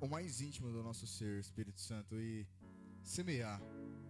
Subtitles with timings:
[0.00, 2.46] o mais íntimo do nosso ser, Espírito Santo, e
[3.02, 3.60] semear,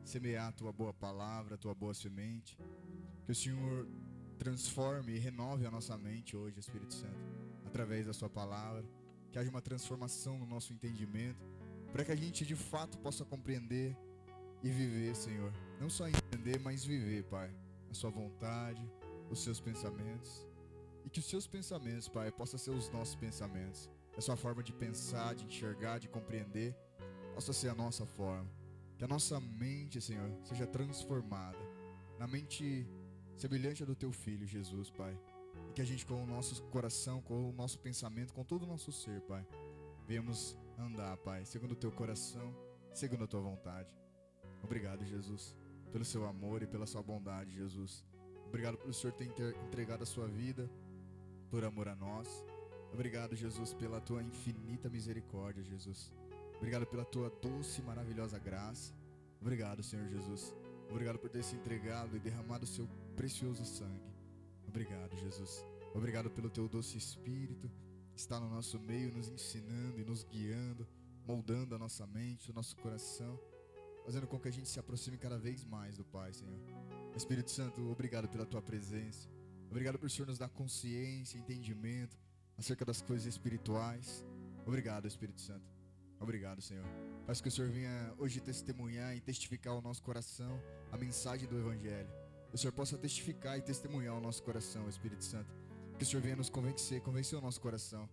[0.05, 2.57] semear a tua boa palavra, a tua boa semente.
[3.25, 3.89] Que o Senhor
[4.39, 7.19] transforme e renove a nossa mente hoje, Espírito Santo,
[7.67, 8.85] através da sua palavra.
[9.31, 11.45] Que haja uma transformação no nosso entendimento,
[11.93, 13.97] para que a gente de fato possa compreender
[14.63, 15.53] e viver, Senhor.
[15.81, 17.55] Não só entender, mas viver, Pai,
[17.91, 18.83] a sua vontade,
[19.31, 20.47] os seus pensamentos.
[21.05, 23.89] E que os seus pensamentos, Pai, possam ser os nossos pensamentos.
[24.21, 26.77] A sua forma de pensar, de enxergar, de compreender,
[27.33, 28.47] possa ser a nossa forma.
[28.99, 31.59] Que a nossa mente, Senhor, seja transformada
[32.19, 32.87] na mente
[33.35, 35.19] semelhante à do teu filho, Jesus, Pai.
[35.71, 38.67] E que a gente, com o nosso coração, com o nosso pensamento, com todo o
[38.67, 39.43] nosso ser, Pai,
[40.07, 42.55] venhamos andar, Pai, segundo o teu coração,
[42.93, 43.97] segundo a tua vontade.
[44.63, 45.57] Obrigado, Jesus,
[45.91, 48.05] pelo seu amor e pela sua bondade, Jesus.
[48.49, 49.33] Obrigado pelo Senhor ter
[49.65, 50.71] entregado a sua vida
[51.49, 52.45] por amor a nós.
[52.93, 56.13] Obrigado, Jesus, pela tua infinita misericórdia, Jesus.
[56.57, 58.93] Obrigado pela tua doce e maravilhosa graça.
[59.41, 60.55] Obrigado, Senhor Jesus.
[60.91, 64.13] Obrigado por ter se entregado e derramado o seu precioso sangue.
[64.67, 65.65] Obrigado, Jesus.
[65.95, 67.71] Obrigado pelo teu doce espírito
[68.21, 70.87] está no nosso meio, nos ensinando e nos guiando,
[71.27, 73.41] moldando a nossa mente, o nosso coração,
[74.05, 76.59] fazendo com que a gente se aproxime cada vez mais do Pai, Senhor.
[77.17, 79.29] Espírito Santo, obrigado pela tua presença.
[79.71, 82.19] Obrigado por o Senhor nos dar consciência, entendimento
[82.61, 84.25] acerca das coisas espirituais.
[84.67, 85.67] Obrigado, Espírito Santo.
[86.21, 86.85] Obrigado, Senhor.
[87.27, 90.61] Faz que o Senhor venha hoje testemunhar e testificar ao nosso coração
[90.93, 92.11] a mensagem do Evangelho.
[92.51, 95.51] Que o Senhor possa testificar e testemunhar ao nosso coração, Espírito Santo.
[95.97, 98.07] Que o Senhor venha nos convencer, convencer o nosso coração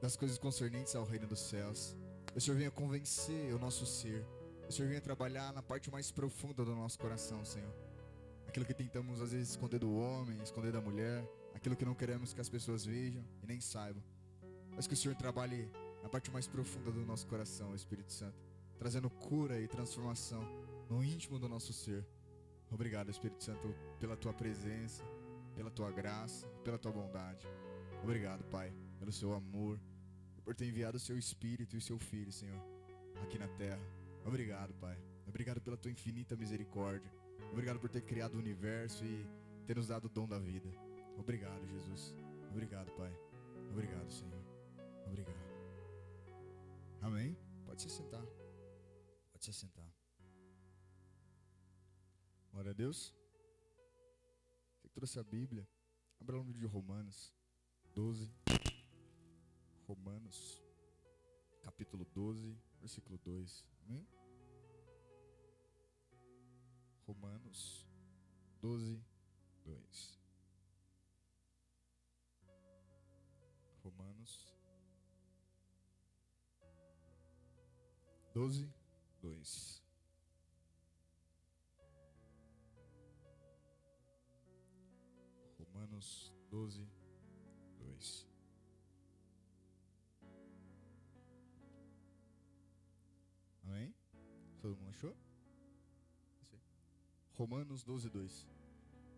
[0.00, 1.96] das coisas concernentes ao reino dos céus.
[2.30, 4.24] Que o Senhor venha convencer o nosso ser.
[4.62, 7.74] Que o Senhor venha trabalhar na parte mais profunda do nosso coração, Senhor.
[8.46, 12.32] Aquilo que tentamos às vezes esconder do homem, esconder da mulher, aquilo que não queremos
[12.32, 14.02] que as pessoas vejam e nem saibam.
[14.74, 15.70] Mas que o Senhor trabalhe
[16.02, 18.38] na parte mais profunda do nosso coração, Espírito Santo,
[18.78, 20.42] trazendo cura e transformação
[20.88, 22.04] no íntimo do nosso ser.
[22.70, 25.04] Obrigado, Espírito Santo, pela tua presença,
[25.54, 27.46] pela tua graça, pela tua bondade.
[28.02, 29.78] Obrigado, Pai, pelo seu amor,
[30.44, 32.60] por ter enviado o seu Espírito e o seu Filho, Senhor,
[33.22, 33.80] aqui na terra.
[34.24, 34.98] Obrigado, Pai.
[35.26, 37.10] Obrigado pela tua infinita misericórdia.
[37.52, 39.26] Obrigado por ter criado o universo e
[39.66, 40.68] ter nos dado o dom da vida.
[41.18, 42.14] Obrigado, Jesus.
[42.50, 43.12] Obrigado, Pai.
[43.70, 44.44] Obrigado, Senhor.
[45.06, 45.38] Obrigado.
[47.00, 47.36] Amém?
[47.64, 48.24] Pode se sentar.
[49.32, 49.90] Pode se sentar.
[52.52, 53.14] Glória a Deus.
[54.74, 55.66] Você que trouxe a Bíblia,
[56.20, 57.32] abra o livro de Romanos
[57.94, 58.30] 12.
[59.86, 60.62] Romanos,
[61.62, 63.64] capítulo 12, versículo 2.
[63.86, 64.06] Amém?
[67.06, 67.86] Romanos
[68.60, 69.02] 12,
[69.64, 70.21] 2.
[74.22, 74.54] Romanos
[78.32, 78.72] 12,
[79.20, 79.82] 2.
[85.58, 86.88] Romanos 12,
[87.78, 88.28] 2.
[93.64, 93.94] Amém?
[94.60, 95.16] Todo mundo achou?
[97.34, 98.48] Romanos 12, 2.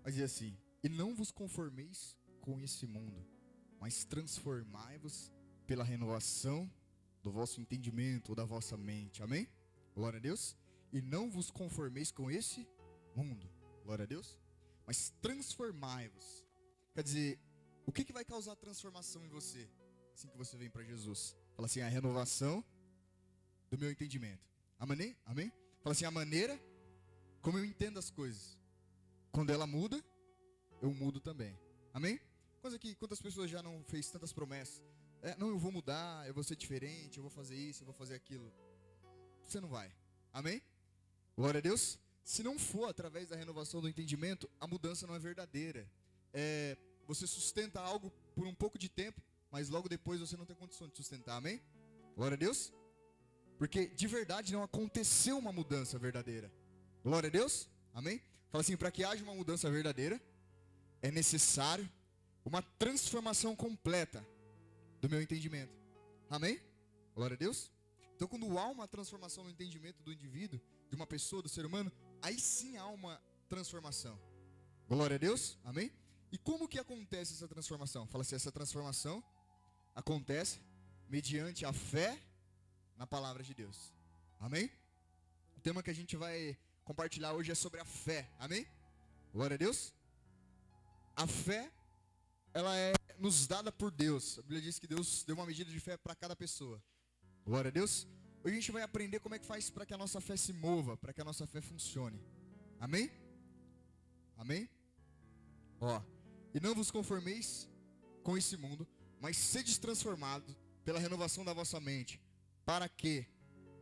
[0.02, 3.33] Vai dizer assim: E não vos conformeis com esse mundo,
[3.84, 5.30] mas transformai-vos
[5.66, 6.72] pela renovação
[7.22, 9.22] do vosso entendimento ou da vossa mente.
[9.22, 9.46] Amém?
[9.94, 10.56] Glória a Deus.
[10.90, 12.66] E não vos conformeis com esse
[13.14, 13.46] mundo.
[13.82, 14.40] Glória a Deus.
[14.86, 16.46] Mas transformai-vos.
[16.94, 17.38] Quer dizer,
[17.84, 19.68] o que, que vai causar transformação em você?
[20.14, 21.36] Assim que você vem para Jesus.
[21.54, 22.64] Fala assim, a renovação
[23.70, 24.50] do meu entendimento.
[24.78, 25.14] Amém?
[25.26, 25.52] Amém?
[25.82, 26.58] Fala assim, a maneira
[27.42, 28.58] como eu entendo as coisas.
[29.30, 30.02] Quando ela muda,
[30.80, 31.54] eu mudo também.
[31.92, 32.18] Amém?
[32.64, 34.82] Coisa que quantas pessoas já não fez tantas promessas.
[35.20, 37.94] É, não, eu vou mudar, eu vou ser diferente, eu vou fazer isso, eu vou
[37.94, 38.50] fazer aquilo.
[39.42, 39.92] Você não vai.
[40.32, 40.62] Amém?
[41.36, 41.98] Glória a Deus.
[42.24, 45.86] Se não for através da renovação do entendimento, a mudança não é verdadeira.
[46.32, 49.20] É, você sustenta algo por um pouco de tempo,
[49.50, 51.36] mas logo depois você não tem condição de sustentar.
[51.36, 51.60] Amém?
[52.16, 52.72] Glória a Deus.
[53.58, 56.50] Porque de verdade não aconteceu uma mudança verdadeira.
[57.02, 57.68] Glória a Deus.
[57.92, 58.22] Amém?
[58.48, 60.18] Fala assim, para que haja uma mudança verdadeira,
[61.02, 61.86] é necessário
[62.44, 64.26] uma transformação completa
[65.00, 65.72] do meu entendimento.
[66.28, 66.60] Amém?
[67.14, 67.70] Glória a Deus.
[68.14, 71.90] Então, quando há uma transformação no entendimento do indivíduo, de uma pessoa, do ser humano,
[72.22, 74.18] aí sim há uma transformação.
[74.88, 75.58] Glória a Deus.
[75.64, 75.90] Amém?
[76.30, 78.06] E como que acontece essa transformação?
[78.06, 79.22] Fala assim, essa transformação
[79.94, 80.60] acontece
[81.08, 82.18] mediante a fé
[82.96, 83.92] na palavra de Deus.
[84.40, 84.70] Amém?
[85.56, 88.28] O tema que a gente vai compartilhar hoje é sobre a fé.
[88.38, 88.66] Amém?
[89.32, 89.92] Glória a Deus.
[91.16, 91.70] A fé
[92.54, 94.38] ela é nos dada por Deus.
[94.38, 96.80] A Bíblia diz que Deus deu uma medida de fé para cada pessoa.
[97.44, 98.06] Glória a Deus.
[98.44, 100.52] Hoje a gente vai aprender como é que faz para que a nossa fé se
[100.52, 102.22] mova, para que a nossa fé funcione.
[102.78, 103.10] Amém?
[104.36, 104.68] Amém?
[105.80, 106.00] Ó,
[106.54, 107.68] e não vos conformeis
[108.22, 108.86] com esse mundo,
[109.20, 112.20] mas sedes transformados pela renovação da vossa mente,
[112.64, 113.26] para que,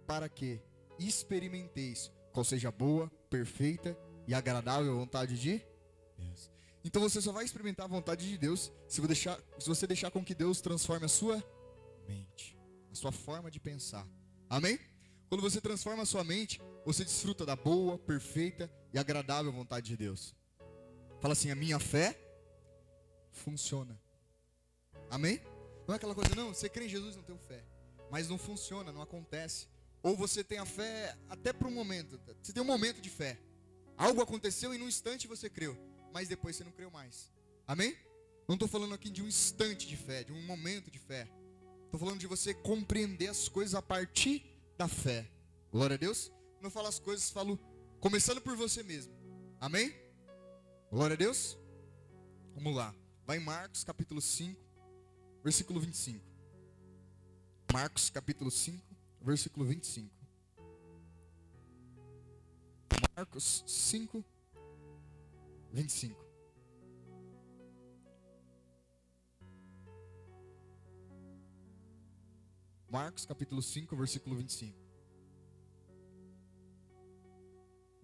[0.07, 0.63] para que
[0.99, 3.97] experimenteis qual seja a boa, perfeita
[4.27, 5.63] e agradável vontade de
[6.17, 6.51] Deus.
[6.84, 10.11] Então você só vai experimentar a vontade de Deus se você deixar, se você deixar
[10.11, 11.43] com que Deus transforme a sua
[12.08, 12.58] mente,
[12.90, 14.06] a sua forma de pensar.
[14.49, 14.79] Amém?
[15.29, 19.96] Quando você transforma a sua mente, você desfruta da boa, perfeita e agradável vontade de
[19.96, 20.34] Deus.
[21.20, 22.19] Fala assim: a minha fé
[23.31, 23.99] funciona.
[25.08, 25.40] Amém?
[25.87, 27.64] Não é aquela coisa, não, você crê em Jesus, não tem fé.
[28.11, 29.69] Mas não funciona, não acontece.
[30.02, 32.20] Ou você tem a fé até para um momento.
[32.43, 33.38] Você tem um momento de fé.
[33.96, 35.78] Algo aconteceu e num instante você creu.
[36.12, 37.31] Mas depois você não creu mais.
[37.67, 37.97] Amém?
[38.47, 41.29] Não estou falando aqui de um instante de fé, de um momento de fé.
[41.85, 44.44] Estou falando de você compreender as coisas a partir
[44.76, 45.31] da fé.
[45.70, 46.31] Glória a Deus.
[46.55, 47.59] Quando eu falo as coisas, falo
[48.00, 49.12] começando por você mesmo.
[49.61, 49.94] Amém?
[50.91, 51.56] Glória a Deus.
[52.55, 52.94] Vamos lá.
[53.25, 54.61] Vai em Marcos capítulo 5,
[55.43, 56.23] versículo 25.
[57.73, 58.85] Marcos capítulo 5,
[59.23, 60.11] versículo 25.
[63.17, 64.25] Marcos 5,
[65.73, 66.23] 25.
[72.91, 74.79] Marcos capítulo 5, versículo 25.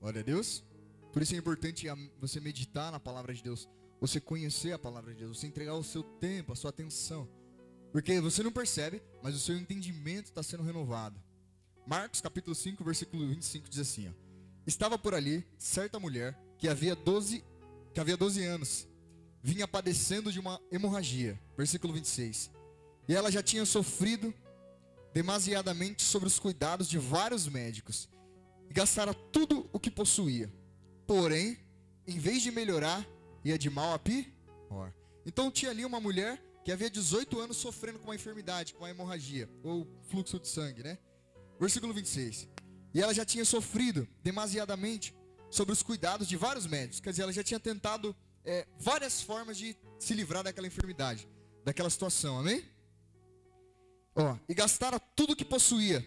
[0.00, 0.64] Glória a Deus.
[1.12, 1.86] Por isso é importante
[2.18, 3.68] você meditar na palavra de Deus,
[4.00, 7.28] você conhecer a palavra de Deus, você entregar o seu tempo, a sua atenção.
[7.92, 11.20] Porque você não percebe, mas o seu entendimento está sendo renovado.
[11.86, 14.12] Marcos capítulo 5, versículo 25 diz assim: ó,
[14.66, 17.44] Estava por ali certa mulher que havia 12,
[17.98, 18.86] que havia 12 anos,
[19.42, 21.36] vinha padecendo de uma hemorragia.
[21.56, 22.48] Versículo 26.
[23.08, 24.32] E ela já tinha sofrido
[25.12, 28.08] demasiadamente sobre os cuidados de vários médicos
[28.70, 30.48] e gastara tudo o que possuía.
[31.08, 31.58] Porém,
[32.06, 33.04] em vez de melhorar,
[33.44, 34.94] ia de mal a pior.
[35.26, 38.90] Então tinha ali uma mulher que havia 18 anos sofrendo com uma enfermidade, com uma
[38.90, 40.98] hemorragia, ou fluxo de sangue, né?
[41.58, 42.48] Versículo 26.
[42.94, 45.17] E ela já tinha sofrido demasiadamente
[45.50, 47.00] sobre os cuidados de vários médicos.
[47.00, 48.14] Quer dizer, ela já tinha tentado
[48.44, 51.28] é, várias formas de se livrar daquela enfermidade,
[51.64, 52.64] daquela situação, amém?
[54.14, 56.04] Ó, e gastara tudo que possuía.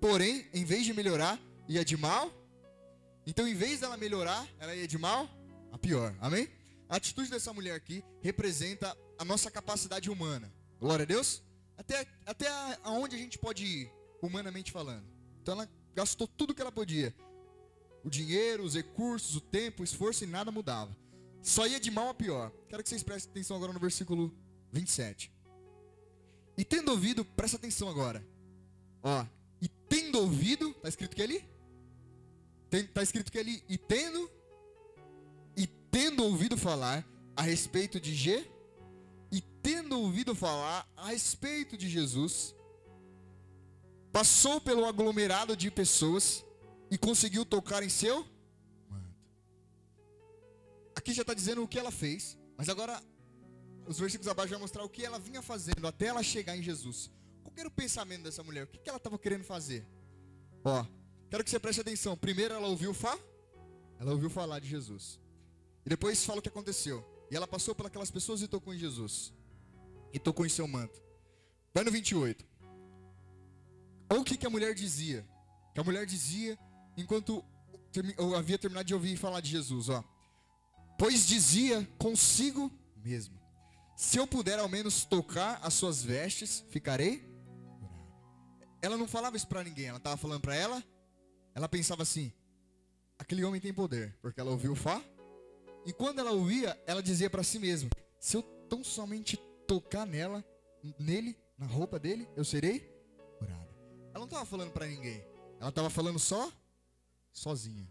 [0.00, 2.30] Porém, em vez de melhorar, ia de mal.
[3.26, 5.28] Então, em vez dela melhorar, ela ia de mal
[5.72, 6.48] a pior, amém?
[6.88, 10.52] A atitude dessa mulher aqui representa a nossa capacidade humana.
[10.78, 11.42] Glória a Deus.
[11.76, 12.46] Até, até
[12.82, 13.92] aonde a gente pode ir,
[14.22, 15.04] humanamente falando.
[15.40, 17.14] Então ela gastou tudo que ela podia.
[18.04, 20.94] O dinheiro, os recursos, o tempo, o esforço e nada mudava.
[21.42, 22.52] Só ia de mal a pior.
[22.68, 24.32] Quero que vocês prestem atenção agora no versículo
[24.72, 25.32] 27.
[26.56, 28.24] E tendo ouvido, presta atenção agora.
[29.02, 29.26] Ó,
[29.60, 31.44] e tendo ouvido, está escrito que ali?
[32.70, 34.30] Está escrito que ali, e tendo,
[35.56, 37.06] e tendo ouvido falar
[37.36, 38.44] a respeito de G,
[39.30, 42.54] e tendo ouvido falar a respeito de Jesus,
[44.12, 46.44] passou pelo aglomerado de pessoas
[46.94, 48.24] e conseguiu tocar em seu
[48.88, 49.18] manto.
[50.94, 53.02] Aqui já está dizendo o que ela fez, mas agora
[53.84, 57.10] os versículos abaixo vão mostrar o que ela vinha fazendo até ela chegar em Jesus.
[57.42, 58.62] Qual era o pensamento dessa mulher?
[58.62, 59.84] O que ela estava querendo fazer?
[60.64, 60.86] Ó,
[61.28, 62.16] quero que você preste atenção.
[62.16, 63.18] Primeiro ela ouviu falar,
[63.98, 65.18] ela ouviu falar de Jesus.
[65.84, 67.04] E depois fala o que aconteceu.
[67.28, 69.32] E ela passou por aquelas pessoas e tocou em Jesus.
[70.12, 71.02] E tocou em seu manto.
[71.74, 72.46] Vai no 28.
[74.10, 75.26] Olha o que, que a mulher dizia.
[75.74, 76.56] Que a mulher dizia
[76.96, 77.44] enquanto
[78.18, 79.88] eu havia terminado de ouvir falar de Jesus.
[79.88, 80.02] Ó.
[80.98, 83.38] Pois dizia consigo mesmo:
[83.96, 87.32] Se eu puder ao menos tocar as suas vestes, ficarei.
[88.82, 89.86] Ela não falava isso para ninguém.
[89.86, 90.82] Ela estava falando para ela.
[91.54, 92.32] Ela pensava assim:
[93.18, 95.02] aquele homem tem poder, porque ela ouviu falar
[95.86, 99.36] e quando ela ouvia, ela dizia para si mesma: Se eu tão somente
[99.66, 100.44] tocar nela,
[100.98, 102.80] nele, na roupa dele, eu serei
[103.38, 103.68] curada.
[104.10, 105.24] Ela não estava falando para ninguém.
[105.60, 106.50] Ela estava falando só
[107.34, 107.86] sozinha.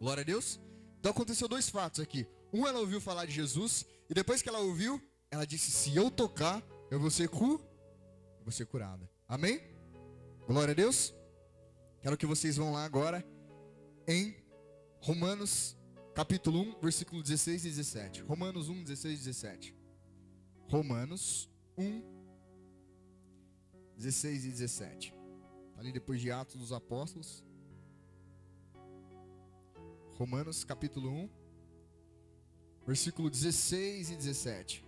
[0.00, 0.58] Glória a Deus.
[0.98, 2.26] Então aconteceu dois fatos aqui.
[2.52, 6.10] Um, ela ouviu falar de Jesus e depois que ela ouviu, ela disse: Se eu
[6.10, 6.60] tocar,
[6.90, 7.60] eu vou ser cu,
[8.38, 9.08] eu vou ser curada.
[9.28, 9.60] Amém?
[10.46, 11.14] Glória a Deus.
[12.00, 13.24] Quero que vocês vão lá agora
[14.08, 14.34] em
[15.00, 15.76] Romanos
[16.14, 18.22] capítulo 1, versículo 16 e 17.
[18.22, 19.76] Romanos 1, 16 e 17.
[20.68, 22.02] Romanos 1,
[23.96, 25.12] 16 e 17.
[25.74, 27.44] Tá ali depois de Atos dos Apóstolos.
[30.18, 31.30] Romanos capítulo 1,
[32.86, 34.82] versículo 16 e 17.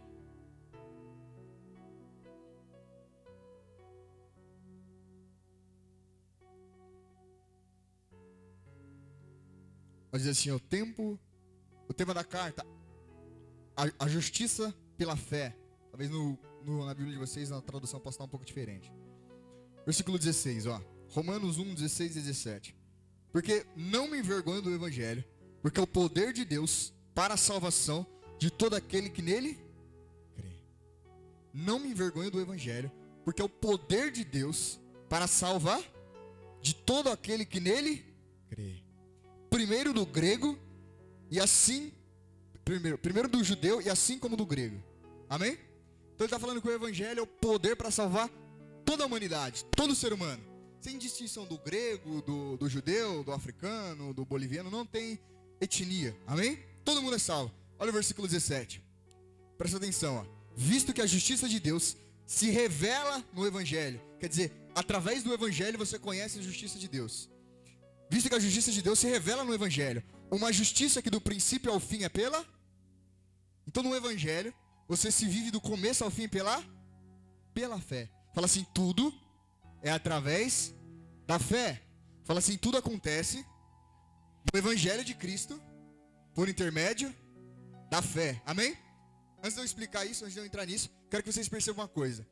[10.11, 11.21] Ela diz assim: o tempo,
[11.87, 12.65] o tema da carta,
[13.77, 15.55] a, a justiça pela fé.
[15.91, 18.91] Talvez no, no, na Bíblia de vocês, na tradução, possa estar um pouco diferente.
[19.85, 20.81] Versículo 16, ó.
[21.11, 22.78] Romanos 1, 16 e 17.
[23.39, 25.25] Porque não me envergonho do Evangelho,
[25.63, 28.05] porque é o poder de Deus para a salvação
[28.37, 29.57] de todo aquele que nele
[30.35, 30.57] crê.
[31.55, 32.91] Não me envergonho do Evangelho,
[33.25, 35.81] porque é o poder de Deus para salvar
[36.61, 38.05] de todo aquele que nele
[38.49, 38.83] crê.
[39.49, 40.59] Primeiro do grego
[41.31, 41.93] e assim
[42.65, 44.83] primeiro, primeiro do judeu e assim como do grego.
[45.31, 45.53] Amém?
[45.53, 48.29] Então ele está falando que o evangelho é o poder para salvar
[48.85, 50.48] toda a humanidade, todo ser humano.
[50.81, 55.19] Sem distinção do grego, do, do judeu, do africano, do boliviano, não tem
[55.61, 56.17] etnia.
[56.27, 56.59] Amém?
[56.85, 57.53] Todo mundo é salvo.
[57.79, 58.83] Olha o versículo 17.
[59.57, 60.39] Presta atenção, ó.
[60.57, 64.01] Visto que a justiça de Deus se revela no evangelho.
[64.21, 67.29] Quer dizer, através do evangelho você conhece a justiça de Deus.
[68.11, 71.73] Visto que a justiça de Deus se revela no evangelho, uma justiça que do princípio
[71.73, 72.45] ao fim é pela
[73.67, 74.55] Então no evangelho,
[74.87, 76.63] você se vive do começo ao fim pela
[77.53, 78.09] pela fé.
[78.35, 79.13] Fala assim, tudo
[79.83, 80.75] é através
[81.27, 81.83] da fé.
[82.25, 83.45] Fala assim, tudo acontece
[84.53, 85.61] no evangelho de Cristo
[86.35, 87.15] por intermédio
[87.91, 88.41] da fé.
[88.45, 88.77] Amém?
[89.39, 91.89] Antes de eu explicar isso, antes de eu entrar nisso, quero que vocês percebam uma
[91.89, 92.27] coisa.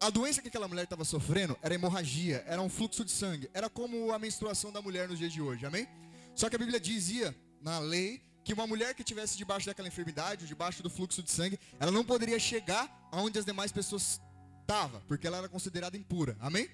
[0.00, 3.70] A doença que aquela mulher estava sofrendo era hemorragia, era um fluxo de sangue, era
[3.70, 5.86] como a menstruação da mulher nos dias de hoje, amém?
[6.34, 10.46] Só que a Bíblia dizia na lei que uma mulher que tivesse debaixo daquela enfermidade,
[10.46, 14.20] debaixo do fluxo de sangue, ela não poderia chegar aonde as demais pessoas
[14.60, 16.68] estavam, porque ela era considerada impura, amém?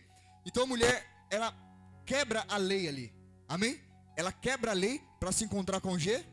[0.44, 1.54] Então a mulher, ela
[2.04, 3.14] quebra a lei ali,
[3.48, 3.80] amém?
[4.16, 6.24] Ela quebra a lei para se encontrar com G,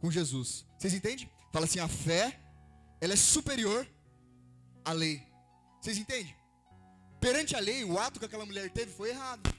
[0.00, 0.66] com Jesus.
[0.78, 1.30] Vocês entendem?
[1.52, 2.38] Fala assim, a fé,
[3.00, 3.88] ela é superior
[4.84, 5.26] à lei.
[5.80, 6.36] Vocês entendem?
[7.20, 9.52] Perante a lei, o ato que aquela mulher teve foi errado.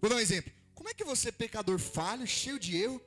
[0.00, 0.52] Vou dar um exemplo.
[0.74, 3.00] Como é que você, pecador falho, cheio de erro,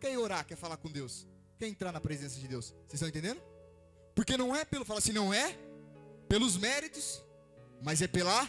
[0.00, 1.26] quer orar, quer falar com Deus?
[1.58, 2.66] Quer entrar na presença de Deus?
[2.66, 3.40] Vocês estão entendendo?
[4.14, 5.56] Porque não é pelo, fala assim, não é
[6.28, 7.22] pelos méritos,
[7.82, 8.48] mas é pela.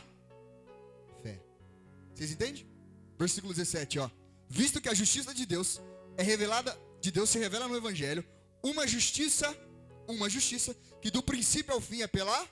[2.14, 2.68] Vocês entendem?
[3.18, 4.10] Versículo 17, ó.
[4.50, 5.82] Visto que a justiça de Deus
[6.18, 8.24] é revelada, de Deus se revela no evangelho,
[8.64, 9.48] uma justiça,
[10.08, 12.48] uma justiça que do princípio ao fim é pela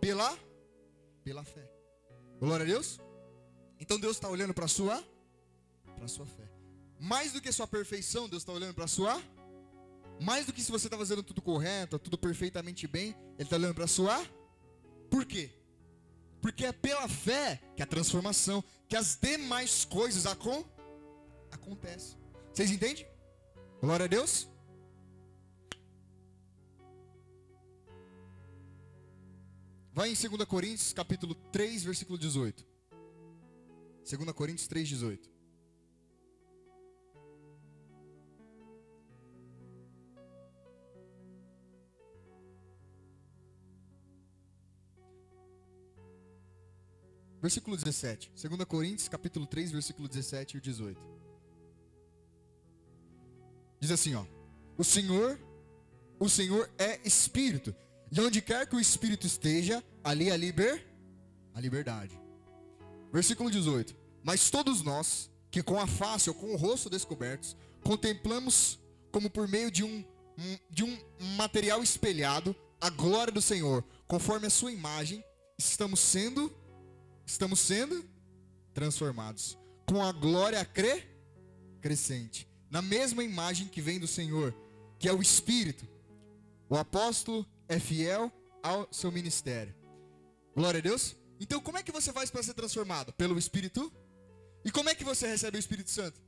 [0.00, 0.38] pela
[1.22, 1.70] pela fé.
[2.38, 2.98] Glória a Deus.
[3.78, 5.02] Então Deus está olhando para a sua
[5.96, 6.50] para sua fé.
[6.98, 9.22] Mais do que sua perfeição, Deus está olhando para a sua
[10.20, 13.74] mais do que se você está fazendo tudo correto, tudo perfeitamente bem, Ele está olhando
[13.74, 14.24] para a sua.
[15.10, 15.50] Por quê?
[16.44, 20.62] Porque é pela fé que a transformação, que as demais coisas acon
[21.50, 22.18] acontecem.
[22.52, 23.06] Vocês entendem?
[23.80, 24.46] Glória a Deus.
[29.90, 32.62] Vai em 2 Coríntios, capítulo 3, versículo 18.
[34.04, 35.33] 2 Coríntios 3, 18.
[47.44, 48.32] Versículo 17.
[48.42, 50.98] 2 Coríntios, capítulo 3, versículo 17 e 18.
[53.78, 54.24] Diz assim, ó:
[54.78, 55.38] O Senhor,
[56.18, 57.76] o Senhor é espírito,
[58.10, 60.86] e onde quer que o Espírito esteja, ali a, liber,
[61.52, 62.18] a liberdade.
[63.12, 63.94] Versículo 18.
[64.22, 68.78] Mas todos nós, que com a face ou com o rosto descobertos, contemplamos
[69.12, 70.02] como por meio de um,
[70.70, 70.98] de um
[71.36, 75.22] material espelhado a glória do Senhor, conforme a sua imagem,
[75.58, 76.50] estamos sendo
[77.26, 78.04] estamos sendo
[78.72, 81.04] transformados com a glória cre,
[81.80, 84.54] crescente, na mesma imagem que vem do Senhor,
[84.98, 85.86] que é o Espírito.
[86.68, 89.74] O apóstolo é fiel ao seu ministério.
[90.54, 91.16] Glória a Deus.
[91.38, 93.12] Então, como é que você faz para ser transformado?
[93.12, 93.92] Pelo Espírito?
[94.64, 96.20] E como é que você recebe o Espírito Santo?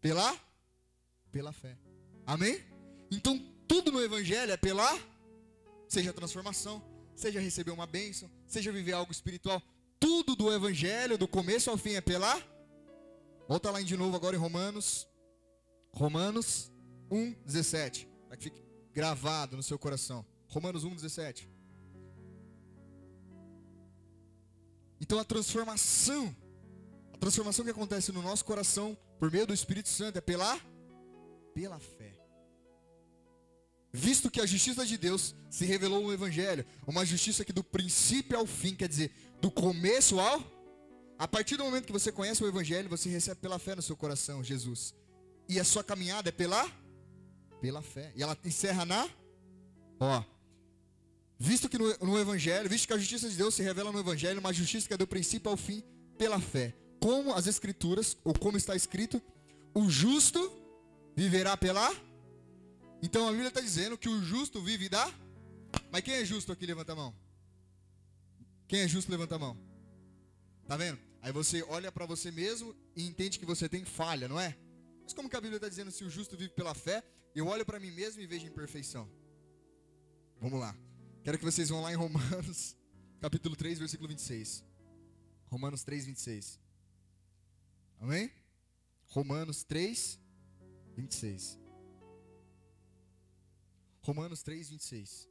[0.00, 0.38] Pela
[1.32, 1.76] pela fé.
[2.26, 2.62] Amém?
[3.10, 4.86] Então, tudo no evangelho é pela
[5.88, 6.82] seja transformação,
[7.14, 9.62] seja receber uma bênção, seja viver algo espiritual,
[10.02, 12.34] tudo do evangelho, do começo ao fim é pela
[13.48, 15.06] Volta lá de novo agora em Romanos
[15.92, 16.72] Romanos
[17.08, 20.26] 1:17, para que fique gravado no seu coração.
[20.48, 21.48] Romanos 1,17.
[25.00, 26.34] Então a transformação,
[27.12, 30.58] a transformação que acontece no nosso coração por meio do Espírito Santo é pela
[31.54, 32.11] pela fé.
[33.92, 38.38] Visto que a justiça de Deus se revelou no evangelho, uma justiça que do princípio
[38.38, 40.42] ao fim, quer dizer, do começo ao
[41.18, 43.96] a partir do momento que você conhece o evangelho, você recebe pela fé no seu
[43.96, 44.92] coração Jesus.
[45.48, 46.68] E a sua caminhada é pela
[47.60, 48.12] pela fé.
[48.16, 49.08] E ela encerra na
[50.00, 50.24] ó,
[51.38, 54.38] Visto que no, no, Evangelho, visto que a justiça de Deus se revela no Evangelho,
[54.38, 55.82] uma justiça que é do princípio ao fim
[56.16, 56.72] pela fé.
[57.00, 59.20] Como as Escrituras, ou como está escrito,
[59.74, 60.52] o justo
[61.16, 61.92] viverá pela.
[63.02, 65.12] Então a Bíblia está dizendo que o justo vive da.
[65.90, 66.64] Mas quem é justo aqui?
[66.64, 67.14] Levanta a mão.
[68.68, 69.58] Quem é justo, levanta a mão.
[70.66, 70.98] Tá vendo?
[71.20, 74.56] Aí você olha para você mesmo e entende que você tem falha, não é?
[75.02, 77.02] Mas como que a Bíblia está dizendo se o justo vive pela fé?
[77.34, 79.10] Eu olho para mim mesmo e vejo imperfeição.
[80.40, 80.76] Vamos lá.
[81.24, 82.76] Quero que vocês vão lá em Romanos,
[83.20, 84.64] capítulo 3, versículo 26.
[85.46, 86.60] Romanos 3, 26.
[88.00, 88.30] Amém?
[89.06, 90.18] Romanos 3,
[90.96, 91.61] 26.
[94.02, 95.28] Romanos 3, 26.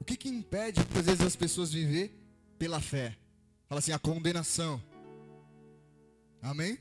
[0.00, 2.12] O que que impede, às vezes, as pessoas viver
[2.58, 3.16] pela fé?
[3.68, 4.82] Fala assim, a condenação.
[6.42, 6.78] Amém?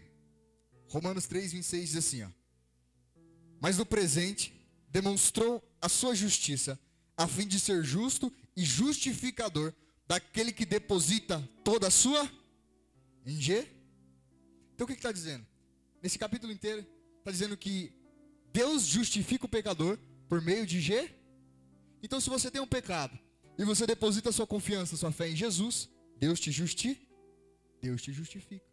[0.89, 2.29] Romanos 3, 26 diz assim, ó.
[3.59, 4.53] Mas no presente
[4.89, 6.79] demonstrou a sua justiça,
[7.15, 9.73] a fim de ser justo e justificador
[10.07, 12.31] daquele que deposita toda a sua
[13.25, 13.67] em G.
[14.73, 15.45] Então o que está dizendo?
[16.01, 16.85] Nesse capítulo inteiro,
[17.19, 17.91] está dizendo que
[18.53, 21.09] Deus justifica o pecador por meio de G.
[22.01, 23.17] Então, se você tem um pecado
[23.57, 27.05] e você deposita sua confiança, sua fé em Jesus, Deus te justifica.
[27.81, 28.65] Deus te justifica.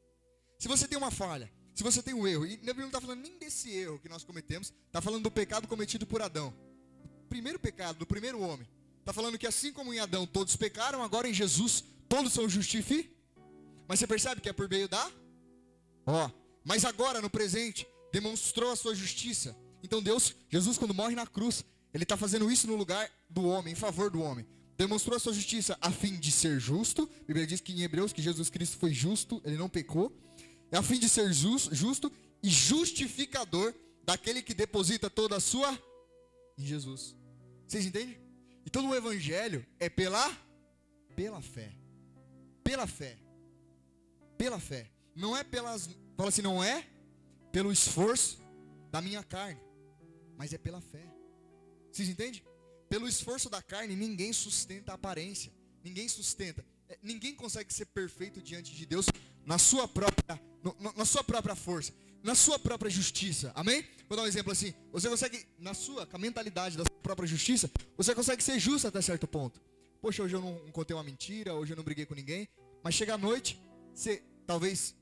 [0.58, 3.00] Se você tem uma falha, se você tem um erro, e a Bíblia não está
[3.00, 6.54] falando nem desse erro que nós cometemos, está falando do pecado cometido por Adão.
[7.25, 8.68] O primeiro pecado, do primeiro homem.
[9.00, 13.12] Está falando que assim como em Adão todos pecaram, agora em Jesus todos são justificados.
[13.87, 15.11] Mas você percebe que é por meio da?
[16.06, 16.30] Ó,
[16.64, 19.56] mas agora no presente demonstrou a sua justiça.
[19.94, 23.74] Então Deus, Jesus quando morre na cruz, ele está fazendo isso no lugar do homem,
[23.74, 24.44] em favor do homem.
[24.76, 27.08] Demonstrou a sua justiça a fim de ser justo.
[27.22, 30.12] A Bíblia diz que em Hebreus que Jesus Cristo foi justo, ele não pecou.
[30.72, 32.10] A fim de ser justo
[32.42, 33.72] e justificador
[34.04, 35.80] daquele que deposita toda a sua
[36.58, 37.14] em Jesus.
[37.64, 38.18] Vocês entendem?
[38.66, 40.28] Então o evangelho é pela
[41.14, 41.72] pela fé.
[42.64, 43.16] Pela fé.
[44.36, 44.90] Pela fé.
[45.14, 46.84] Não é pelas, fala assim, não é
[47.52, 48.42] pelo esforço
[48.95, 49.60] da minha carne,
[50.36, 51.04] mas é pela fé.
[51.90, 52.42] Vocês entendem?
[52.88, 55.52] Pelo esforço da carne, ninguém sustenta a aparência.
[55.82, 56.64] Ninguém sustenta.
[56.88, 59.06] É, ninguém consegue ser perfeito diante de Deus
[59.44, 60.40] na sua própria,
[60.97, 61.92] na sua própria força,
[62.23, 63.52] na sua própria justiça.
[63.54, 63.84] Amém?
[64.08, 64.75] Vou dar um exemplo assim.
[64.92, 68.88] Você consegue, na sua, com a mentalidade da sua própria justiça, você consegue ser justo
[68.88, 69.60] até certo ponto.
[70.00, 72.49] Poxa, hoje eu não contei uma mentira, hoje eu não briguei com ninguém.
[72.82, 73.60] Mas chega à noite,
[73.94, 74.94] você talvez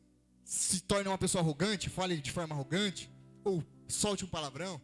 [0.45, 3.11] se torne uma pessoa arrogante, fale de forma arrogante,
[3.45, 4.81] ou solte um palavrão.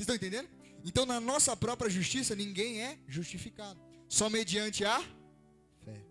[0.00, 0.48] Vocês estão entendendo?
[0.82, 3.78] Então, na nossa própria justiça, ninguém é justificado.
[4.08, 4.98] Só mediante a
[5.84, 6.02] fé.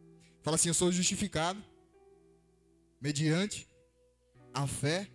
[0.43, 1.59] Fala assim: Eu sou justificado
[3.01, 3.67] mediante
[4.53, 5.09] a fé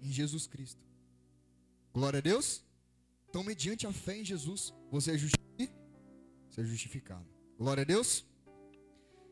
[0.00, 0.80] em Jesus Cristo.
[1.92, 2.64] Glória a Deus.
[3.28, 7.26] Então, mediante a fé em Jesus, você é, você é justificado.
[7.58, 8.24] Glória a Deus.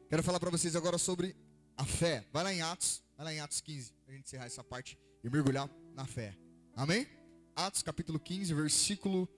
[0.08, 1.36] Quero falar para vocês agora sobre
[1.76, 2.26] a fé.
[2.32, 4.98] Vai lá em Atos, vai lá em Atos 15, para a gente encerrar essa parte
[5.22, 6.36] e mergulhar na fé.
[6.74, 7.21] Amém?
[7.54, 9.28] Atos capítulo 15, versículo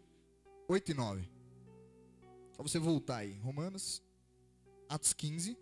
[0.68, 1.31] 8 e 9.
[2.53, 3.33] Só você voltar aí.
[3.40, 4.03] Romanos,
[4.88, 5.59] Atos 15.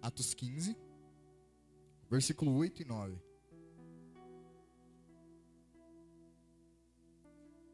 [0.00, 0.74] Atos 15,
[2.08, 3.22] versículo 8 e 9.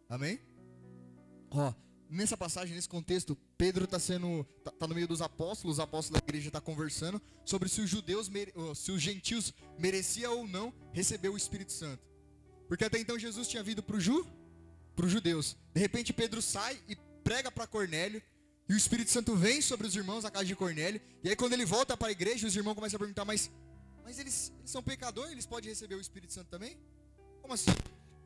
[0.08, 0.40] Amém?
[1.50, 1.72] Ó,
[2.14, 6.20] nessa passagem, nesse contexto, Pedro está sendo tá, tá, no meio dos apóstolos, os apóstolos
[6.20, 8.30] da igreja estão tá conversando sobre se os judeus,
[8.76, 12.02] se os gentios mereciam ou não receber o Espírito Santo.
[12.68, 14.26] Porque até então Jesus tinha vindo para ju,
[14.96, 15.56] os judeus.
[15.74, 18.22] De repente Pedro sai e prega para Cornélio,
[18.68, 21.00] e o Espírito Santo vem sobre os irmãos da casa de Cornélio.
[21.22, 23.50] E aí quando ele volta para a igreja, os irmãos começam a perguntar, mas,
[24.02, 26.78] mas eles, eles são pecadores, eles podem receber o Espírito Santo também?
[27.42, 27.70] Como assim?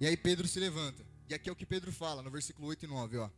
[0.01, 1.05] E aí Pedro se levanta.
[1.29, 3.31] E aqui é o que Pedro fala, no versículo 8 e 9, ó.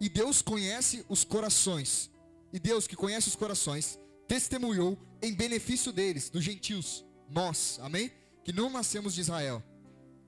[0.00, 2.10] E Deus conhece os corações.
[2.52, 8.12] E Deus que conhece os corações, testemunhou em benefício deles, dos gentios, nós, amém?
[8.44, 9.62] Que não nascemos de Israel.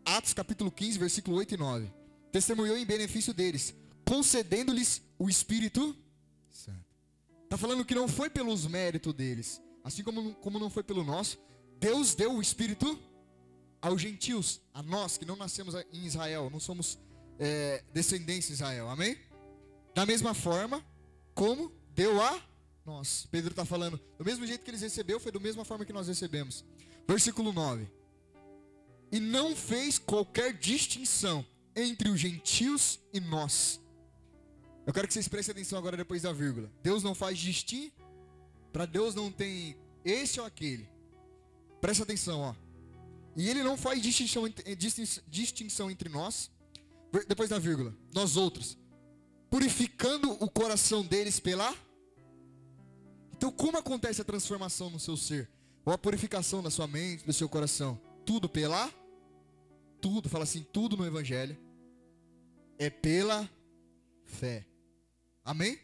[0.04, 1.92] Atos capítulo 15, versículo 8 e 9.
[2.32, 3.74] Testemunhou em benefício deles,
[4.06, 5.96] concedendo-lhes o Espírito
[6.50, 6.84] Santo.
[7.44, 11.38] Está falando que não foi pelos méritos deles, assim como, como não foi pelo nosso.
[11.78, 12.98] Deus deu o Espírito
[13.80, 16.98] aos gentios, a nós que não nascemos em Israel, não somos
[17.38, 19.16] é, descendentes de Israel, amém?
[19.98, 20.80] Da mesma forma
[21.34, 22.40] como deu a
[22.86, 23.26] nós.
[23.32, 26.06] Pedro está falando, do mesmo jeito que eles receberam, foi da mesma forma que nós
[26.06, 26.64] recebemos.
[27.04, 27.90] Versículo 9.
[29.10, 33.80] E não fez qualquer distinção entre os gentios e nós.
[34.86, 36.70] Eu quero que vocês prestem atenção agora depois da vírgula.
[36.80, 37.90] Deus não faz distinção.
[38.72, 40.88] Para Deus não tem esse ou aquele.
[41.80, 42.54] Presta atenção, ó.
[43.36, 44.44] E ele não faz distinção,
[45.26, 46.52] distinção entre nós.
[47.26, 47.92] Depois da vírgula.
[48.14, 48.78] Nós outros
[49.50, 51.74] purificando o coração deles pela.
[53.32, 55.48] Então, como acontece a transformação no seu ser?
[55.84, 58.00] Ou a purificação da sua mente, do seu coração?
[58.24, 58.92] Tudo pela
[60.00, 61.56] tudo, fala assim, tudo no evangelho
[62.78, 63.48] é pela
[64.24, 64.64] fé.
[65.44, 65.78] Amém?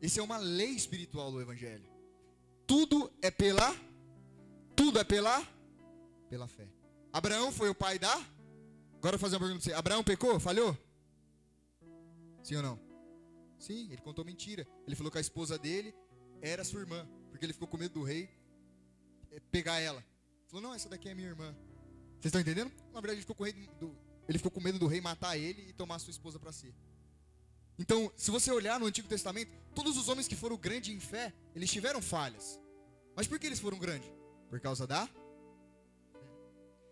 [0.00, 1.84] Isso é uma lei espiritual do evangelho.
[2.66, 3.74] Tudo é pela
[4.74, 5.46] tudo é pela
[6.28, 6.66] pela fé.
[7.12, 8.12] Abraão foi o pai da
[8.96, 9.78] Agora eu vou fazer uma pergunta para você.
[9.78, 10.40] Abraão pecou?
[10.40, 10.76] Falhou?
[12.44, 12.78] Sim ou não?
[13.58, 14.68] Sim, ele contou mentira.
[14.86, 15.94] Ele falou que a esposa dele
[16.42, 18.28] era sua irmã, porque ele ficou com medo do rei
[19.32, 20.00] eh, pegar ela.
[20.00, 21.56] Ele falou: "Não, essa daqui é minha irmã".
[22.20, 22.70] Vocês estão entendendo?
[22.92, 23.44] Na verdade, ele ficou com,
[23.80, 23.96] do,
[24.28, 26.74] ele ficou com medo do rei matar ele e tomar sua esposa para si.
[27.78, 31.32] Então, se você olhar no Antigo Testamento, todos os homens que foram grandes em fé,
[31.54, 32.60] eles tiveram falhas.
[33.16, 34.10] Mas por que eles foram grandes?
[34.50, 35.08] Por causa da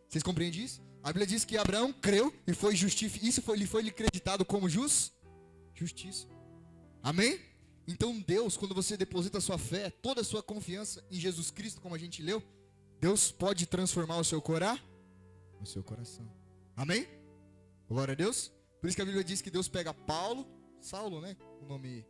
[0.08, 0.82] Vocês compreendem isso?
[1.02, 3.28] A Bíblia diz que Abraão creu e foi justificado.
[3.28, 5.12] Isso foi, lhe foi lhe acreditado como jus?
[5.82, 6.28] Justiça.
[7.02, 7.40] Amém?
[7.88, 11.96] Então Deus, quando você deposita sua fé, toda a sua confiança em Jesus Cristo, como
[11.96, 12.40] a gente leu,
[13.00, 14.80] Deus pode transformar o seu coração,
[15.60, 16.24] o seu coração.
[16.76, 17.08] Amém?
[17.88, 18.52] Glória a Deus.
[18.80, 20.46] Por isso que a Bíblia diz que Deus pega Paulo,
[20.80, 21.36] Saulo, né?
[21.60, 22.06] O nome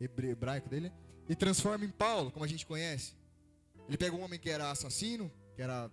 [0.00, 0.90] hebraico dele,
[1.28, 3.14] e transforma em Paulo, como a gente conhece.
[3.86, 5.90] Ele pega um homem que era assassino, que era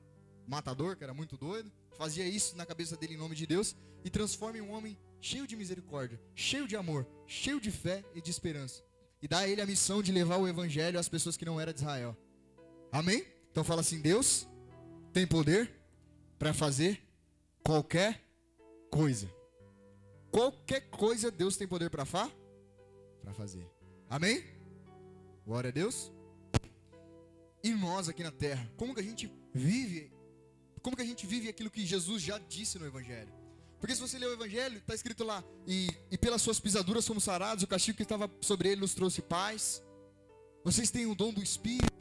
[0.47, 4.10] matador, que era muito doido, fazia isso na cabeça dele em nome de Deus e
[4.10, 8.29] transforma em um homem cheio de misericórdia, cheio de amor, cheio de fé e de
[8.29, 8.83] esperança.
[9.21, 11.73] E dá a ele a missão de levar o evangelho às pessoas que não eram
[11.73, 12.15] de Israel.
[12.91, 13.25] Amém?
[13.51, 14.47] Então fala assim: Deus
[15.12, 15.71] tem poder
[16.38, 17.01] para fazer
[17.63, 18.23] qualquer
[18.91, 19.29] coisa.
[20.31, 22.31] Qualquer coisa Deus tem poder para fa
[23.21, 23.67] para fazer.
[24.10, 24.43] Amém?
[25.45, 26.12] Glória a Deus.
[27.63, 30.12] E nós aqui na terra, como que a gente vive?
[30.88, 33.28] Como que a gente vive aquilo que Jesus já disse no evangelho?
[33.78, 37.26] Porque se você ler o Evangelho, está escrito lá, e, e pelas suas pisaduras somos
[37.26, 39.84] sarados, o castigo que estava sobre ele nos trouxe paz.
[40.63, 41.91] Vocês têm o dom do Espírito.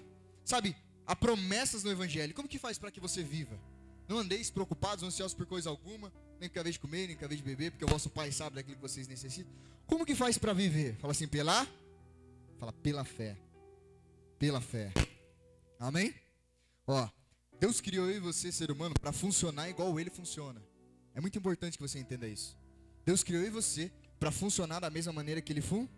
[0.45, 2.33] Sabe, há promessas no Evangelho.
[2.33, 3.59] Como que faz para que você viva?
[4.07, 7.25] Não andeis preocupados, ansiosos por coisa alguma, nem por a vez de comer, nem por
[7.25, 9.53] a vez de beber, porque o vosso Pai sabe daquilo que vocês necessitam.
[9.85, 10.95] Como que faz para viver?
[10.99, 11.67] Fala assim, pela?
[12.57, 13.37] Fala, pela fé.
[14.39, 14.93] Pela fé.
[15.81, 16.15] Amém?
[16.87, 17.09] Ó,
[17.59, 20.63] Deus criou eu e você, ser humano, para funcionar igual ele funciona.
[21.15, 22.57] É muito importante que você entenda isso.
[23.05, 23.91] Deus criou eu e você
[24.21, 25.89] para funcionar da mesma maneira que ele foi.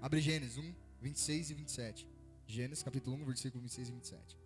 [0.00, 2.08] Abre Gênesis 1, 26 e 27.
[2.46, 4.36] Gênesis capítulo 1, versículo 26 e 27.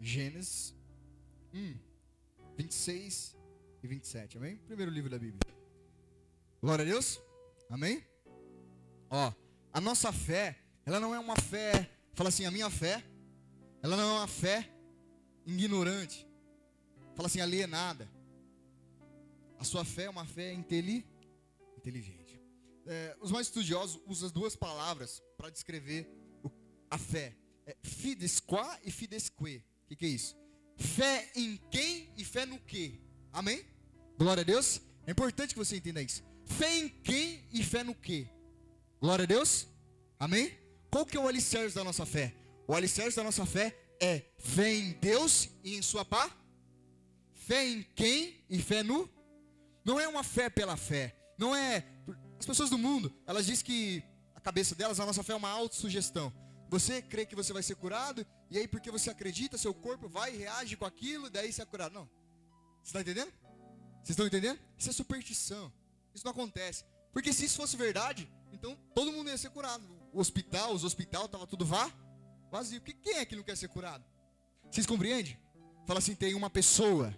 [0.00, 0.74] Gênesis
[1.52, 1.74] 1,
[2.56, 3.37] 26
[3.88, 4.56] e 27, amém?
[4.66, 5.40] Primeiro livro da Bíblia.
[6.60, 7.18] Glória a Deus.
[7.70, 8.04] Amém?
[9.08, 9.32] Ó,
[9.72, 13.02] a nossa fé, ela não é uma fé, fala assim, a minha fé,
[13.82, 14.70] ela não é uma fé
[15.46, 16.26] ignorante.
[17.14, 18.06] Fala assim, alienada.
[19.58, 21.06] A sua fé é uma fé inteli
[21.78, 22.38] inteligente.
[22.86, 26.06] É, os mais estudiosos usam duas palavras para descrever
[26.42, 26.50] o,
[26.90, 27.34] a fé.
[27.64, 29.64] É fidesqua e fidesque.
[29.84, 30.36] O que, que é isso?
[30.76, 33.00] Fé em quem e fé no que.
[33.32, 33.64] Amém?
[34.18, 34.80] Glória a Deus.
[35.06, 36.24] É importante que você entenda isso.
[36.44, 38.28] Fé em quem e fé no que?
[39.00, 39.68] Glória a Deus.
[40.18, 40.52] Amém?
[40.90, 42.34] Qual que é o alicerce da nossa fé?
[42.66, 46.32] O alicerce da nossa fé é fé em Deus e em sua paz.
[47.32, 49.08] Fé em quem e fé no?
[49.84, 51.14] Não é uma fé pela fé.
[51.38, 51.86] Não é.
[52.40, 54.02] As pessoas do mundo, elas dizem que
[54.34, 56.32] a cabeça delas, a nossa fé é uma autossugestão.
[56.68, 60.34] Você crê que você vai ser curado, e aí porque você acredita, seu corpo vai
[60.34, 61.94] e reage com aquilo, daí você é curado.
[61.94, 62.10] Não.
[62.82, 63.32] Você está entendendo?
[64.08, 64.58] Vocês estão entendendo?
[64.78, 65.70] Isso é superstição.
[66.14, 66.82] Isso não acontece.
[67.12, 69.84] Porque se isso fosse verdade, então todo mundo ia ser curado.
[70.14, 71.92] O hospital, os hospitais, estava tudo vá,
[72.50, 72.80] vazio.
[72.80, 74.02] Porque quem é que não quer ser curado?
[74.70, 75.38] Vocês compreendem?
[75.86, 77.14] Fala assim, tem uma pessoa.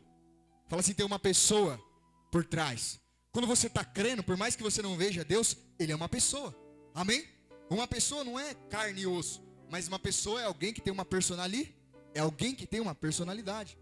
[0.67, 1.81] Fala assim, tem uma pessoa
[2.29, 2.99] por trás.
[3.31, 6.53] Quando você está crendo, por mais que você não veja Deus, Ele é uma pessoa.
[6.93, 7.25] Amém?
[7.71, 11.05] Uma pessoa não é carne e osso, mas uma pessoa é alguém que tem uma
[11.05, 11.73] personalidade.
[12.13, 13.79] É alguém que tem uma personalidade.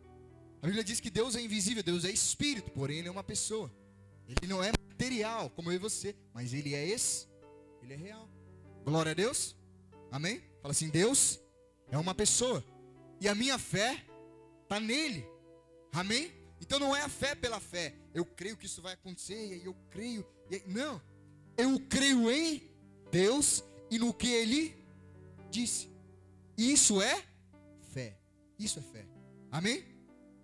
[0.60, 3.70] A Bíblia diz que Deus é invisível, Deus é espírito, porém Ele é uma pessoa.
[4.28, 7.26] Ele não é material, como eu e você, mas ele é esse,
[7.82, 8.28] ele é real.
[8.84, 9.56] Glória a Deus.
[10.10, 10.42] Amém?
[10.60, 11.40] Fala assim, Deus
[11.90, 12.62] é uma pessoa.
[13.20, 14.04] E a minha fé
[14.62, 15.24] está nele.
[15.92, 16.32] Amém?
[16.60, 17.94] Então não é a fé pela fé.
[18.12, 20.26] Eu creio que isso vai acontecer, e aí eu creio.
[20.50, 21.00] Aí, não.
[21.56, 22.70] Eu creio em
[23.10, 24.76] Deus e no que ele
[25.50, 25.88] disse.
[26.56, 27.24] Isso é
[27.92, 28.18] fé.
[28.58, 29.06] Isso é fé.
[29.50, 29.97] Amém?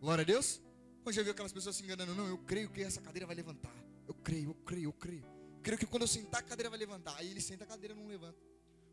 [0.05, 0.61] Glória a Deus.
[1.03, 3.75] Quando já viu aquelas pessoas se enganando, não, eu creio que essa cadeira vai levantar.
[4.07, 5.25] Eu creio, eu creio, eu creio.
[5.62, 7.17] Creio que quando eu sentar a cadeira vai levantar.
[7.17, 8.38] Aí ele senta a cadeira não levanta.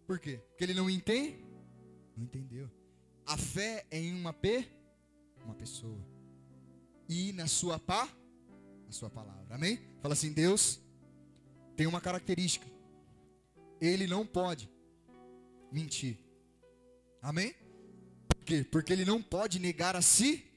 [0.08, 0.38] Por quê?
[0.38, 1.44] Porque ele não entende?
[2.16, 2.72] Não entendeu.
[3.26, 4.66] A fé é em uma P,
[5.44, 6.00] uma pessoa.
[7.10, 8.08] E na sua pá,
[8.86, 9.54] na sua palavra.
[9.54, 9.82] Amém?
[10.02, 10.80] Fala assim, Deus
[11.76, 12.66] tem uma característica.
[13.82, 14.72] Ele não pode
[15.70, 16.20] mentir.
[17.22, 17.54] Amém?
[18.30, 18.64] Por quê?
[18.64, 20.51] Porque ele não pode negar a si.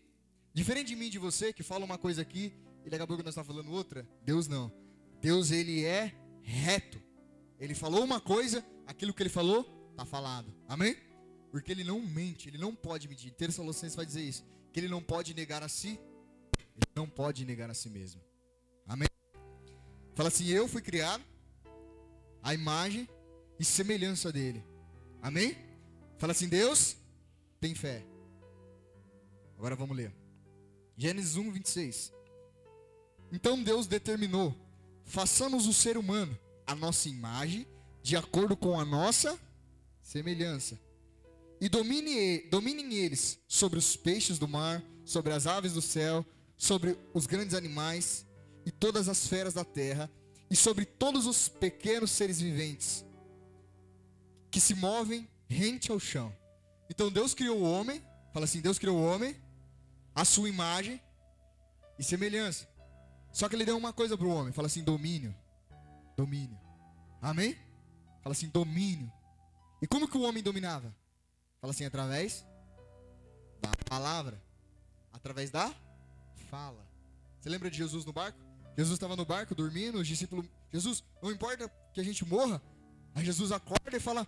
[0.54, 3.32] Diferente de mim de você, que fala uma coisa aqui e daqui a pouco nós
[3.32, 4.08] estamos falando outra.
[4.22, 4.72] Deus não.
[5.20, 7.02] Deus, ele é reto.
[7.58, 10.54] Ele falou uma coisa, aquilo que ele falou, está falado.
[10.68, 10.96] Amém?
[11.50, 13.32] Porque ele não mente, ele não pode mentir.
[13.32, 13.62] Terça
[13.96, 14.44] vai dizer isso.
[14.72, 15.98] Que ele não pode negar a si,
[16.58, 18.20] ele não pode negar a si mesmo.
[18.86, 19.08] Amém?
[20.14, 21.24] Fala assim: Eu fui criado
[22.42, 23.08] a imagem
[23.58, 24.64] e semelhança dele.
[25.22, 25.56] Amém?
[26.18, 26.96] Fala assim: Deus
[27.60, 28.04] tem fé.
[29.56, 30.23] Agora vamos ler.
[30.96, 32.12] Gênesis 1, 26.
[33.32, 34.54] Então Deus determinou:
[35.04, 37.66] façamos o ser humano a nossa imagem,
[38.02, 39.38] de acordo com a nossa
[40.00, 40.80] semelhança.
[41.60, 46.24] E domine, dominem eles sobre os peixes do mar, sobre as aves do céu,
[46.56, 48.26] sobre os grandes animais
[48.66, 50.10] e todas as feras da terra,
[50.50, 53.04] e sobre todos os pequenos seres viventes
[54.50, 56.34] que se movem rente ao chão.
[56.88, 58.02] Então Deus criou o homem,
[58.32, 59.34] fala assim: Deus criou o homem,
[60.14, 61.00] a sua imagem
[61.98, 62.68] e semelhança.
[63.32, 65.34] Só que ele deu uma coisa para o homem, fala assim: domínio.
[66.16, 66.58] Domínio.
[67.20, 67.56] Amém?
[68.22, 69.12] Fala assim: domínio.
[69.82, 70.94] E como que o homem dominava?
[71.60, 72.46] Fala assim: através
[73.60, 74.40] da palavra,
[75.12, 75.74] através da
[76.48, 76.86] fala.
[77.40, 78.38] Você lembra de Jesus no barco?
[78.76, 82.60] Jesus estava no barco dormindo, os discípulos, Jesus, não importa que a gente morra.
[83.14, 84.26] Aí Jesus acorda e fala: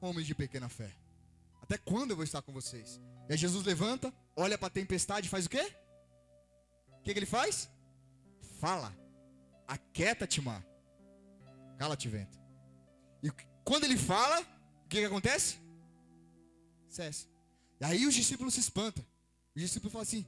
[0.00, 0.90] Homens de pequena fé,
[1.62, 3.00] até quando eu vou estar com vocês?
[3.30, 5.72] E Jesus levanta, olha para a tempestade e faz o quê?
[6.98, 7.70] O que, que ele faz?
[8.58, 8.92] Fala,
[9.68, 10.66] aquieta-te, mar,
[11.78, 12.36] cala-te, vento.
[13.22, 13.30] E
[13.64, 14.40] quando ele fala,
[14.84, 15.58] o que, que acontece?
[16.88, 17.28] Cessa.
[17.80, 19.06] E aí os discípulos se espantam.
[19.54, 20.26] Os discípulos falam assim: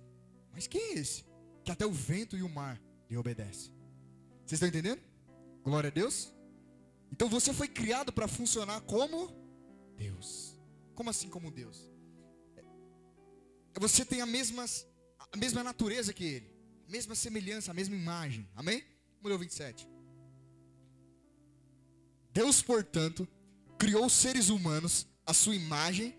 [0.53, 1.25] Mas quem é esse?
[1.65, 3.75] Que até o vento e o mar lhe obedecem.
[4.47, 5.03] Vocês estão entendendo?
[5.65, 6.33] Glória a Deus.
[7.11, 9.29] Então você foi criado para funcionar como
[9.97, 10.57] Deus.
[10.95, 11.92] Como assim como Deus?
[13.81, 14.65] Você tem a mesma,
[15.33, 16.53] a mesma natureza que Ele,
[16.89, 18.49] a mesma semelhança, a mesma imagem.
[18.55, 18.85] Amém?
[19.23, 19.89] O 27.
[22.33, 23.29] Deus, portanto,
[23.79, 26.17] criou os seres humanos à sua imagem,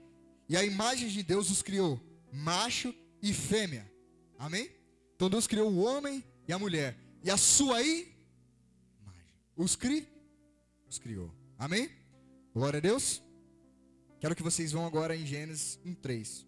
[0.48, 2.00] e a imagem de Deus os criou,
[2.32, 3.92] macho e fêmea.
[4.38, 4.70] Amém?
[5.16, 8.14] Então Deus criou o homem e a mulher, e a sua imagem.
[9.56, 10.08] Os cri,
[10.88, 11.34] os criou.
[11.58, 11.90] Amém?
[12.54, 13.22] Glória a Deus.
[14.20, 16.46] Quero que vocês vão agora em Gênesis 1:3.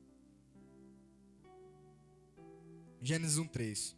[3.05, 3.95] Gênesis 1:3.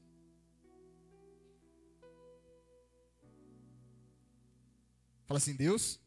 [5.25, 5.97] Fala assim, Deus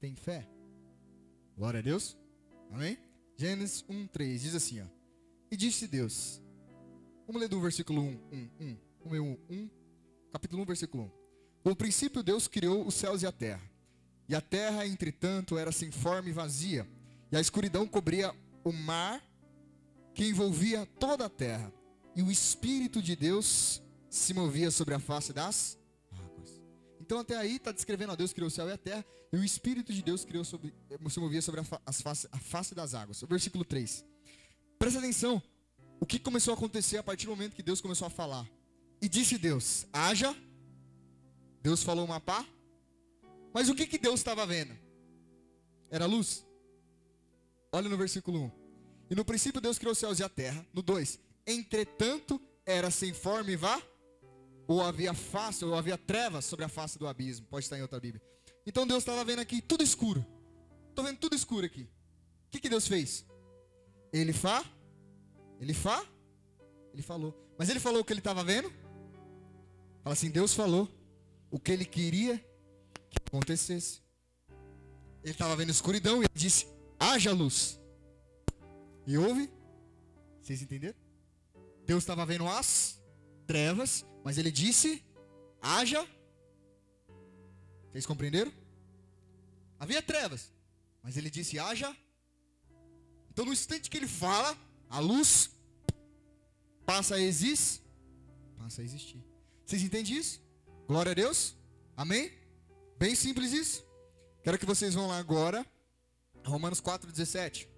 [0.00, 0.48] tem fé.
[1.56, 2.16] Glória a Deus.
[2.72, 2.98] Amém?
[3.36, 4.86] Gênesis 1, 3 diz assim, ó.
[5.52, 6.42] E disse Deus.
[7.28, 8.76] Vamos ler do versículo 1, 1, 1.
[8.98, 9.70] Vamos ler 1, 1.
[10.32, 11.10] Capítulo 1, versículo 1.
[11.64, 13.70] No princípio Deus criou os céus e a terra.
[14.28, 16.88] E a terra, entretanto, era sem forma e vazia.
[17.30, 19.24] E a escuridão cobria o mar
[20.12, 21.72] que envolvia toda a terra.
[22.14, 25.80] E o Espírito de Deus se movia sobre a face das
[27.10, 29.42] então até aí está descrevendo, a Deus criou o céu e a terra, e o
[29.42, 30.72] Espírito de Deus criou sobre,
[31.08, 33.20] se movia sobre a, face, a face das águas.
[33.20, 34.04] O versículo 3.
[34.78, 35.42] Presta atenção,
[35.98, 38.48] o que começou a acontecer a partir do momento que Deus começou a falar.
[39.02, 40.32] E disse Deus, haja.
[41.60, 42.46] Deus falou uma pá.
[43.52, 44.72] Mas o que, que Deus estava vendo?
[45.90, 46.46] Era luz.
[47.72, 48.50] Olha no versículo 1.
[49.10, 50.64] E no princípio Deus criou os céus e a terra.
[50.72, 51.18] No 2.
[51.50, 53.82] Entretanto, era sem forma e vá
[54.68, 57.44] ou havia face, ou havia trevas sobre a face do abismo.
[57.46, 58.22] Pode estar em outra Bíblia.
[58.64, 60.24] Então Deus estava vendo aqui tudo escuro.
[60.88, 61.82] Estou vendo tudo escuro aqui.
[61.82, 63.26] O que, que Deus fez?
[64.12, 64.64] Ele fa,
[65.58, 66.06] ele fa,
[66.92, 67.34] ele falou.
[67.58, 68.70] Mas ele falou o que ele estava vendo?
[70.04, 70.88] Fala assim, Deus falou
[71.50, 72.38] o que ele queria
[73.08, 74.00] que acontecesse.
[75.22, 77.80] Ele estava vendo escuridão e ele disse: haja luz.
[79.04, 79.50] E houve?
[80.40, 81.09] Vocês entenderam?
[81.90, 83.02] Deus estava vendo as
[83.46, 83.92] trevas
[84.24, 85.04] mas ele disse:
[85.60, 86.06] haja.
[87.90, 88.52] Vocês compreenderam?
[89.78, 90.52] Havia trevas,
[91.02, 91.94] mas ele disse: haja.
[93.30, 94.56] Então, no instante que ele fala,
[94.88, 95.50] a luz
[96.84, 97.82] passa a existir.
[98.58, 99.24] Passa a existir.
[99.64, 100.42] Vocês entendem isso?
[100.86, 101.56] Glória a Deus.
[101.96, 102.30] Amém?
[102.98, 103.84] Bem simples isso.
[104.42, 105.64] Quero que vocês vão lá agora.
[106.44, 107.68] Romanos 4,17.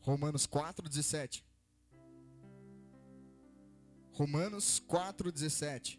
[0.00, 1.45] Romanos 4,17.
[4.16, 5.98] Romanos 4,17.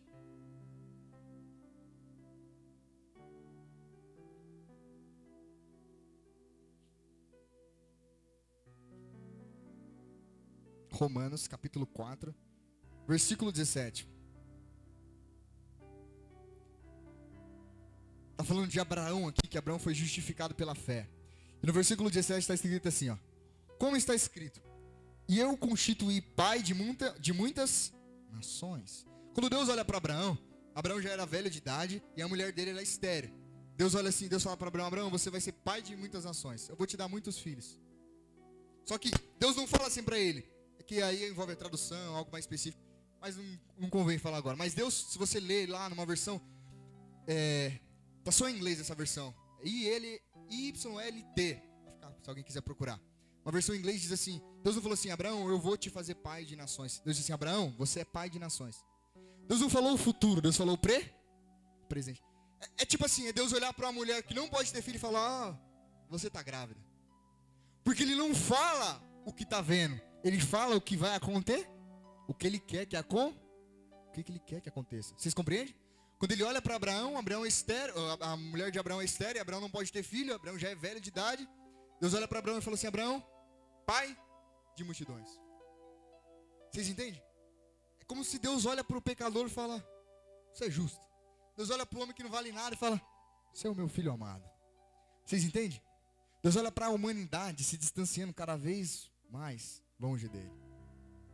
[10.92, 12.34] Romanos capítulo 4,
[13.08, 14.10] versículo 17.
[18.32, 21.08] Está falando de Abraão aqui, que Abraão foi justificado pela fé.
[21.62, 23.18] E no versículo 17 está escrito assim: ó,
[23.78, 24.60] Como está escrito?
[25.30, 27.96] E eu constituí pai de, muita, de muitas
[28.38, 29.06] nações.
[29.34, 30.38] Quando Deus olha para Abraão,
[30.74, 33.34] Abraão já era velho de idade e a mulher dele era estéreo.
[33.76, 36.70] Deus olha assim, Deus fala para Abraão, Abraão, você vai ser pai de muitas nações.
[36.70, 37.80] Eu vou te dar muitos filhos.
[38.86, 40.50] Só que Deus não fala assim para ele.
[40.80, 42.82] É que aí envolve a tradução, algo mais específico.
[43.20, 44.56] Mas não, não convém falar agora.
[44.56, 46.42] Mas Deus, se você ler lá numa versão,
[47.28, 47.80] é,
[48.24, 49.36] tá só em inglês essa versão.
[49.64, 51.62] I L Y L T.
[52.24, 53.00] Se alguém quiser procurar.
[53.48, 56.16] Uma versão em inglês diz assim: Deus não falou assim, Abraão, eu vou te fazer
[56.16, 57.00] pai de nações.
[57.06, 58.84] Deus disse assim, Abraão, você é pai de nações.
[59.48, 61.16] Deus não falou o futuro, Deus falou o pré,
[61.88, 62.22] presente.
[62.60, 64.98] É, é tipo assim, é Deus olhar para uma mulher que não pode ter filho
[64.98, 65.58] e falar, ah,
[66.10, 66.78] você está grávida.
[67.86, 71.70] Porque ele não fala o que está vendo, ele fala o que vai acontecer,
[72.28, 73.40] o que ele quer que aconteça,
[74.10, 75.16] o que, que ele quer que aconteça.
[75.18, 75.74] Vocês compreendem?
[76.20, 79.62] Quando ele olha para Abraão, Abraão é estéreo, a mulher de Abraão é estéreo, Abraão
[79.62, 81.48] não pode ter filho, Abraão já é velho de idade.
[82.02, 83.24] Deus olha para Abraão e fala assim: Abraão,
[83.88, 84.16] pai
[84.76, 85.30] de multidões.
[86.70, 87.24] Vocês entendem?
[88.00, 89.84] É como se Deus olha para o pecador e fala:
[90.54, 91.08] Você é justo.
[91.56, 93.02] Deus olha para o homem que não vale nada e fala:
[93.54, 94.44] Você é o meu filho amado.
[95.26, 95.82] Vocês entendem?
[96.44, 100.52] Deus olha para a humanidade se distanciando cada vez mais longe dele.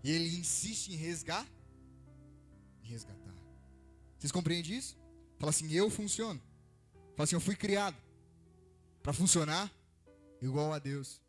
[0.03, 1.49] E ele insiste em resgatar.
[2.83, 3.33] Em resgatar.
[4.17, 4.95] Vocês compreendem isso?
[5.39, 6.39] Fala assim: Eu funciono.
[7.15, 7.97] Fala assim: Eu fui criado
[9.01, 9.73] para funcionar
[10.39, 11.22] igual a Deus.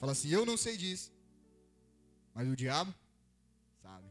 [0.00, 1.12] Fala assim: Eu não sei disso.
[2.34, 2.92] Mas o diabo
[3.82, 4.06] sabe.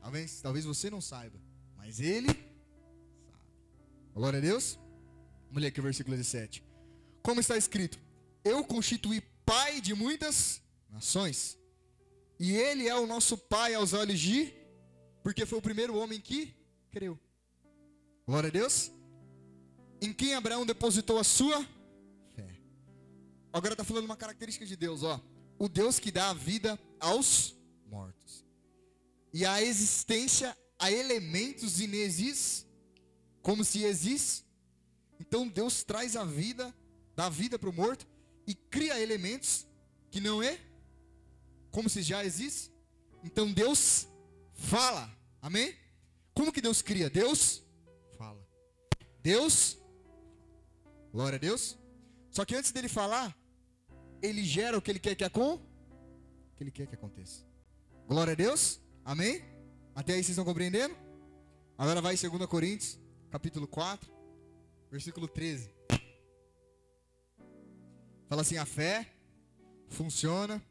[0.00, 1.38] Talvez, talvez você não saiba.
[1.76, 3.48] Mas ele sabe.
[4.14, 4.78] Glória a Deus.
[5.48, 6.64] Vamos ler aqui o versículo 17.
[7.20, 7.98] Como está escrito:
[8.44, 11.58] Eu constituí pai de muitas nações.
[12.38, 14.54] E ele é o nosso pai aos olhos de.
[15.22, 16.54] Porque foi o primeiro homem que
[16.90, 17.18] creu.
[18.26, 18.92] Glória a Deus.
[20.00, 21.66] Em quem Abraão depositou a sua.
[23.52, 25.20] Agora está falando uma característica de Deus, ó
[25.62, 28.44] o Deus que dá a vida aos mortos.
[29.32, 32.66] E a existência a elementos inexis,
[33.40, 34.44] como se existe.
[35.20, 36.74] Então Deus traz a vida,
[37.14, 38.08] dá vida para o morto
[38.44, 39.64] e cria elementos
[40.10, 40.58] que não é
[41.70, 42.72] como se já existe.
[43.22, 44.08] Então Deus
[44.52, 45.16] fala.
[45.40, 45.76] Amém?
[46.34, 47.08] Como que Deus cria?
[47.08, 47.62] Deus
[48.18, 48.44] fala.
[49.22, 49.78] Deus
[51.12, 51.78] Glória a Deus.
[52.30, 53.36] Só que antes dele falar,
[54.22, 55.72] ele gera o que ele quer que aconteça.
[56.56, 57.44] que ele quer que aconteça.
[58.06, 58.80] Glória a Deus.
[59.04, 59.42] Amém?
[59.94, 60.94] Até aí vocês estão compreendendo?
[61.76, 64.10] Agora vai em 2 Coríntios, capítulo 4,
[64.90, 65.70] versículo 13.
[68.28, 69.12] Fala assim: a fé
[69.88, 70.62] funciona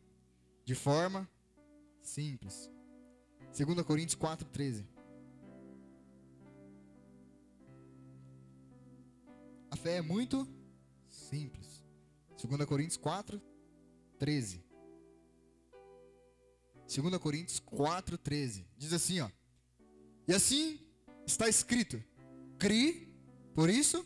[0.63, 1.29] de forma
[2.01, 2.71] simples.
[3.57, 4.87] 2 Coríntios 4, 13.
[9.69, 10.47] A fé é muito
[11.09, 11.70] simples.
[12.47, 13.41] 2 Coríntios 4,
[14.17, 14.63] 13.
[16.87, 18.65] 2 Coríntios 4, 13.
[18.77, 19.29] Diz assim, ó.
[20.27, 20.79] E assim
[21.25, 22.03] está escrito:
[22.57, 23.13] Cri,
[23.53, 24.05] por isso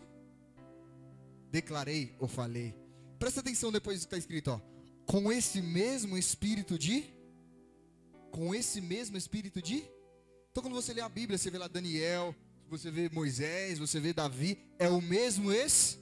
[1.49, 2.75] declarei ou falei.
[3.17, 4.59] Presta atenção depois do que está escrito, ó.
[5.05, 7.05] Com esse mesmo espírito de.
[8.31, 9.83] Com esse mesmo espírito de.
[10.51, 12.35] Então, quando você lê a Bíblia, você vê lá Daniel,
[12.69, 15.99] você vê Moisés, você vê Davi, é o mesmo esse,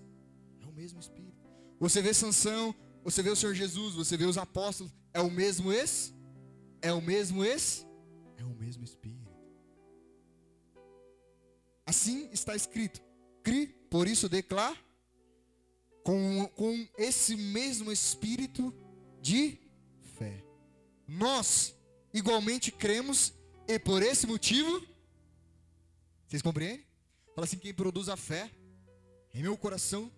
[0.62, 1.22] é o mesmo espírito.
[1.84, 5.69] Você vê Sansão, você vê o Senhor Jesus, você vê os apóstolos, é o mesmo
[5.69, 6.13] esse?
[6.82, 7.86] É o mesmo esse?
[8.38, 9.30] É o mesmo Espírito.
[11.86, 13.02] Assim está escrito:
[13.43, 14.78] cri, por isso declara,
[16.06, 18.74] com, com esse mesmo espírito
[19.19, 19.60] de
[20.17, 20.41] fé.
[21.06, 21.76] Nós
[22.13, 23.34] igualmente cremos
[23.67, 24.88] e por esse motivo,
[26.26, 26.88] vocês compreendem?
[27.36, 28.49] Fala assim: quem produz a fé
[29.34, 30.10] em meu coração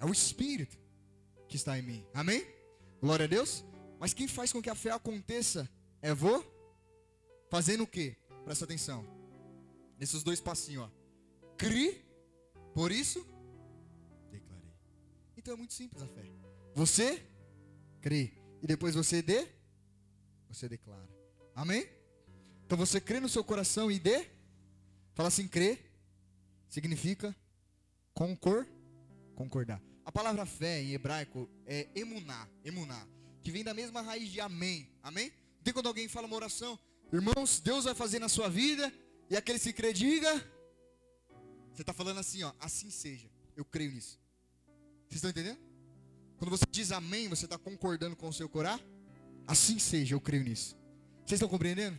[0.00, 0.87] é o Espírito
[1.48, 2.06] que está em mim.
[2.12, 2.46] Amém?
[3.00, 3.64] Glória a Deus.
[3.98, 5.68] Mas quem faz com que a fé aconteça
[6.00, 6.44] é vou
[7.50, 8.16] fazendo o quê?
[8.44, 9.04] Presta atenção.
[9.98, 10.90] Nesses dois passinhos, ó.
[11.56, 12.04] Cri,
[12.74, 13.26] por isso
[14.30, 14.72] declarei.
[15.36, 16.24] Então é muito simples a fé.
[16.74, 17.26] Você
[18.00, 18.32] crê
[18.62, 19.48] e depois você dê,
[20.48, 21.08] você declara.
[21.54, 21.88] Amém?
[22.64, 24.28] Então você crê no seu coração e dê.
[25.14, 25.78] Fala assim, crê
[26.68, 27.34] significa
[28.14, 28.66] concor,
[29.34, 29.82] concordar.
[30.08, 33.06] A palavra fé em hebraico é emuná, emuná,
[33.42, 34.88] que vem da mesma raiz de amém.
[35.02, 35.30] Amém?
[35.62, 36.78] Tem quando alguém fala uma oração,
[37.12, 38.90] irmãos, Deus vai fazer na sua vida,
[39.28, 40.32] e aquele se crê, diga.
[41.74, 43.30] Você está falando assim, ó, assim seja.
[43.54, 44.18] Eu creio nisso.
[45.06, 45.58] Vocês estão entendendo?
[46.38, 48.80] Quando você diz amém, você está concordando com o seu corar?
[49.46, 50.74] Assim seja, eu creio nisso.
[51.18, 51.98] Vocês estão compreendendo?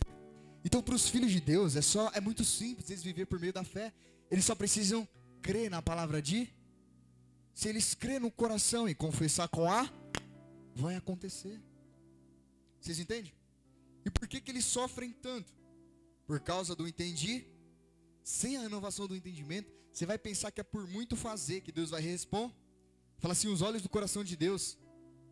[0.66, 3.54] Então, para os filhos de Deus, é só é muito simples eles viver por meio
[3.54, 3.94] da fé.
[4.32, 5.08] Eles só precisam
[5.44, 6.52] crer na palavra de.
[7.60, 9.92] Se eles crerem no coração e confessar com a,
[10.74, 11.62] vai acontecer.
[12.80, 13.34] Vocês entendem?
[14.06, 15.52] E por que, que eles sofrem tanto?
[16.26, 17.46] Por causa do entendi.
[18.24, 21.90] Sem a renovação do entendimento, você vai pensar que é por muito fazer que Deus
[21.90, 22.56] vai responder.
[23.18, 24.78] Fala assim, os olhos do coração de Deus.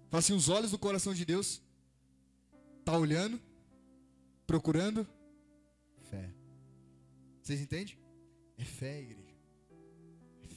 [0.09, 1.61] Fala assim, os olhos do coração de Deus.
[2.83, 3.41] Tá olhando,
[4.45, 5.07] procurando
[6.09, 6.29] fé.
[7.41, 7.97] Vocês entendem?
[8.57, 9.26] É fé, igreja.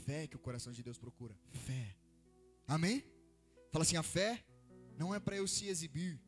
[0.07, 1.35] Fé que o coração de Deus procura.
[1.67, 1.97] Fé.
[2.67, 3.05] Amém?
[3.73, 4.45] Fala assim, a fé
[4.97, 6.21] não é para eu se exibir.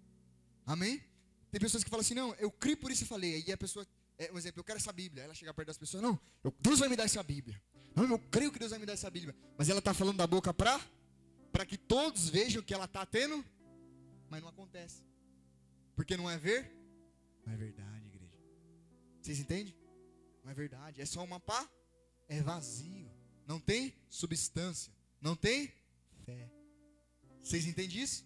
[0.65, 1.03] Amém?
[1.51, 3.35] Tem pessoas que falam assim, não, eu criei por isso e falei.
[3.37, 3.87] Aí a pessoa,
[4.19, 5.25] é, um exemplo, eu quero essa Bíblia.
[5.25, 7.61] Ela chega perto das pessoas, não, eu, Deus vai me dar essa Bíblia.
[7.95, 9.35] Não, eu creio que Deus vai me dar essa Bíblia.
[9.59, 10.81] Mas ela está falando da boca para
[11.53, 13.45] para que todos vejam que ela está tendo,
[14.31, 15.05] mas não acontece.
[15.95, 16.75] Porque não é ver?
[17.45, 18.39] Não é verdade, igreja.
[19.21, 19.77] Vocês entendem?
[20.43, 21.03] Não é verdade.
[21.03, 21.69] É só uma pá.
[22.29, 23.11] É vazio.
[23.47, 24.93] Não tem substância.
[25.21, 25.73] Não tem
[26.25, 26.51] fé.
[27.43, 28.25] Vocês entendem isso?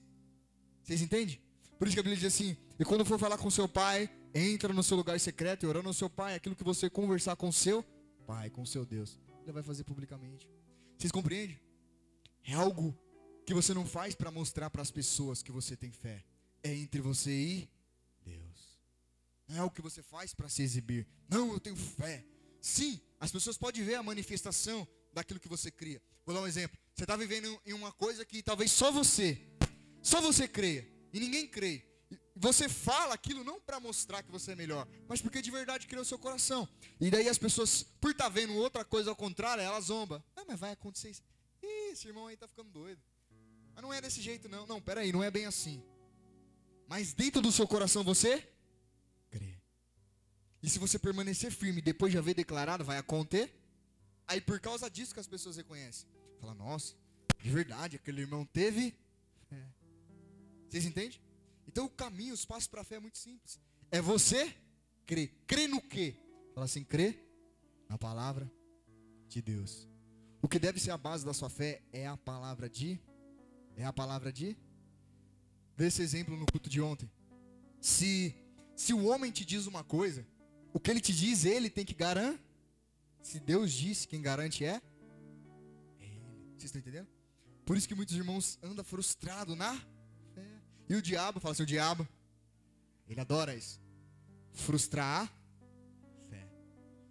[0.82, 1.40] Vocês entendem?
[1.78, 4.72] Por isso que a Bíblia diz assim: e quando for falar com seu pai, entra
[4.72, 7.82] no seu lugar secreto e orando ao seu pai, aquilo que você conversar com seu
[8.26, 10.48] pai, com seu Deus, ele vai fazer publicamente.
[10.98, 11.58] Vocês compreendem?
[12.44, 12.96] É algo
[13.44, 16.24] que você não faz para mostrar para as pessoas que você tem fé.
[16.62, 17.70] É entre você e
[18.24, 18.80] Deus.
[19.48, 21.06] Não é o que você faz para se exibir.
[21.28, 22.24] Não, eu tenho fé.
[22.60, 24.86] Sim, as pessoas podem ver a manifestação
[25.16, 26.00] daquilo que você cria.
[26.26, 26.78] Vou dar um exemplo.
[26.94, 29.40] Você está vivendo em uma coisa que talvez só você,
[30.02, 31.84] só você creia, e ninguém crê.
[32.36, 36.04] Você fala aquilo não para mostrar que você é melhor, mas porque de verdade criou
[36.04, 36.68] seu coração.
[37.00, 40.22] E daí as pessoas, por estar tá vendo outra coisa ao contrário, elas zombam.
[40.36, 41.22] Ah, mas vai acontecer isso.
[41.62, 43.00] Ih, esse irmão aí tá ficando doido.
[43.74, 44.66] Mas não é desse jeito, não.
[44.66, 45.82] Não, peraí, não é bem assim.
[46.86, 48.46] Mas dentro do seu coração você
[49.30, 49.58] crê.
[50.62, 53.65] E se você permanecer firme depois de haver declarado, vai acontecer.
[54.26, 56.08] Aí por causa disso que as pessoas reconhecem.
[56.40, 56.94] Fala, nossa,
[57.40, 58.94] de verdade, aquele irmão teve.
[60.68, 61.20] Vocês entendem?
[61.66, 63.60] Então o caminho, os passos para a fé é muito simples.
[63.90, 64.54] É você
[65.06, 65.32] crer.
[65.46, 66.16] Crer no quê?
[66.54, 67.24] Fala assim, crer
[67.88, 68.50] na palavra
[69.28, 69.88] de Deus.
[70.42, 73.00] O que deve ser a base da sua fé é a palavra de
[73.76, 74.56] é a palavra de.
[75.76, 77.10] Vê esse exemplo no culto de ontem.
[77.80, 78.34] Se,
[78.74, 80.26] se o homem te diz uma coisa,
[80.72, 82.45] o que ele te diz, ele tem que garantir.
[83.26, 84.80] Se Deus disse, quem garante é?
[85.98, 86.22] é ele.
[86.52, 87.08] Vocês estão entendendo?
[87.64, 89.74] Por isso que muitos irmãos andam frustrados na
[90.32, 90.46] fé.
[90.88, 92.06] E o diabo, fala assim, o diabo,
[93.08, 93.80] ele adora isso.
[94.52, 96.48] Frustrar a fé.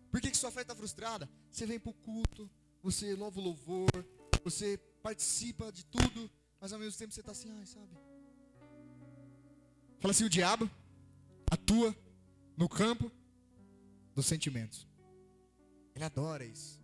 [0.09, 1.29] Por que, que sua fé está frustrada?
[1.51, 2.49] Você vem para o culto,
[2.81, 3.91] você louva o louvor,
[4.41, 7.93] você participa de tudo, mas ao mesmo tempo você está assim, ai, sabe?
[9.99, 10.71] Fala assim: o diabo
[11.51, 11.93] atua
[12.55, 13.11] no campo
[14.15, 14.87] dos sentimentos.
[15.95, 16.81] Ele adora isso.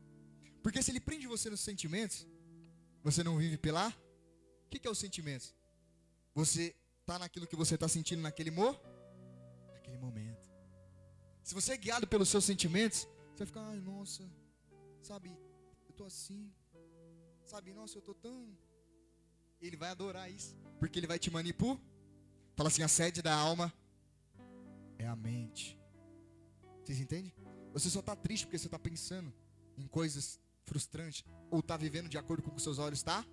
[0.64, 2.28] Porque se ele prende você nos sentimentos,
[3.04, 3.90] você não vive pela.
[4.66, 5.54] O que, que é os sentimentos?
[6.34, 8.72] Você está naquilo que você está sentindo naquele mo...
[9.74, 10.50] naquele momento.
[11.44, 14.24] Se você é guiado pelos seus sentimentos, você vai ficar, ai, nossa,
[15.02, 16.54] sabe, eu estou assim.
[17.44, 18.56] Sabe, nossa, eu estou tão
[19.62, 20.56] ele vai adorar isso.
[20.80, 21.80] Porque ele vai te manipular.
[22.56, 23.72] Fala assim: a sede da alma
[24.98, 25.80] é a mente.
[26.84, 27.32] Vocês entendem?
[27.74, 29.34] Você só está triste porque você está pensando
[29.78, 31.24] em coisas frustrantes.
[31.50, 33.26] Ou está vivendo de acordo com o que seus olhos está.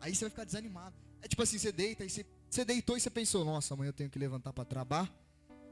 [0.00, 0.94] Aí você vai ficar desanimado.
[1.22, 3.92] É tipo assim: você deita e você, você deitou e você pensou: nossa, amanhã eu
[3.92, 5.12] tenho que levantar para trabalhar.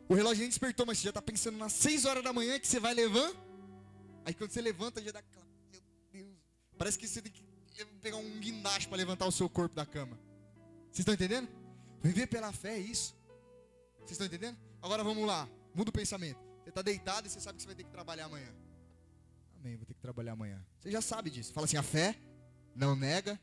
[0.08, 2.66] O relógio nem despertou, mas você já está pensando nas 6 horas da manhã que
[2.66, 3.40] você vai levantar.
[4.24, 5.46] Aí quando você levanta, já dá aquela.
[5.70, 5.80] Meu
[6.12, 6.36] Deus.
[6.78, 7.44] Parece que você tem que
[8.00, 10.18] pegar um guindaste para levantar o seu corpo da cama.
[10.90, 11.48] Vocês estão entendendo?
[12.02, 13.14] Viver pela fé é isso.
[13.98, 14.58] Vocês estão entendendo?
[14.80, 15.48] Agora vamos lá.
[15.74, 16.51] Muda o pensamento.
[16.62, 18.52] Você está deitado e você sabe que você vai ter que trabalhar amanhã.
[19.58, 20.64] Amém, vou ter que trabalhar amanhã.
[20.80, 21.52] Você já sabe disso.
[21.52, 22.16] Fala assim, a fé
[22.74, 23.38] não nega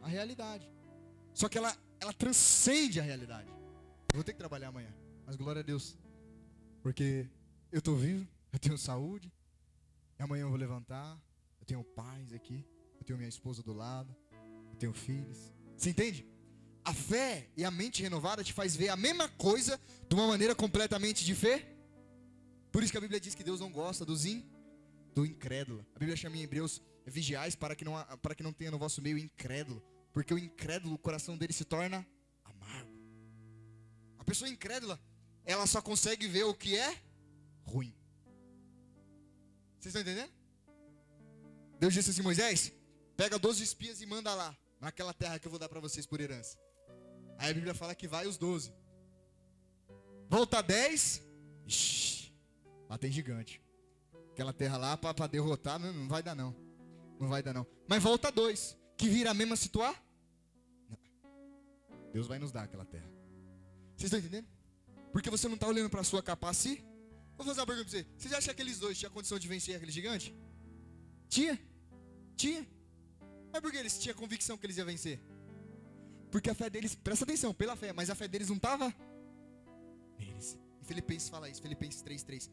[0.00, 0.68] a realidade.
[1.34, 3.48] Só que ela, ela transcende a realidade.
[3.48, 4.92] Eu vou ter que trabalhar amanhã.
[5.26, 5.96] Mas glória a Deus.
[6.82, 7.28] Porque
[7.70, 9.32] eu estou vivo, eu tenho saúde.
[10.18, 11.20] E amanhã eu vou levantar.
[11.60, 12.66] Eu tenho paz aqui
[13.02, 14.14] eu tenho minha esposa do lado,
[14.70, 15.52] eu tenho filhos.
[15.76, 16.24] Você entende?
[16.84, 20.54] A fé e a mente renovada te faz ver a mesma coisa de uma maneira
[20.54, 21.66] completamente diferente.
[22.72, 24.44] Por isso que a Bíblia diz que Deus não gosta dos in,
[25.14, 25.86] do incrédulo.
[25.94, 27.92] A Bíblia chama em Hebreus vigiais para que não
[28.22, 31.64] para que não tenha no vosso meio incrédulo, porque o incrédulo, o coração dele se
[31.64, 32.06] torna
[32.44, 32.90] amargo.
[34.18, 35.00] A pessoa incrédula,
[35.44, 36.96] ela só consegue ver o que é
[37.64, 37.94] ruim.
[39.78, 40.32] Vocês estão entendendo?
[41.78, 42.72] Deus disse assim, Moisés,
[43.16, 46.20] Pega 12 espias e manda lá, naquela terra que eu vou dar para vocês por
[46.20, 46.58] herança.
[47.38, 48.72] Aí a Bíblia fala que vai os 12.
[50.28, 51.22] Volta 10.
[51.66, 52.21] Ixi,
[52.92, 53.60] lá tem gigante.
[54.32, 56.54] Aquela terra lá para derrotar não, vai dar não.
[57.18, 57.66] Não vai dar não.
[57.88, 60.00] Mas volta 2, que vira a mesma situação.
[62.12, 63.10] Deus vai nos dar aquela terra.
[63.96, 64.46] Vocês estão entendendo?
[65.10, 66.84] Porque você não está olhando para a sua capacidade.
[67.34, 68.06] Vou fazer uma pergunta para você.
[68.18, 70.34] Vocês acham que aqueles dois tinham condição de vencer aquele gigante?
[71.30, 71.58] Tinha.
[72.36, 72.66] Tinha.
[73.50, 75.18] Mas por que eles tinham convicção que eles iam vencer?
[76.30, 78.94] Porque a fé deles, presta atenção, pela fé, mas a fé deles não estava
[80.18, 80.58] neles.
[80.82, 82.50] E Filipenses fala isso, Filipenses 3,3.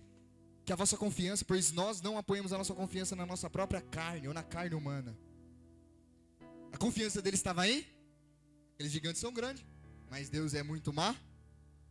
[0.69, 4.27] Que a vossa confiança, pois nós não apoiamos a nossa confiança na nossa própria carne
[4.27, 5.17] ou na carne humana.
[6.71, 7.83] A confiança deles estava em?
[8.75, 9.65] Aqueles gigantes são grandes,
[10.11, 11.15] mas Deus é muito má.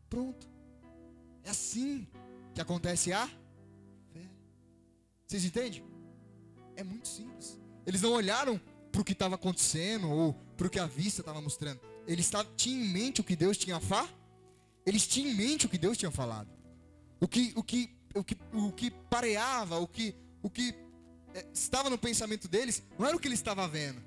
[0.09, 0.49] Pronto.
[1.43, 2.07] É assim
[2.55, 3.27] que acontece a
[4.13, 4.31] fé.
[5.27, 5.83] Vocês entendem?
[6.77, 7.59] É muito simples.
[7.85, 8.61] Eles não olharam
[8.93, 11.81] para o que estava acontecendo ou para o que a vista estava mostrando.
[12.07, 14.15] Eles tinham em mente o que Deus tinha falado.
[14.87, 16.49] Eles tinham em mente o que Deus tinha falado.
[17.19, 20.75] O que, o que, o que, o que pareava, o que, o que
[21.35, 24.03] é, estava no pensamento deles, não era o que eles estavam vendo.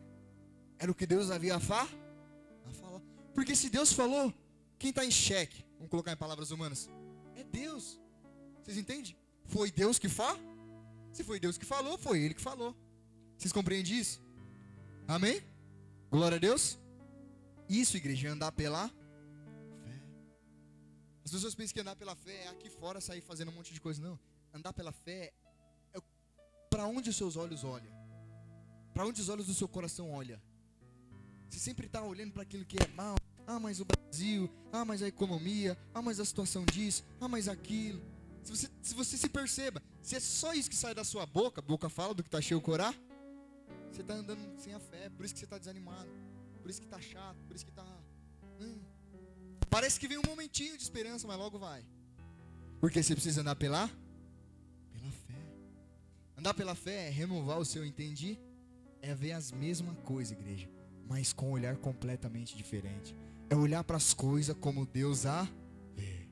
[0.78, 1.88] Era o que Deus havia a, fa
[2.66, 3.01] a falar.
[3.34, 4.34] Porque se Deus falou,
[4.78, 6.89] quem está em xeque, vamos colocar em palavras humanas,
[7.36, 7.99] é Deus.
[8.62, 9.16] Vocês entendem?
[9.45, 10.39] Foi Deus que falou?
[11.12, 12.76] Se foi Deus que falou, foi Ele que falou.
[13.38, 14.22] Vocês compreendem isso?
[15.07, 15.41] Amém?
[16.09, 16.80] Glória a Deus.
[17.68, 18.91] Isso, igreja, é andar pela.
[21.24, 23.82] As pessoas pensam que andar pela fé é aqui fora sair fazendo um monte de
[23.82, 24.01] coisa.
[24.01, 24.19] Não.
[24.53, 25.34] Andar pela fé
[25.93, 25.99] é
[26.69, 27.91] para onde os seus olhos olham.
[28.93, 30.39] Para onde os olhos do seu coração olham.
[31.49, 33.15] Você sempre está olhando para aquilo que é mal.
[33.45, 34.49] Ah, mas o Brasil.
[34.72, 35.78] Ah, mas a economia.
[35.93, 37.03] Ah, mas a situação disso.
[37.19, 38.01] Ah, mas aquilo.
[38.43, 41.61] Se você, se você se perceba, se é só isso que sai da sua boca,
[41.61, 43.11] boca fala do que está cheio o coração
[43.91, 46.09] você está andando sem a fé, por isso que você está desanimado,
[46.61, 47.86] por isso que está chato, por isso que está.
[48.59, 48.80] Hum.
[49.72, 51.84] Parece que vem um momentinho de esperança, mas logo vai.
[52.80, 53.88] Porque você precisa andar pela,
[54.91, 55.41] pela fé.
[56.38, 58.38] Andar pela fé é renovar o seu entendi,
[59.01, 60.69] é ver as mesmas coisas, igreja,
[61.07, 63.15] mas com um olhar completamente diferente.
[63.49, 65.47] É olhar para as coisas como Deus a
[65.95, 66.28] vê.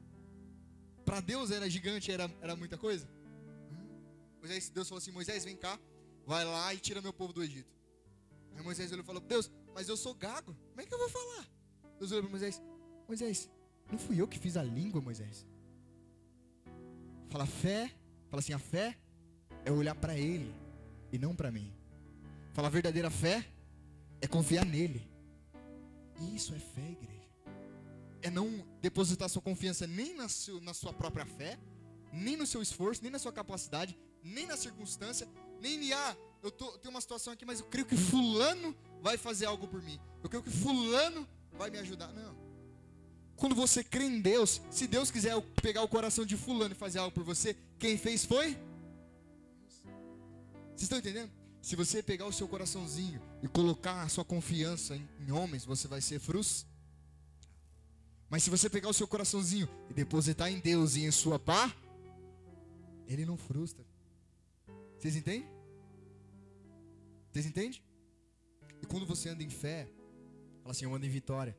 [1.06, 3.08] Para Deus era gigante, era, era muita coisa.
[3.72, 3.88] Hum.
[4.40, 5.80] Moisés, Deus falou assim: Moisés, vem cá
[6.30, 7.76] vai lá e tira meu povo do Egito.
[8.56, 11.10] Aí Moisés olhou e falou: Deus, mas eu sou gago, como é que eu vou
[11.10, 11.48] falar?
[11.98, 12.62] Deus olhou para Moisés:
[13.10, 13.50] Moisés,
[13.92, 15.44] não fui eu que fiz a língua, Moisés.
[17.32, 17.92] Fala fé,
[18.30, 18.96] fala assim: a fé
[19.66, 20.54] é olhar para Ele
[21.12, 21.74] e não para mim.
[22.54, 23.44] Fala a verdadeira fé
[24.22, 25.02] é confiar nele.
[26.36, 27.30] Isso é fé, igreja.
[28.22, 31.58] É não depositar sua confiança nem na, seu, na sua própria fé,
[32.14, 35.28] nem no seu esforço, nem na sua capacidade, nem na circunstância,
[35.60, 39.48] nem ah, eu tô, tenho uma situação aqui, mas eu creio que fulano vai fazer
[39.48, 40.00] algo por mim.
[40.22, 42.14] Eu creio que fulano vai me ajudar.
[42.14, 42.49] Não.
[43.40, 47.00] Quando você crê em Deus, se Deus quiser pegar o coração de fulano e fazer
[47.00, 48.58] algo por você, quem fez foi?
[50.72, 51.32] Vocês estão entendendo?
[51.62, 55.88] Se você pegar o seu coraçãozinho e colocar a sua confiança em, em homens, você
[55.88, 56.70] vai ser frustrado.
[58.30, 61.74] Mas se você pegar o seu coraçãozinho e depositar em Deus e em sua pá,
[63.08, 63.86] ele não frustra.
[65.00, 65.48] Vocês entendem?
[67.32, 67.82] Vocês entendem?
[68.82, 69.88] E quando você anda em fé,
[70.62, 71.58] fala assim, eu ando em vitória.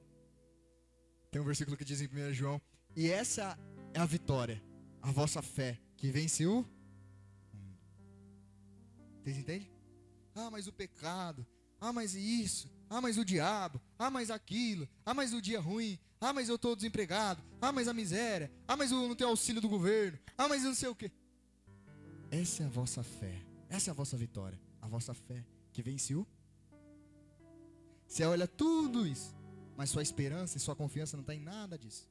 [1.31, 2.61] Tem um versículo que diz em 1 João,
[2.97, 3.57] e essa
[3.95, 4.63] é a vitória,
[5.01, 6.65] a vossa fé, que vence o
[9.23, 9.71] Vocês entendem?
[10.35, 11.47] Ah, mas o pecado,
[11.81, 15.99] ah, mas isso, ah, mas o diabo, ah, mas aquilo, ah, mas o dia ruim,
[16.21, 19.61] ah, mas eu estou desempregado, ah, mas a miséria, ah, mas eu não tenho auxílio
[19.61, 21.13] do governo, ah, mas não sei o que.
[22.31, 23.41] Essa é a vossa fé.
[23.69, 24.59] Essa é a vossa vitória.
[24.81, 26.27] A vossa fé que venceu.
[28.07, 29.37] Você olha tudo isso,
[29.81, 32.07] mas sua esperança e sua confiança não está em nada disso.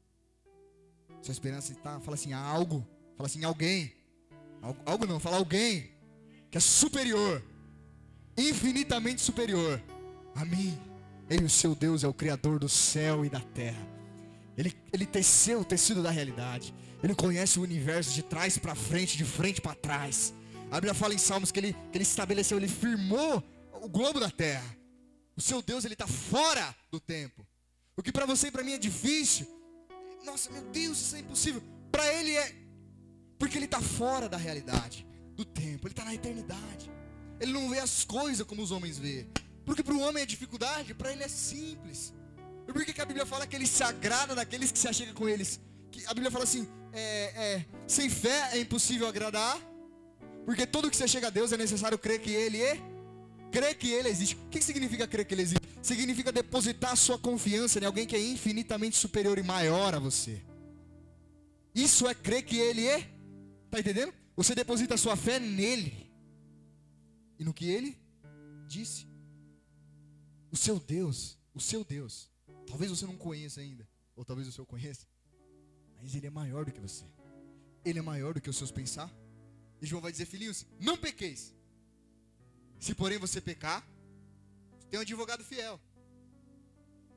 [1.22, 2.84] Sua esperança está, fala assim, algo,
[3.16, 3.94] fala assim, alguém.
[4.60, 5.92] Algo, algo não, fala alguém
[6.50, 7.44] que é superior,
[8.36, 9.80] infinitamente superior
[10.34, 10.76] a mim.
[11.30, 13.88] Ele, o seu Deus, é o Criador do céu e da terra.
[14.58, 16.74] Ele, ele teceu o tecido da realidade.
[17.04, 20.34] Ele conhece o universo de trás para frente, de frente para trás.
[20.72, 23.44] A Bíblia fala em Salmos que ele, que ele estabeleceu, ele firmou
[23.80, 24.76] o globo da terra.
[25.38, 27.48] O seu Deus, ele está fora do tempo.
[28.00, 29.46] O que para você e para mim é difícil.
[30.24, 31.62] Nossa, meu Deus, isso é impossível.
[31.92, 32.56] Para ele é.
[33.38, 35.86] Porque ele está fora da realidade, do tempo.
[35.86, 36.90] Ele está na eternidade.
[37.42, 39.28] Ele não vê as coisas como os homens vê.
[39.66, 42.14] Porque para o homem é dificuldade, para ele é simples.
[42.70, 45.28] E por que, a Bíblia fala que ele se agrada daqueles que se achegam com
[45.28, 45.60] eles?
[45.92, 47.02] Que a Bíblia fala assim: é,
[47.36, 49.60] é, sem fé é impossível agradar,
[50.46, 52.80] porque tudo que você chega a Deus é necessário crer que Ele é,
[53.52, 54.36] crer que Ele existe.
[54.36, 55.69] O que significa crer que Ele existe?
[55.82, 60.44] Significa depositar sua confiança em alguém que é infinitamente superior e maior a você.
[61.74, 63.02] Isso é crer que Ele é.
[63.72, 64.14] Tá entendendo?
[64.36, 66.12] Você deposita sua fé nele
[67.38, 67.98] e no que Ele
[68.68, 69.08] disse.
[70.52, 72.30] O seu Deus, o seu Deus,
[72.68, 75.06] talvez você não conheça ainda, ou talvez o seu conheça,
[76.02, 77.06] mas Ele é maior do que você.
[77.86, 79.10] Ele é maior do que os seus pensar.
[79.82, 81.54] E João vai dizer, filhinhos, não pequeis.
[82.80, 83.88] Se porém você pecar,
[84.90, 85.80] tem um advogado fiel.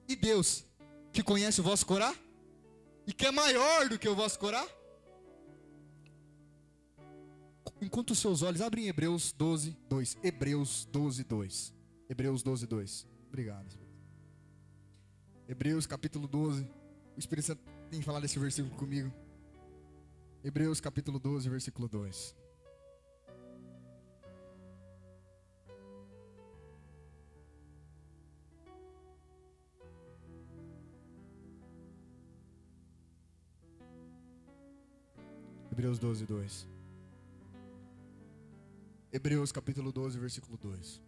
[0.07, 0.64] E Deus,
[1.12, 2.14] que conhece o vosso corá,
[3.07, 4.66] e que é maior do que o vosso corá.
[7.81, 10.18] Enquanto os seus olhos abrem Hebreus 12, 2.
[10.23, 11.75] Hebreus 12, 2.
[12.09, 13.07] Hebreus 12, 2.
[13.29, 13.77] Obrigado.
[15.49, 16.62] Hebreus capítulo 12.
[17.16, 19.12] O Espírito Santo tem falado esse versículo comigo.
[20.45, 22.41] Hebreus capítulo 12, versículo 2.
[35.73, 36.68] Hebreus 12, 2.
[39.11, 41.01] Hebreus capítulo 12, versículo 2.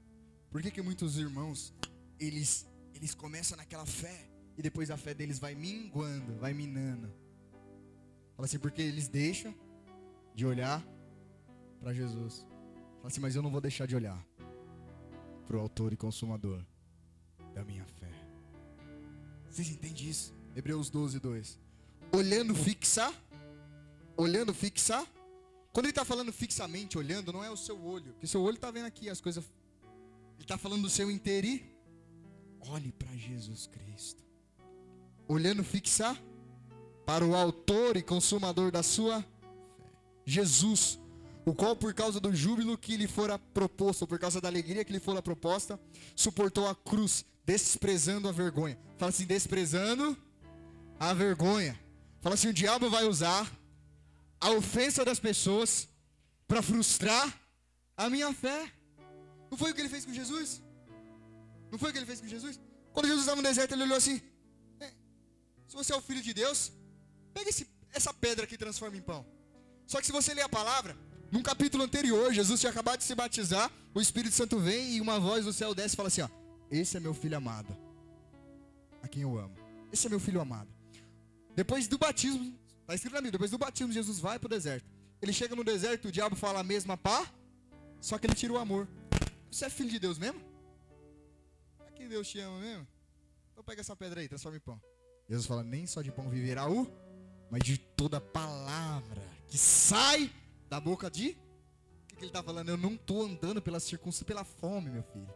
[0.51, 1.75] Por que que muitos irmãos,
[2.19, 7.12] eles, eles começam naquela fé, e depois a fé deles vai minguando, vai minando.
[8.35, 9.55] Fala assim, porque eles deixam
[10.35, 10.83] de olhar
[11.79, 12.47] para Jesus.
[12.97, 14.27] Fala assim, mas eu não vou deixar de olhar
[15.47, 16.65] para o autor e consumador
[17.53, 18.11] da minha fé.
[19.51, 20.35] Vocês entendem isso?
[20.57, 21.61] Hebreus 12, 2.
[22.12, 23.12] Olhando fixar,
[24.17, 25.05] olhando fixar.
[25.73, 28.71] Quando ele está falando fixamente, olhando, não é o seu olho, porque seu olho está
[28.71, 29.45] vendo aqui as coisas.
[30.35, 31.62] Ele está falando do seu inteirinho.
[32.69, 34.23] Olhe para Jesus Cristo.
[35.27, 36.17] Olhando fixar
[37.05, 39.35] para o autor e consumador da sua fé.
[40.25, 40.99] Jesus,
[41.45, 44.93] o qual por causa do júbilo que lhe fora proposto, por causa da alegria que
[44.93, 45.79] lhe fora proposta,
[46.17, 48.79] suportou a cruz, desprezando a vergonha.
[48.97, 50.17] Fala assim, desprezando
[50.99, 51.79] a vergonha.
[52.21, 53.51] Fala assim, o diabo vai usar
[54.47, 55.70] a ofensa das pessoas
[56.49, 57.26] para frustrar
[58.05, 58.61] a minha fé.
[59.51, 60.49] Não foi o que ele fez com Jesus?
[61.72, 62.55] Não foi o que ele fez com Jesus?
[62.95, 64.16] Quando Jesus estava no deserto, ele olhou assim:
[64.86, 64.88] é,
[65.68, 66.59] se você é o filho de Deus,
[67.34, 69.26] Pega esse, essa pedra aqui e transforma em pão.
[69.86, 70.97] Só que se você ler a palavra,
[71.32, 75.18] num capítulo anterior, Jesus tinha acabado de se batizar, o Espírito Santo vem e uma
[75.18, 76.28] voz do céu desce e fala assim: ó,
[76.70, 77.76] esse é meu filho amado,
[79.03, 79.57] a quem eu amo.
[79.92, 80.72] Esse é meu filho amado.
[81.57, 84.87] Depois do batismo, está escrito na Bíblia, depois do batismo, Jesus vai para o deserto.
[85.20, 87.26] Ele chega no deserto, o diabo fala a mesma pá,
[88.01, 88.87] só que ele tira o amor.
[89.51, 90.41] Você é filho de Deus mesmo?
[91.89, 92.87] Aqui Deus te ama mesmo?
[93.53, 94.80] Então pega essa pedra aí, transforma em pão.
[95.28, 96.87] Jesus fala: nem só de pão viverá o
[97.51, 100.30] mas de toda palavra que sai
[100.68, 101.30] da boca de.
[101.30, 102.68] O que, que ele está falando?
[102.68, 105.32] Eu não estou andando pela circunstância, pela fome, meu filho.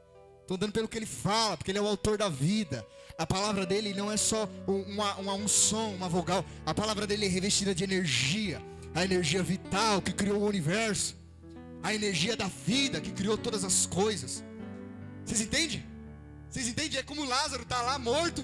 [0.48, 2.82] Estou andando pelo que ele fala, porque ele é o autor da vida.
[3.18, 6.42] A palavra dele não é só uma, uma, um som, uma vogal.
[6.64, 8.58] A palavra dele é revestida de energia.
[8.94, 11.14] A energia vital que criou o universo.
[11.82, 14.42] A energia da vida que criou todas as coisas.
[15.22, 15.84] Vocês entendem?
[16.48, 16.98] Vocês entendem?
[16.98, 18.42] É como Lázaro está lá morto.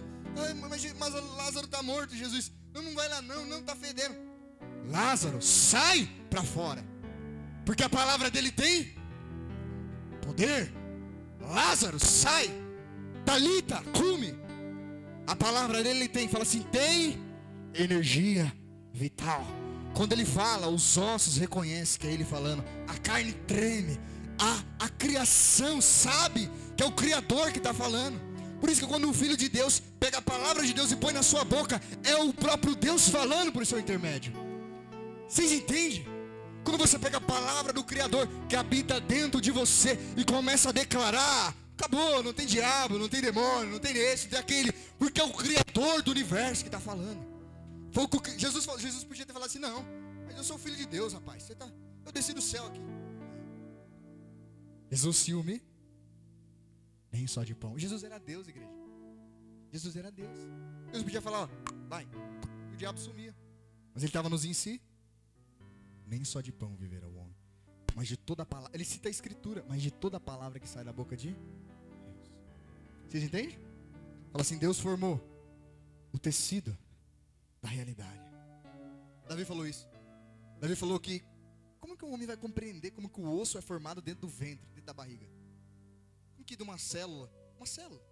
[0.60, 2.52] Mas, mas Lázaro está morto, Jesus.
[2.74, 4.14] Não, não vai lá não, não está fedendo.
[4.90, 6.84] Lázaro, sai para fora.
[7.64, 8.94] Porque a palavra dele tem
[10.20, 10.83] poder.
[11.52, 12.50] Lázaro, sai.
[13.24, 14.34] Talita, cume.
[15.26, 17.18] A palavra dele tem, fala assim, tem
[17.74, 18.52] energia
[18.92, 19.44] vital.
[19.94, 22.64] Quando ele fala, os ossos reconhecem que é ele falando.
[22.88, 23.98] A carne treme.
[24.38, 28.20] A, a criação sabe que é o Criador que está falando.
[28.60, 31.12] Por isso que quando o Filho de Deus pega a palavra de Deus e põe
[31.12, 34.32] na sua boca, é o próprio Deus falando por seu intermédio.
[35.28, 36.13] Vocês entendem?
[36.64, 40.72] Quando você pega a palavra do Criador que habita dentro de você e começa a
[40.72, 45.20] declarar, acabou, não tem diabo, não tem demônio, não tem esse, não tem aquele, porque
[45.20, 47.22] é o Criador do universo que está falando.
[48.38, 49.84] Jesus, Jesus podia ter falado assim, não,
[50.26, 51.42] mas eu sou filho de Deus, rapaz.
[51.42, 51.70] Você tá,
[52.04, 52.80] eu desci do céu aqui.
[54.90, 55.62] Jesus ciúme
[57.12, 57.78] nem só de pão.
[57.78, 58.70] Jesus era Deus, igreja.
[59.70, 60.36] Jesus era Deus.
[60.86, 61.48] Jesus podia falar, ó,
[61.88, 62.08] vai.
[62.72, 63.34] O diabo sumia.
[63.92, 64.82] Mas ele estava nos em si.
[66.06, 67.36] Nem só de pão viverá o homem.
[67.94, 68.74] Mas de toda a palavra.
[68.74, 72.32] Ele cita a escritura, mas de toda a palavra que sai da boca de Deus.
[73.08, 73.58] Vocês entendem?
[74.32, 75.20] Fala assim, Deus formou
[76.12, 76.76] o tecido
[77.62, 78.20] da realidade.
[79.28, 79.88] Davi falou isso.
[80.60, 81.22] Davi falou que
[81.80, 84.66] como que um homem vai compreender como que o osso é formado dentro do ventre,
[84.68, 85.26] dentro da barriga?
[86.44, 88.02] que de uma célula, uma célula,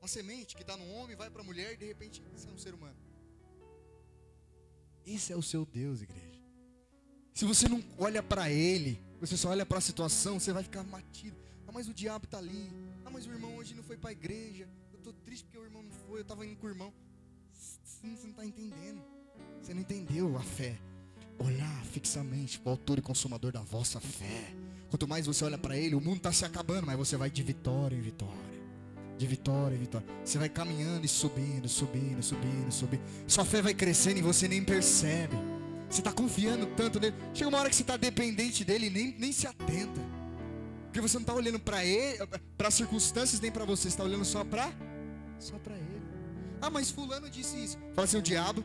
[0.00, 2.58] uma semente que está no homem, vai para a mulher e de repente é um
[2.58, 2.96] ser humano.
[5.04, 6.37] Esse é o seu Deus, igreja.
[7.38, 10.82] Se você não olha para Ele, você só olha para a situação, você vai ficar
[10.82, 11.36] matido.
[11.68, 12.68] Ah, mas o diabo está ali.
[13.04, 14.68] Ah, mas o irmão hoje não foi para a igreja.
[14.92, 16.18] Eu estou triste porque o irmão não foi.
[16.18, 16.92] Eu estava indo com o irmão.
[17.52, 19.00] Você não está entendendo.
[19.62, 20.76] Você não entendeu a fé.
[21.38, 24.52] Olhar fixamente para o autor e consumador da vossa fé.
[24.90, 27.44] Quanto mais você olha para ele, o mundo está se acabando, mas você vai de
[27.44, 28.34] vitória em vitória.
[29.16, 30.08] De vitória em vitória.
[30.24, 33.02] Você vai caminhando e subindo, subindo, subindo, subindo.
[33.28, 35.36] Sua fé vai crescendo e você nem percebe.
[35.88, 37.16] Você está confiando tanto nele.
[37.32, 40.00] Chega uma hora que você está dependente dele e nem, nem se atenta.
[40.84, 42.18] Porque você não está olhando para ele,
[42.56, 43.82] para as circunstâncias, nem para você.
[43.82, 44.70] Você está olhando só para
[45.38, 46.02] só para ele.
[46.60, 47.78] Ah, mas fulano disse isso.
[47.94, 48.64] Fala assim, o diabo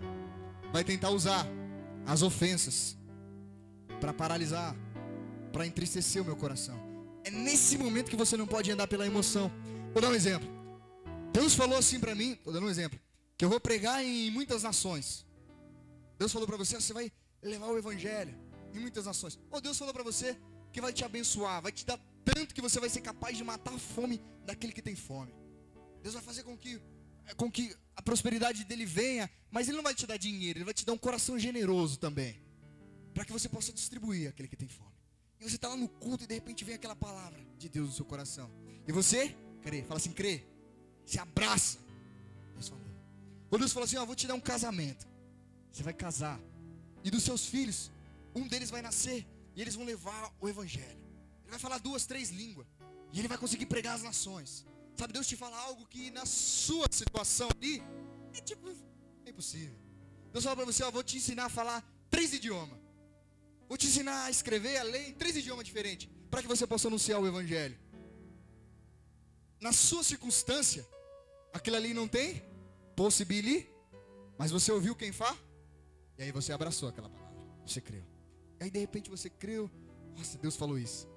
[0.71, 1.45] vai tentar usar
[2.05, 2.97] as ofensas
[4.01, 4.75] para paralisar,
[5.51, 6.77] para entristecer o meu coração.
[7.23, 9.51] É nesse momento que você não pode andar pela emoção.
[9.93, 10.49] Vou dar um exemplo.
[11.31, 12.99] Deus falou assim para mim, vou dar um exemplo,
[13.37, 15.25] que eu vou pregar em muitas nações.
[16.23, 17.11] Deus falou para você, você vai
[17.41, 18.33] levar o evangelho
[18.73, 19.37] em muitas nações.
[19.51, 20.37] Ou Deus falou para você
[20.71, 23.73] que vai te abençoar, vai te dar tanto que você vai ser capaz de matar
[23.73, 25.35] a fome daquele que tem fome.
[26.01, 26.81] Deus vai fazer com que
[27.35, 30.73] com que a prosperidade dele venha, mas ele não vai te dar dinheiro, ele vai
[30.73, 32.41] te dar um coração generoso também,
[33.13, 34.95] para que você possa distribuir aquele que tem fome.
[35.39, 37.95] E você está lá no culto e de repente vem aquela palavra de Deus no
[37.95, 38.49] seu coração.
[38.87, 40.45] E você crê, fala assim, crê,
[41.05, 41.79] se abraça.
[42.53, 42.85] Deus falou.
[43.51, 45.12] Ou Deus falou assim, ó, vou te dar um casamento.
[45.73, 46.39] Você vai casar.
[47.03, 47.91] E dos seus filhos,
[48.35, 51.01] um deles vai nascer e eles vão levar o evangelho.
[51.41, 52.67] Ele vai falar duas, três línguas.
[53.11, 54.65] E ele vai conseguir pregar as nações.
[54.95, 57.81] Sabe, Deus te fala algo que na sua situação ali
[58.33, 58.69] é tipo,
[59.25, 59.75] é impossível.
[60.31, 62.79] Deus fala para você, ó, vou te ensinar a falar três idiomas.
[63.67, 66.87] Vou te ensinar a escrever, a ler em três idiomas diferentes, para que você possa
[66.87, 67.79] anunciar o evangelho.
[69.59, 70.87] Na sua circunstância,
[71.51, 72.43] aquilo ali não tem
[72.95, 73.69] possibilidade,
[74.37, 75.37] mas você ouviu quem fala?
[76.17, 77.33] E aí você abraçou aquela palavra.
[77.65, 78.03] Você creu.
[78.59, 79.69] E aí de repente você creu.
[80.15, 81.07] Nossa, Deus falou isso.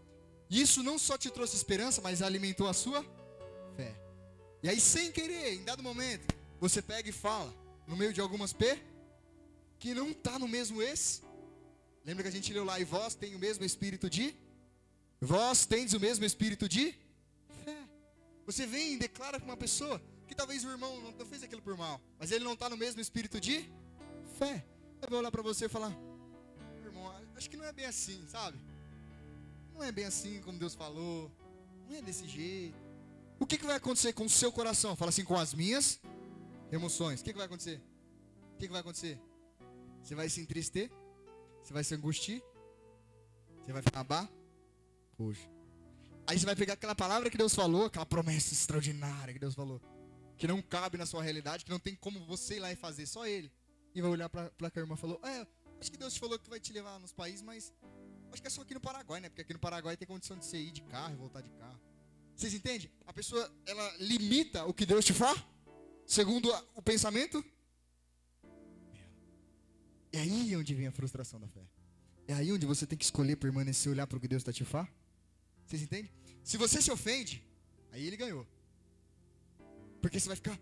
[0.48, 3.04] E isso não só te trouxe esperança, mas alimentou a sua
[3.76, 3.94] fé.
[4.62, 7.52] E aí, sem querer, em dado momento, você pega e fala,
[7.86, 8.82] no meio de algumas P,
[9.78, 11.22] que não está no mesmo esse.
[12.04, 14.34] Lembra que a gente leu lá, e vós tem o mesmo espírito de?
[15.20, 16.94] Vós tens o mesmo espírito de?
[17.64, 17.78] Fé.
[18.46, 21.76] Você vem e declara com uma pessoa que talvez o irmão não fez aquilo por
[21.76, 23.68] mal, mas ele não está no mesmo espírito de?
[24.38, 24.64] Fé.
[25.08, 25.92] Vou olhar para você e falar,
[26.84, 28.58] irmão, acho que não é bem assim, sabe?
[29.72, 31.30] Não é bem assim como Deus falou,
[31.88, 32.76] não é desse jeito.
[33.38, 34.96] O que, que vai acontecer com o seu coração?
[34.96, 36.00] Fala assim, com as minhas
[36.72, 37.20] emoções.
[37.20, 37.80] O que, que vai acontecer?
[38.54, 39.20] O que, que vai acontecer?
[40.02, 40.90] Você vai se entristecer?
[41.62, 42.40] Você vai se angustiar?
[43.64, 44.30] Você vai ficar bar?
[45.16, 45.48] Puxa.
[46.26, 49.80] Aí você vai pegar aquela palavra que Deus falou, aquela promessa extraordinária que Deus falou,
[50.36, 53.06] que não cabe na sua realidade, que não tem como você ir lá e fazer,
[53.06, 53.52] só Ele.
[53.96, 55.46] E vai olhar para a a irmã falou: É,
[55.80, 57.72] acho que Deus te falou que vai te levar nos países, mas
[58.30, 59.30] acho que é só aqui no Paraguai, né?
[59.30, 61.80] Porque aqui no Paraguai tem condição de você ir de carro e voltar de carro.
[62.36, 62.90] Vocês entendem?
[63.06, 65.42] A pessoa, ela limita o que Deus te faz,
[66.06, 67.42] segundo o pensamento.
[70.12, 71.66] É aí onde vem a frustração da fé.
[72.28, 74.62] É aí onde você tem que escolher permanecer, olhar para o que Deus está te
[74.62, 74.92] fazendo.
[75.66, 76.12] Vocês entendem?
[76.44, 77.42] Se você se ofende,
[77.92, 78.46] aí ele ganhou.
[80.02, 80.60] Porque você vai ficar,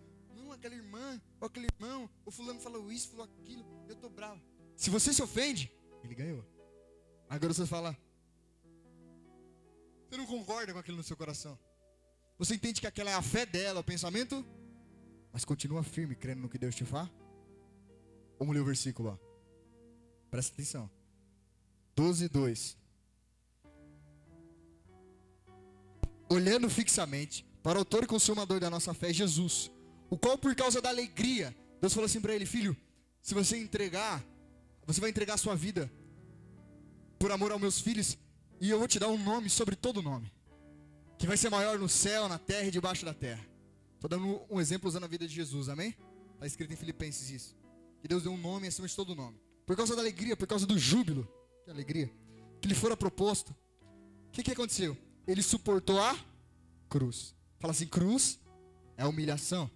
[0.65, 4.41] aquela irmã, ou aquele irmão, o fulano falou isso, falou aquilo, eu tô bravo.
[4.75, 5.71] Se você se ofende,
[6.03, 6.43] ele ganhou.
[7.29, 7.95] Agora você fala,
[10.09, 11.59] você não concorda com aquilo no seu coração.
[12.39, 14.45] Você entende que aquela é a fé dela, o pensamento,
[15.31, 17.11] mas continua firme, crendo no que Deus te faz.
[18.39, 20.31] Vamos ler o versículo, ó.
[20.31, 20.91] Presta atenção.
[21.95, 22.79] 12, 2.
[26.31, 29.71] Olhando fixamente para o autor e consumador da nossa fé, Jesus,
[30.11, 32.77] o qual por causa da alegria, Deus falou assim para ele, filho,
[33.21, 34.25] se você entregar,
[34.87, 35.91] você vai entregar a sua vida
[37.19, 38.19] por amor aos meus filhos,
[38.61, 40.31] e eu vou te dar um nome sobre todo nome.
[41.19, 43.45] Que vai ser maior no céu, na terra e debaixo da terra.
[43.95, 45.97] Estou dando um exemplo usando a vida de Jesus, amém?
[46.35, 47.57] Está escrito em Filipenses isso.
[48.03, 49.41] Que Deus deu um nome acima de todo nome.
[49.65, 51.27] Por causa da alegria, por causa do júbilo.
[51.65, 52.13] Que alegria.
[52.61, 53.57] Que lhe fora proposto.
[54.29, 54.97] O que, que aconteceu?
[55.27, 56.15] Ele suportou a
[56.91, 57.35] cruz.
[57.59, 58.39] Fala assim, cruz
[58.99, 59.71] é humilhação.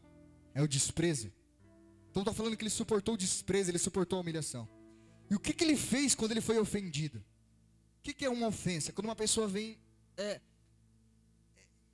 [0.59, 1.32] É o desprezo.
[2.11, 4.68] Então está falando que ele suportou o desprezo, ele suportou a humilhação.
[5.30, 7.18] E o que, que ele fez quando ele foi ofendido?
[8.00, 8.92] O que, que é uma ofensa?
[8.92, 9.78] Quando uma pessoa vem
[10.16, 10.40] é,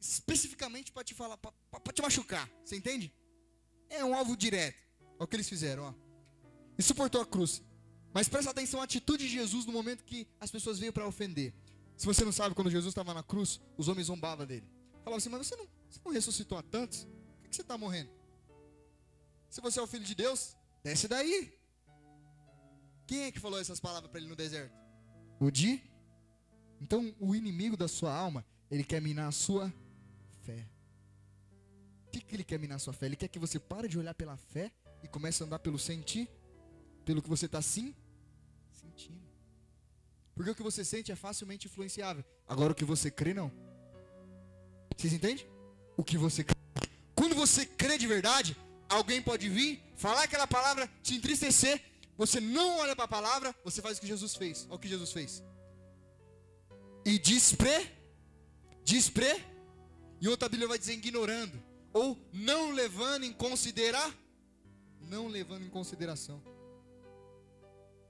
[0.00, 2.50] especificamente para te falar, para te machucar.
[2.64, 3.12] Você entende?
[3.90, 4.82] É um alvo direto.
[5.20, 5.94] É o que eles fizeram, ó.
[6.78, 7.62] E suportou a cruz.
[8.14, 11.52] Mas presta atenção à atitude de Jesus no momento que as pessoas veio para ofender.
[11.98, 14.66] Se você não sabe, quando Jesus estava na cruz, os homens zombavam dele.
[15.04, 17.04] Falavam assim, mas você não, você não ressuscitou a tantos?
[17.04, 18.24] Por que, que você está morrendo?
[19.55, 21.57] Se você é o filho de Deus, desce daí.
[23.07, 24.74] Quem é que falou essas palavras para ele no deserto?
[25.38, 25.80] O de
[26.80, 29.72] então, o inimigo da sua alma, ele quer minar a sua
[30.42, 30.68] fé.
[32.09, 33.07] O que, que ele quer minar a sua fé?
[33.07, 34.72] Ele quer que você pare de olhar pela fé
[35.05, 36.28] e comece a andar pelo sentir.
[37.05, 37.94] pelo que você está sim
[38.72, 39.22] sentindo.
[40.34, 42.24] Porque o que você sente é facilmente influenciável.
[42.48, 43.52] Agora o que você crê, não.
[44.96, 45.46] Vocês entendem?
[45.96, 46.57] O que você crê.
[47.14, 48.57] Quando você crê de verdade,
[48.89, 51.80] alguém pode vir, falar aquela palavra, te entristecer.
[52.16, 54.66] Você não olha para a palavra, você faz o que Jesus fez.
[54.68, 55.43] Olha o que Jesus fez.
[57.05, 57.91] E despre,
[58.85, 59.45] despre,
[60.20, 61.62] e outra Bíblia vai dizer ignorando,
[61.93, 64.14] ou não levando em considerar,
[65.01, 66.43] não levando em consideração.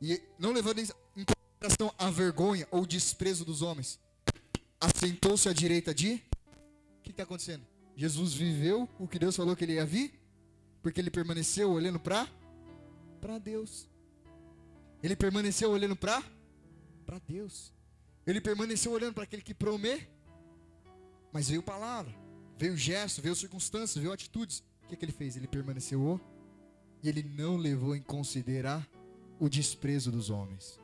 [0.00, 3.98] E não levando em consideração a vergonha ou desprezo dos homens.
[4.80, 6.22] Assentou-se à direita de.
[6.98, 7.66] O que está acontecendo?
[7.96, 10.12] Jesus viveu o que Deus falou que ele ia vir,
[10.84, 12.28] porque ele permaneceu olhando para
[13.18, 13.88] para Deus.
[15.02, 16.22] Ele permaneceu olhando para
[17.06, 17.72] para Deus.
[18.26, 20.10] Ele permaneceu olhando para aquele que promete.
[21.32, 22.14] Mas veio palavra,
[22.58, 24.62] veio gesto, veio circunstâncias, veio atitudes.
[24.82, 25.38] O que, que ele fez?
[25.38, 26.20] Ele permaneceu
[27.02, 28.86] e ele não levou em considerar
[29.40, 30.78] o desprezo dos homens.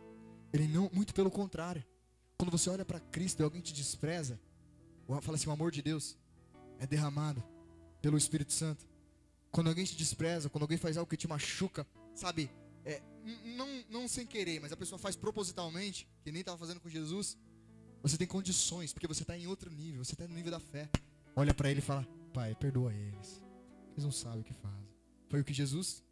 [0.51, 1.85] Ele não, muito pelo contrário.
[2.39, 4.41] Quando você olha para Cristo e alguém te despreza,
[5.21, 6.17] fala assim: o amor de Deus
[6.79, 7.45] é derramado
[8.01, 8.90] pelo Espírito Santo.
[9.51, 12.51] Quando alguém te despreza, quando alguém faz algo que te machuca, sabe?
[12.85, 13.03] É,
[13.57, 17.37] não, não sem querer, mas a pessoa faz propositalmente, que nem estava fazendo com Jesus.
[18.03, 20.89] Você tem condições, porque você está em outro nível, você está no nível da fé.
[21.37, 23.43] Olha para ele e fala: Pai, perdoa eles.
[23.93, 24.89] Eles não sabem o que fazem.
[25.29, 26.03] Foi o que Jesus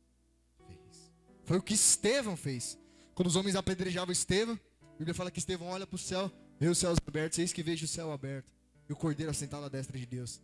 [0.67, 1.13] fez.
[1.45, 2.79] Foi o que Estevão fez.
[3.15, 6.31] Quando os homens apedrejavam Estevão, a Bíblia fala que Estevão olha para o céu,
[6.61, 8.53] vê os céus abertos, eis que vejo o céu aberto.
[8.89, 10.41] E o cordeiro assentado à destra de Deus.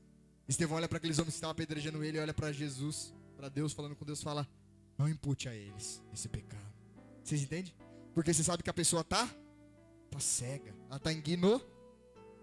[0.48, 3.96] Estevão olha para aqueles homens que estavam apedrejando ele, olha para Jesus, para Deus, falando
[3.96, 4.46] com Deus, fala:
[4.98, 6.64] Não impute a eles esse pecado.
[7.22, 7.74] Vocês entendem?
[8.14, 9.26] Porque você sabe que a pessoa está
[10.10, 11.60] tá cega, ela está igno,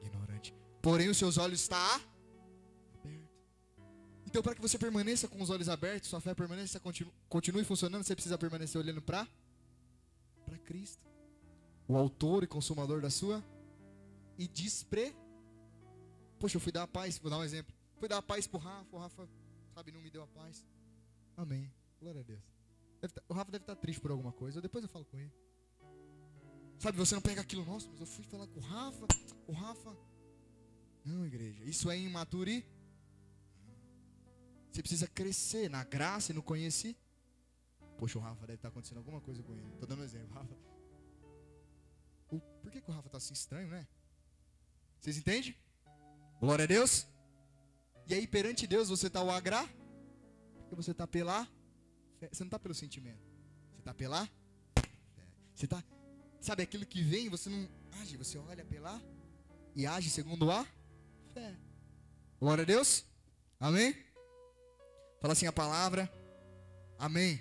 [0.03, 0.53] ignorante.
[0.81, 2.01] Porém, os seus olhos estão tá
[2.95, 3.29] abertos.
[4.25, 8.03] Então, para que você permaneça com os olhos abertos, sua fé permaneça, continue, continue funcionando,
[8.03, 9.27] você precisa permanecer olhando para
[10.45, 11.07] para Cristo,
[11.87, 13.43] o autor e consumador da sua
[14.37, 15.15] e despre.
[16.39, 17.73] Poxa, eu fui dar a paz, vou dar um exemplo.
[18.01, 19.29] Fui dar a paz pro Rafa, o Rafa,
[19.75, 20.65] sabe, não me deu a paz.
[21.37, 21.71] Amém.
[21.99, 22.41] Glória a Deus.
[22.99, 24.59] Tá, o Rafa deve estar tá triste por alguma coisa.
[24.59, 25.31] Depois eu falo com ele.
[26.79, 29.05] Sabe, você não pega aquilo, nossa, mas eu fui falar com o Rafa.
[29.45, 29.95] O Rafa.
[31.05, 31.63] Não, igreja.
[31.63, 32.65] Isso é imaturi.
[34.71, 36.97] Você precisa crescer na graça e no conhecer.
[37.99, 39.73] Poxa, o Rafa deve estar tá acontecendo alguma coisa com ele.
[39.73, 40.33] Estou dando um exemplo.
[40.33, 40.57] Rafa.
[42.63, 43.87] Por que, que o Rafa está assim estranho, né?
[44.99, 45.55] Vocês entendem?
[46.39, 47.10] Glória a Deus.
[48.07, 49.67] E aí, perante Deus, você está o agrar?
[50.57, 51.45] Porque você está pela
[52.19, 52.29] fé.
[52.31, 53.21] Você não está pelo sentimento.
[53.71, 55.27] Você está pela fé.
[55.55, 55.83] Você está.
[56.39, 57.69] Sabe aquilo que vem, você não
[58.01, 59.01] age, você olha pela
[59.75, 60.65] e age segundo a
[61.33, 61.55] fé.
[62.39, 63.05] Glória a Deus.
[63.59, 63.95] Amém?
[65.21, 66.11] Fala assim a palavra.
[66.97, 67.39] Amém.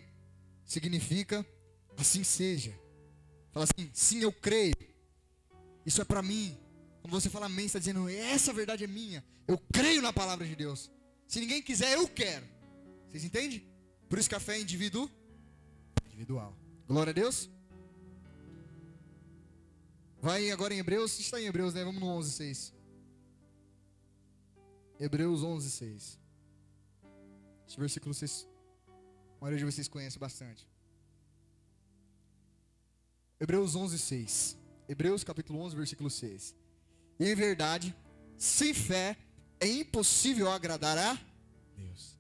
[0.65, 1.45] Significa
[1.97, 2.79] assim seja.
[3.53, 4.75] Fala assim, sim, eu creio.
[5.85, 6.57] Isso é para mim.
[7.03, 9.25] Quando você fala amém, está dizendo, essa verdade é minha.
[9.47, 10.91] Eu creio na palavra de Deus.
[11.27, 12.47] Se ninguém quiser, eu quero.
[13.09, 13.67] Vocês entendem?
[14.09, 15.11] Por isso que a fé é indivíduo,
[16.07, 16.57] individual.
[16.87, 17.49] Glória a Deus.
[20.21, 21.19] Vai agora em Hebreus.
[21.19, 21.85] Está em Hebreus, né?
[21.85, 22.75] Vamos no 11, 6.
[24.99, 26.21] Hebreus 11, 6.
[27.67, 28.47] Esse versículo vocês,
[28.89, 30.69] a maioria de vocês conhece bastante.
[33.39, 34.59] Hebreus 11, 6.
[34.89, 36.55] Hebreus capítulo 11, versículo 6.
[37.21, 37.95] Em verdade,
[38.39, 39.15] sem fé
[39.61, 41.19] é impossível agradar a
[41.77, 42.19] Deus.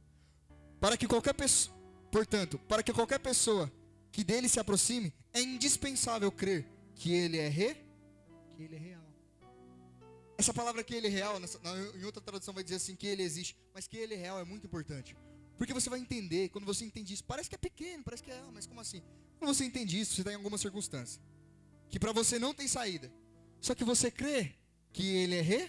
[0.78, 1.74] Para que qualquer pessoa,
[2.12, 3.72] portanto, para que qualquer pessoa
[4.12, 7.74] que dele se aproxime, é indispensável crer que ele é re,
[8.54, 9.02] que ele é real.
[10.36, 11.58] Essa palavra que ele é real, nessa,
[11.94, 14.44] em outra tradução vai dizer assim que ele existe, mas que ele é real é
[14.44, 15.16] muito importante.
[15.56, 18.42] Porque você vai entender, quando você entende isso, parece que é pequeno, parece que é,
[18.52, 19.02] mas como assim?
[19.38, 21.22] Quando você entende isso, você está em alguma circunstância
[21.88, 23.12] que para você não tem saída.
[23.60, 24.54] Só que você crê
[24.92, 25.66] que ele é rei,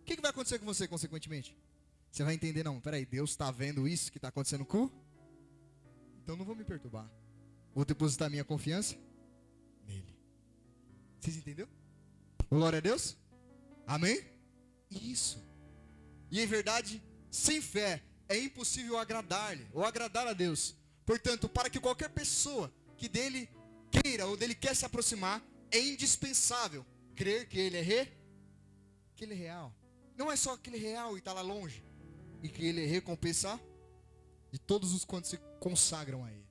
[0.00, 1.56] o que, que vai acontecer com você, consequentemente?
[2.10, 4.90] Você vai entender, não, peraí, Deus está vendo isso que está acontecendo com
[6.22, 7.10] Então não vou me perturbar.
[7.74, 8.96] Vou depositar minha confiança
[9.86, 10.16] nele.
[11.20, 11.68] Vocês entenderam?
[12.50, 13.16] Glória a Deus?
[13.86, 14.24] Amém?
[14.90, 15.42] Isso.
[16.30, 20.74] E em verdade, sem fé, é impossível agradar-lhe ou agradar a Deus.
[21.04, 23.48] Portanto, para que qualquer pessoa que dele
[23.90, 26.84] queira ou dele quer se aproximar, é indispensável
[27.14, 28.17] crer que ele é rei
[29.18, 29.74] aquele real.
[30.16, 31.84] Não é só aquele real e está lá longe.
[32.40, 33.60] E que ele é recompensar
[34.52, 36.46] de todos os quantos se consagram a ele.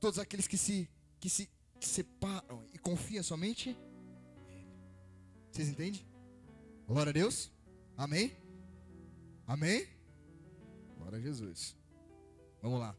[0.00, 0.88] Todos aqueles que se,
[1.20, 3.76] que se separam e confiam somente
[4.46, 4.72] nele.
[5.50, 6.04] Vocês entendem?
[6.86, 7.50] Glória a Deus.
[7.96, 8.34] Amém?
[9.46, 9.86] Amém?
[10.96, 11.76] Glória a Jesus.
[12.62, 12.96] Vamos lá.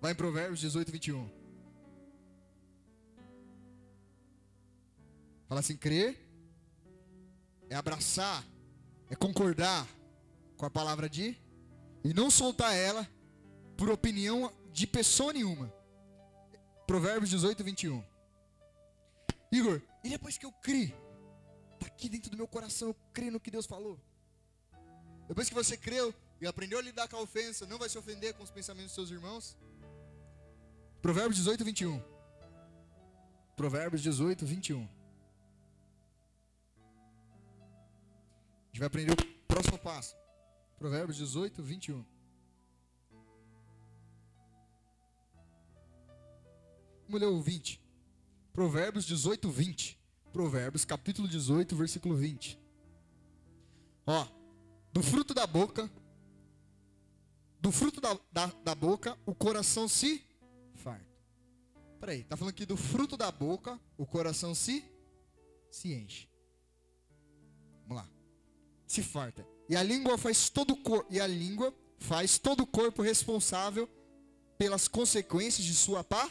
[0.00, 1.28] Vai em Provérbios 18, 21.
[5.46, 6.31] Fala assim: crer
[7.72, 8.46] é abraçar,
[9.08, 9.88] é concordar
[10.58, 11.34] com a palavra de
[12.04, 13.08] e não soltar ela
[13.78, 15.72] por opinião de pessoa nenhuma.
[16.86, 18.04] Provérbios 18, 21.
[19.50, 20.94] Igor, e depois que eu criei,
[21.72, 23.98] está aqui dentro do meu coração, eu creio no que Deus falou.
[25.26, 28.34] Depois que você creu e aprendeu a lidar com a ofensa, não vai se ofender
[28.34, 29.56] com os pensamentos dos seus irmãos.
[31.00, 32.02] Provérbios 18, 21.
[33.56, 35.01] Provérbios 18, 21.
[38.72, 40.16] Gente vai aprender o próximo passo.
[40.78, 42.04] Provérbios 18, 21.
[47.06, 47.80] Vamos ler o 20.
[48.50, 50.00] Provérbios 18, 20.
[50.32, 52.58] Provérbios capítulo 18, versículo 20.
[54.06, 54.26] Ó,
[54.90, 55.90] do fruto da boca,
[57.60, 60.24] do fruto da, da, da boca, o coração se
[60.76, 61.06] farta.
[62.00, 64.82] Peraí, tá falando que do fruto da boca, o coração se,
[65.70, 66.31] se enche.
[68.92, 69.42] Se farta.
[69.70, 73.88] E a língua faz todo o corpo, e a língua faz todo o corpo responsável
[74.58, 76.30] pelas consequências de sua pá.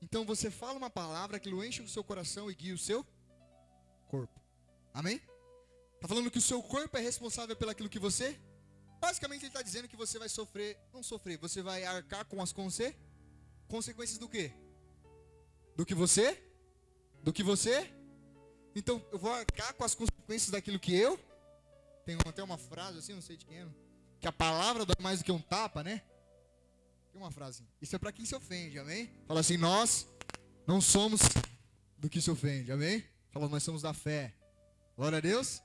[0.00, 3.04] Então você fala uma palavra, aquilo enche o seu coração e guia o seu
[4.08, 4.40] corpo.
[4.94, 5.20] Amém?
[5.96, 8.34] Está falando que o seu corpo é responsável pelo aquilo que você.
[8.98, 12.50] Basicamente ele está dizendo que você vai sofrer, não sofrer, você vai arcar com as
[12.50, 12.96] conse,
[13.68, 14.54] consequências do quê?
[15.76, 16.42] Do que você?
[17.22, 17.92] Do que você?
[18.74, 21.25] Então eu vou arcar com as consequências daquilo que eu
[22.06, 23.66] tem até uma frase assim, não sei de quem é,
[24.20, 26.02] que a palavra dá mais do que um tapa, né?
[27.12, 27.62] Tem uma frase.
[27.62, 29.10] Assim, Isso é para quem se ofende, amém?
[29.26, 30.08] Fala assim, nós
[30.66, 31.20] não somos
[31.98, 33.04] do que se ofende, amém?
[33.30, 34.32] Fala, nós somos da fé.
[34.96, 35.60] Glória a Deus.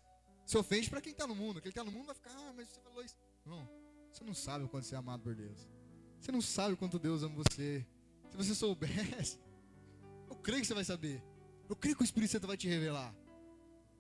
[0.46, 1.62] Se ofende para quem está no mundo.
[1.62, 3.16] Quem está no mundo vai ficar, ah, mas você falou isso.
[3.46, 3.70] Não,
[4.12, 5.70] você não sabe o quanto você é amado por Deus.
[6.20, 7.86] Você não sabe o quanto Deus ama você.
[8.32, 9.40] Se você soubesse,
[10.30, 11.24] eu creio que você vai saber.
[11.70, 13.16] Eu creio que o Espírito Santo vai te revelar.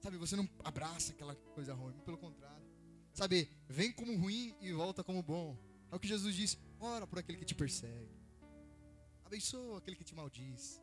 [0.01, 2.65] Sabe, você não abraça aquela coisa ruim, pelo contrário.
[3.13, 5.55] Sabe, vem como ruim e volta como bom.
[5.91, 8.09] É o que Jesus disse: ora por aquele que te persegue.
[9.23, 10.81] Abençoa aquele que te maldiz.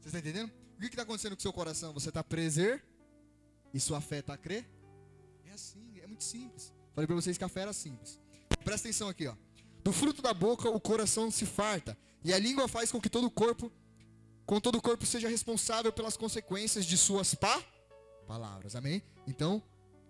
[0.00, 0.50] Você está entendendo?
[0.76, 1.92] O que está acontecendo com o seu coração?
[1.92, 2.82] Você está preser
[3.74, 4.66] e sua fé está a crer?
[5.44, 6.72] É assim, é muito simples.
[6.94, 8.18] Falei para vocês que a fé era simples.
[8.64, 9.36] Presta atenção aqui, ó.
[9.84, 13.26] Do fruto da boca o coração se farta, e a língua faz com que todo
[13.26, 13.70] o corpo,
[14.46, 17.62] com todo o corpo seja responsável pelas consequências de suas pá
[18.30, 18.76] palavras.
[18.76, 19.02] Amém?
[19.26, 19.60] Então,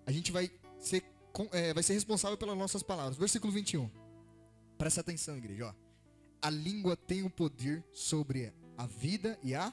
[0.05, 1.03] a gente vai ser,
[1.53, 3.17] é, vai ser responsável pelas nossas palavras.
[3.17, 3.91] Versículo 21.
[4.77, 5.69] Presta atenção, igreja.
[5.69, 5.75] Ó.
[6.43, 9.73] A língua tem o poder sobre a vida e a.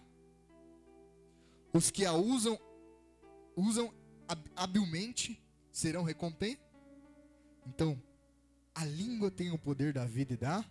[1.73, 2.57] Os que a usam,
[3.53, 3.93] usam
[4.55, 6.65] habilmente serão recompensados.
[7.65, 8.01] Então,
[8.73, 10.63] a língua tem o poder da vida e da.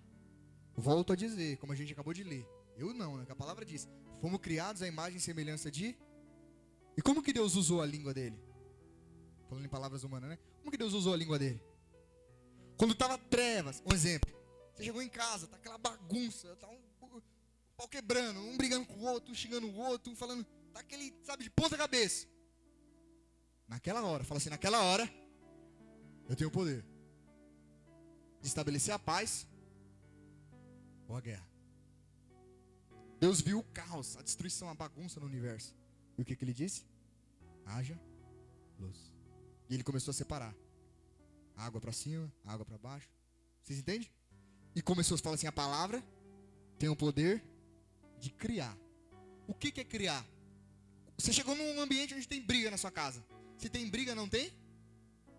[0.74, 2.46] Volto a dizer, como a gente acabou de ler.
[2.78, 3.26] Eu não, né?
[3.26, 3.86] Que a palavra diz:
[4.22, 5.94] fomos criados à imagem e semelhança de
[6.96, 8.40] e como que Deus usou a língua dele?
[9.48, 10.38] Falando em palavras humanas, né?
[10.58, 11.60] Como que Deus usou a língua dele?
[12.76, 14.34] Quando estava trevas, um exemplo.
[14.74, 17.22] Você chegou em casa, tá aquela bagunça, tá um, um
[17.76, 21.14] pau quebrando, um brigando com o outro, um xingando o outro, um falando, tá aquele,
[21.22, 22.26] sabe, de ponta cabeça.
[23.68, 25.08] Naquela hora, fala assim, naquela hora,
[26.28, 26.84] eu tenho o poder
[28.40, 29.46] de estabelecer a paz
[31.08, 31.48] ou a guerra.
[33.18, 35.74] Deus viu o caos, a destruição, a bagunça no universo.
[36.16, 36.84] E o que, que ele disse?
[37.64, 37.98] Haja
[38.78, 39.12] luz.
[39.68, 40.54] E ele começou a separar.
[41.56, 43.08] Água para cima, água para baixo.
[43.62, 44.08] Vocês entendem?
[44.74, 46.02] E começou a falar assim: a palavra
[46.78, 47.42] tem o poder
[48.18, 48.76] de criar.
[49.46, 50.24] O que, que é criar?
[51.16, 53.24] Você chegou num ambiente onde tem briga na sua casa.
[53.56, 54.52] Se tem briga, não tem?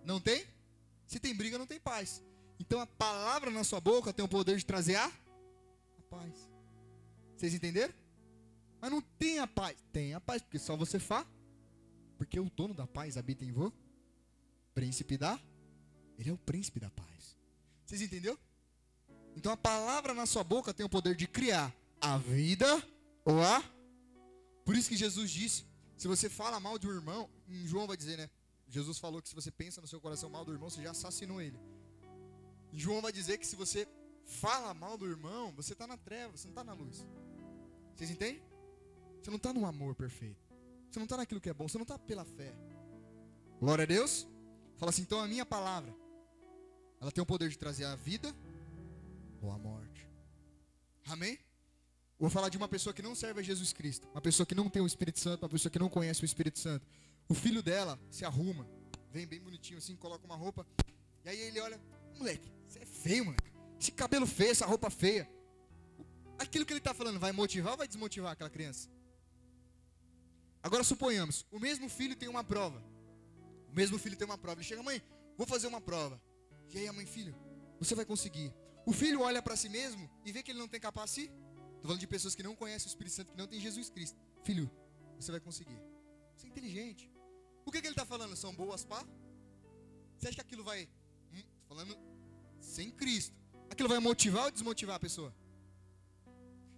[0.04, 0.46] Não tem?
[1.06, 2.24] Se tem briga, não tem paz.
[2.60, 6.50] Então a palavra na sua boca tem o poder de trazer a, a paz.
[7.36, 7.94] Vocês entenderam?
[8.82, 9.78] Mas não tem a paz.
[9.92, 11.26] Tem a paz, porque só você faz.
[12.18, 13.76] Porque o dono da paz habita em você.
[14.74, 15.40] Príncipe da.
[16.18, 17.38] Ele é o príncipe da paz.
[17.86, 18.38] Vocês entenderam?
[19.36, 22.68] Então a palavra na sua boca tem o poder de criar a vida
[23.24, 23.64] ou a.
[24.66, 25.66] Por isso que Jesus disse:
[25.96, 27.30] se você fala mal de um irmão,
[27.66, 28.30] João vai dizer, né?
[28.68, 31.42] Jesus falou que se você pensa no seu coração mal do irmão, você já assassinou
[31.42, 31.58] ele.
[32.74, 33.88] João vai dizer que se você
[34.26, 37.06] fala mal do irmão, você está na treva, você não está na luz.
[37.96, 38.42] Vocês entendem?
[39.22, 40.46] Você não está no amor perfeito.
[40.90, 41.68] Você não está naquilo que é bom.
[41.68, 42.56] Você não está pela fé.
[43.60, 44.28] Glória a Deus.
[44.78, 45.94] Fala assim, então a minha palavra,
[47.02, 48.34] ela tem o poder de trazer a vida
[49.42, 50.08] ou a morte.
[51.06, 51.40] Amém?
[52.20, 54.08] Vou falar de uma pessoa que não serve a Jesus Cristo.
[54.10, 55.44] Uma pessoa que não tem o Espírito Santo.
[55.44, 56.86] Uma pessoa que não conhece o Espírito Santo.
[57.28, 58.68] O filho dela se arruma.
[59.12, 60.66] Vem bem bonitinho assim, coloca uma roupa.
[61.26, 61.80] E aí ele olha,
[62.18, 63.38] moleque, você é feio, mano.
[63.80, 65.30] Esse cabelo feio, essa roupa feia.
[66.40, 68.90] Aquilo que ele está falando vai motivar ou vai desmotivar aquela criança?
[70.68, 72.84] Agora suponhamos, o mesmo filho tem uma prova.
[73.72, 74.60] O mesmo filho tem uma prova.
[74.60, 75.02] Ele chega, mãe,
[75.38, 76.22] vou fazer uma prova.
[76.74, 77.34] E aí a mãe, filho,
[77.80, 78.54] você vai conseguir.
[78.86, 81.34] O filho olha para si mesmo e vê que ele não tem capacidade.
[81.68, 84.20] Estou falando de pessoas que não conhecem o Espírito Santo, que não tem Jesus Cristo.
[84.44, 84.70] Filho,
[85.18, 85.82] você vai conseguir.
[86.36, 87.10] Você é inteligente.
[87.66, 88.36] O que, que ele está falando?
[88.36, 89.08] São boas pá?
[90.18, 90.90] Você acha que aquilo vai.
[91.34, 91.98] Hum, falando
[92.60, 93.34] sem Cristo.
[93.70, 95.34] Aquilo vai motivar ou desmotivar a pessoa?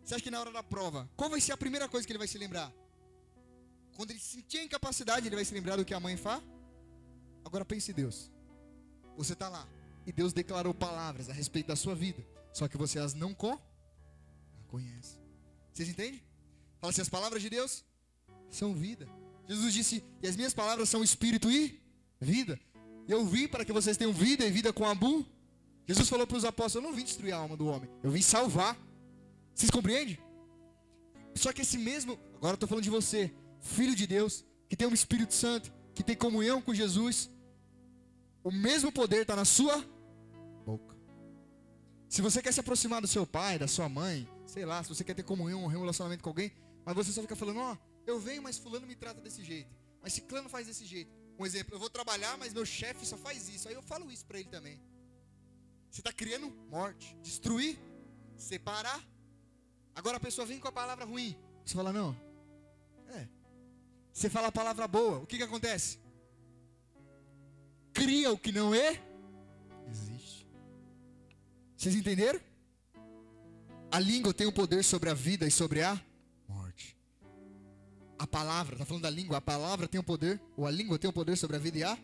[0.04, 2.20] Você acha que na hora da prova, qual vai ser a primeira coisa que ele
[2.20, 2.72] vai se lembrar?
[4.00, 6.42] Quando ele sentir a incapacidade, ele vai se lembrar do que a mãe faz?
[7.44, 8.32] Agora pense em Deus.
[9.18, 9.68] Você está lá.
[10.08, 12.26] E Deus declarou palavras a respeito da sua vida.
[12.54, 15.20] Só que você as não, co não conhece.
[15.74, 16.24] Vocês entendem?
[16.80, 17.84] Fala assim: as palavras de Deus
[18.50, 19.06] são vida.
[19.46, 21.84] Jesus disse: E as minhas palavras são espírito e
[22.22, 22.58] vida.
[23.06, 25.26] Eu vim para que vocês tenham vida e vida com abu.
[25.86, 28.22] Jesus falou para os apóstolos: Eu não vim destruir a alma do homem, eu vim
[28.22, 28.80] salvar.
[29.54, 30.18] Vocês compreendem?
[31.36, 34.88] Só que esse mesmo, agora eu estou falando de você, filho de Deus, que tem
[34.88, 37.30] um Espírito Santo, que tem comunhão com Jesus,
[38.44, 39.84] o mesmo poder está na sua
[40.66, 40.98] boca.
[42.08, 45.04] Se você quer se aproximar do seu pai, da sua mãe, sei lá, se você
[45.04, 46.52] quer ter comunhão, um relacionamento com alguém,
[46.86, 49.70] mas você só fica falando, ó, oh, eu venho, mas fulano me trata desse jeito,
[50.02, 51.12] mas ciclano faz desse jeito.
[51.38, 53.70] Um exemplo, eu vou trabalhar, mas meu chefe só faz isso.
[53.70, 54.82] Aí eu falo isso para ele também.
[55.90, 57.80] Você está criando morte, destruir,
[58.38, 59.02] separar
[60.00, 61.36] Agora a pessoa vem com a palavra ruim.
[61.66, 62.16] Você fala, não.
[64.14, 65.20] Você fala a palavra boa.
[65.20, 66.00] O que, que acontece?
[67.94, 69.02] Cria o que não é.
[69.90, 70.48] Existe.
[71.76, 72.40] Vocês entenderam?
[73.92, 76.00] A língua tem o um poder sobre a vida e sobre a
[76.48, 76.96] morte.
[78.18, 81.00] A palavra, está falando da língua, a palavra tem o um poder, ou a língua
[81.00, 81.98] tem o um poder sobre a vida e a.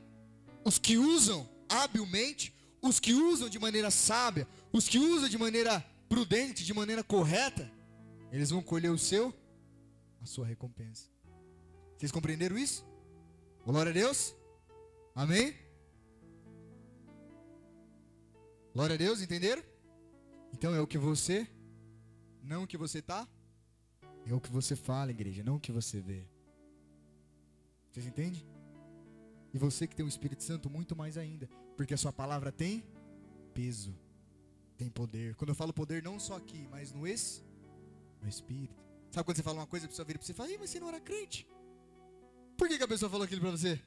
[0.64, 5.86] Os que usam habilmente, os que usam de maneira sábia, os que usam de maneira
[6.10, 7.72] prudente, de maneira correta,
[8.32, 9.34] eles vão colher o seu,
[10.22, 11.15] a sua recompensa.
[11.98, 12.86] Vocês compreenderam isso?
[13.66, 14.36] Glória a Deus.
[15.14, 15.56] Amém?
[18.74, 19.64] Glória a Deus, entenderam?
[20.54, 21.50] Então é o que você,
[22.44, 23.28] não o que você tá,
[24.26, 26.28] é o que você fala, igreja, não o que você vê.
[27.92, 28.46] Vocês entendem?
[29.54, 32.84] E você que tem o Espírito Santo, muito mais ainda, porque a sua palavra tem
[33.54, 33.98] peso,
[34.76, 35.36] tem poder.
[35.36, 37.42] Quando eu falo poder, não só aqui, mas no esse
[38.22, 38.76] no Espírito.
[39.12, 40.80] Sabe quando você fala uma coisa, a pessoa vira para você e fala, mas você
[40.80, 41.48] não era crente.
[42.58, 43.80] Por que, que a pessoa falou aquilo para você?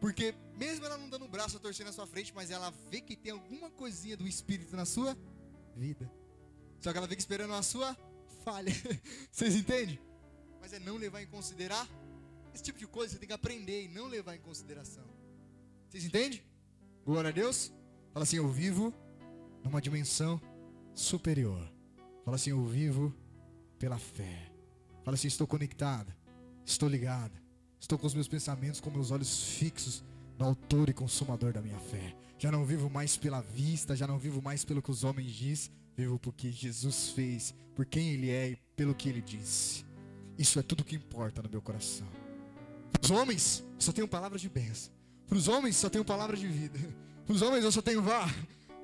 [0.00, 3.00] Porque mesmo ela não dando o braço a torcer na sua frente, mas ela vê
[3.00, 5.16] que tem alguma coisinha do Espírito na sua
[5.76, 6.10] vida.
[6.80, 7.96] Só que ela fica esperando a sua
[8.44, 8.72] falha.
[9.30, 10.00] Vocês entendem?
[10.60, 11.88] Mas é não levar em considerar
[12.52, 15.04] esse tipo de coisa, você tem que aprender e não levar em consideração.
[15.88, 16.42] Vocês entendem?
[17.04, 17.72] Glória a Deus.
[18.12, 18.92] Fala assim, eu vivo
[19.64, 20.40] numa dimensão
[20.94, 21.72] superior.
[22.24, 23.14] Fala assim, eu vivo
[23.78, 24.52] pela fé.
[25.04, 26.16] Fala assim: estou conectada,
[26.64, 27.41] estou ligada,
[27.82, 30.04] estou com os meus pensamentos, com meus olhos fixos
[30.38, 32.14] no Autor e Consumador da minha fé.
[32.38, 35.70] Já não vivo mais pela vista, já não vivo mais pelo que os homens diz,
[35.96, 39.84] vivo porque Jesus fez, por quem Ele é e pelo que Ele disse.
[40.38, 42.06] Isso é tudo que importa no meu coração.
[42.92, 44.92] Para os homens, só tenho palavras de bênção.
[45.26, 46.78] Para os homens, só tenho palavras de vida.
[47.26, 48.32] Para os homens, eu só tenho vá,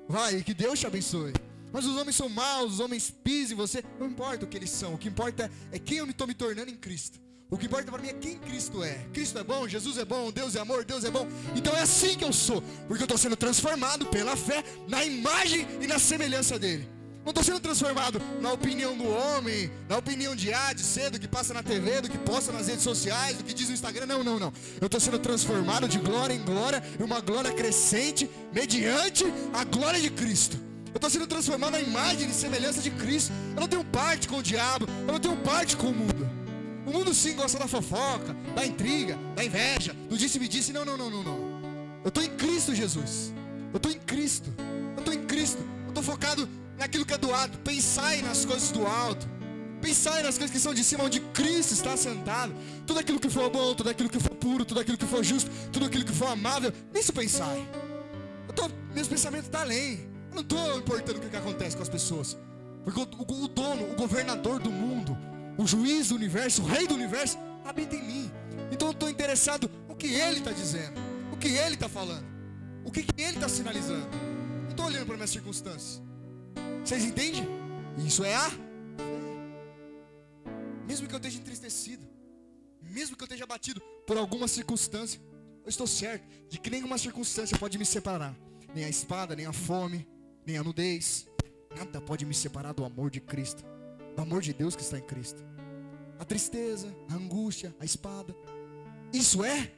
[0.07, 1.33] vai, que Deus te abençoe.
[1.71, 3.83] Mas os homens são maus, os homens pisam em você.
[3.99, 4.93] Não importa o que eles são.
[4.93, 7.28] O que importa é quem eu estou me tornando em Cristo.
[7.51, 8.99] O que importa para mim é quem Cristo é.
[9.11, 11.27] Cristo é bom, Jesus é bom, Deus é amor, Deus é bom.
[11.55, 12.61] Então é assim que eu sou.
[12.87, 16.87] Porque eu estou sendo transformado pela fé na imagem e na semelhança dele.
[17.23, 21.19] Não estou sendo transformado na opinião do homem, na opinião de A, de C, do
[21.19, 24.05] que passa na TV, do que posta nas redes sociais, do que diz no Instagram.
[24.05, 24.53] Não, não, não.
[24.79, 29.99] Eu estou sendo transformado de glória em glória, e uma glória crescente, mediante a glória
[29.99, 30.57] de Cristo.
[30.87, 33.31] Eu estou sendo transformado na imagem e semelhança de Cristo.
[33.55, 34.87] Eu não tenho parte com o diabo.
[35.07, 36.28] Eu não tenho parte com o mundo.
[36.89, 40.73] O mundo sim gosta da fofoca, da intriga, da inveja, do disse-me disse.
[40.73, 41.37] Não, não, não, não, não.
[42.03, 43.31] Eu estou em Cristo, Jesus.
[43.71, 44.51] Eu estou em Cristo.
[44.95, 45.63] Eu estou em Cristo.
[45.83, 46.49] Eu estou focado
[46.79, 47.59] naquilo que é do alto.
[47.59, 49.29] Pensai nas coisas do alto.
[49.79, 52.55] Pensai nas coisas que são de cima, onde Cristo está sentado.
[52.87, 55.51] Tudo aquilo que for bom, tudo aquilo que for puro, tudo aquilo que for justo,
[55.71, 56.73] tudo aquilo que for amável.
[56.91, 57.69] Nisso pensai.
[58.47, 60.09] Eu tô, meus pensamentos estão tá além.
[60.31, 62.35] Eu não estou importando o que, que, acontece com as pessoas.
[62.83, 65.15] Porque o, o, o, dono, o governador do mundo,
[65.59, 68.31] o juiz do universo, o rei do universo, habita em mim.
[68.71, 70.99] Então eu estou interessado no que ele está dizendo,
[71.33, 72.25] o que ele está falando,
[72.85, 74.07] o que, que ele está sinalizando.
[74.63, 76.01] Não estou olhando para minhas circunstâncias.
[76.83, 77.45] Vocês entendem?
[77.97, 78.49] Isso é a
[80.87, 82.07] mesmo que eu esteja entristecido,
[82.81, 85.21] mesmo que eu esteja abatido por alguma circunstância,
[85.63, 88.35] eu estou certo de que nenhuma circunstância pode me separar,
[88.73, 90.07] nem a espada, nem a fome,
[90.47, 91.27] nem a nudez.
[91.77, 93.63] Nada pode me separar do amor de Cristo,
[94.15, 95.48] do amor de Deus que está em Cristo.
[96.19, 98.35] A tristeza, a angústia, a espada.
[99.11, 99.73] Isso é fé.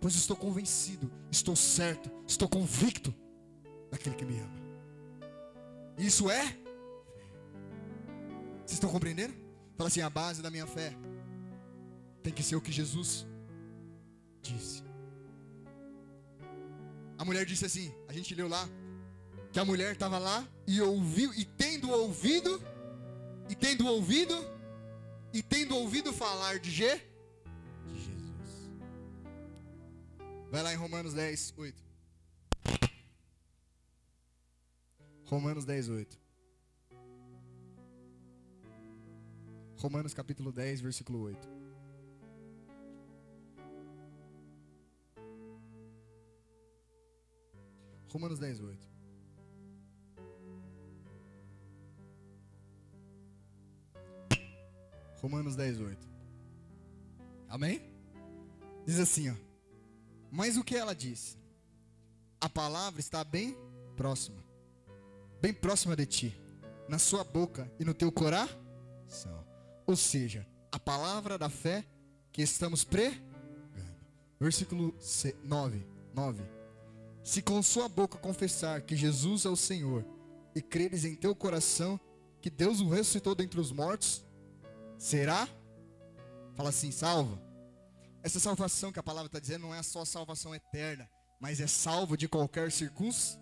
[0.00, 3.14] Pois estou convencido, estou certo, estou convicto
[3.90, 4.56] daquele que me ama.
[5.96, 6.58] Isso é fé.
[8.66, 9.32] Vocês estão compreendendo?
[9.76, 10.92] Fala assim: a base da minha fé
[12.22, 13.26] tem que ser o que Jesus
[14.42, 14.82] disse.
[17.16, 18.68] A mulher disse assim: a gente leu lá,
[19.52, 22.60] que a mulher estava lá e ouviu, e tendo ouvido,
[23.48, 24.34] e tendo ouvido,
[25.36, 28.70] e tendo ouvido falar de G, de Jesus.
[30.50, 31.84] Vai lá em Romanos 10, 8.
[35.26, 36.18] Romanos 10, 8.
[39.76, 41.46] Romanos capítulo 10, versículo 8.
[48.08, 48.95] Romanos 10, 8.
[55.20, 56.08] Romanos 10, 8.
[57.48, 57.82] Amém?
[58.84, 59.34] Diz assim, ó.
[60.30, 61.38] Mas o que ela diz?
[62.40, 63.56] A palavra está bem
[63.96, 64.44] próxima.
[65.40, 66.40] Bem próxima de ti.
[66.88, 69.44] Na sua boca e no teu coração.
[69.86, 71.84] Ou seja, a palavra da fé
[72.32, 73.24] que estamos pregando.
[74.38, 74.94] Versículo
[75.42, 75.86] 9.
[76.14, 76.42] 9.
[77.24, 80.04] Se com sua boca confessar que Jesus é o Senhor
[80.54, 81.98] e creres em teu coração
[82.40, 84.25] que Deus o ressuscitou dentre os mortos,
[84.98, 85.48] será?
[86.54, 87.38] Fala assim, salvo.
[88.22, 91.08] Essa salvação que a palavra está dizendo não é só salvação eterna,
[91.40, 93.40] mas é salvo de qualquer circunstância.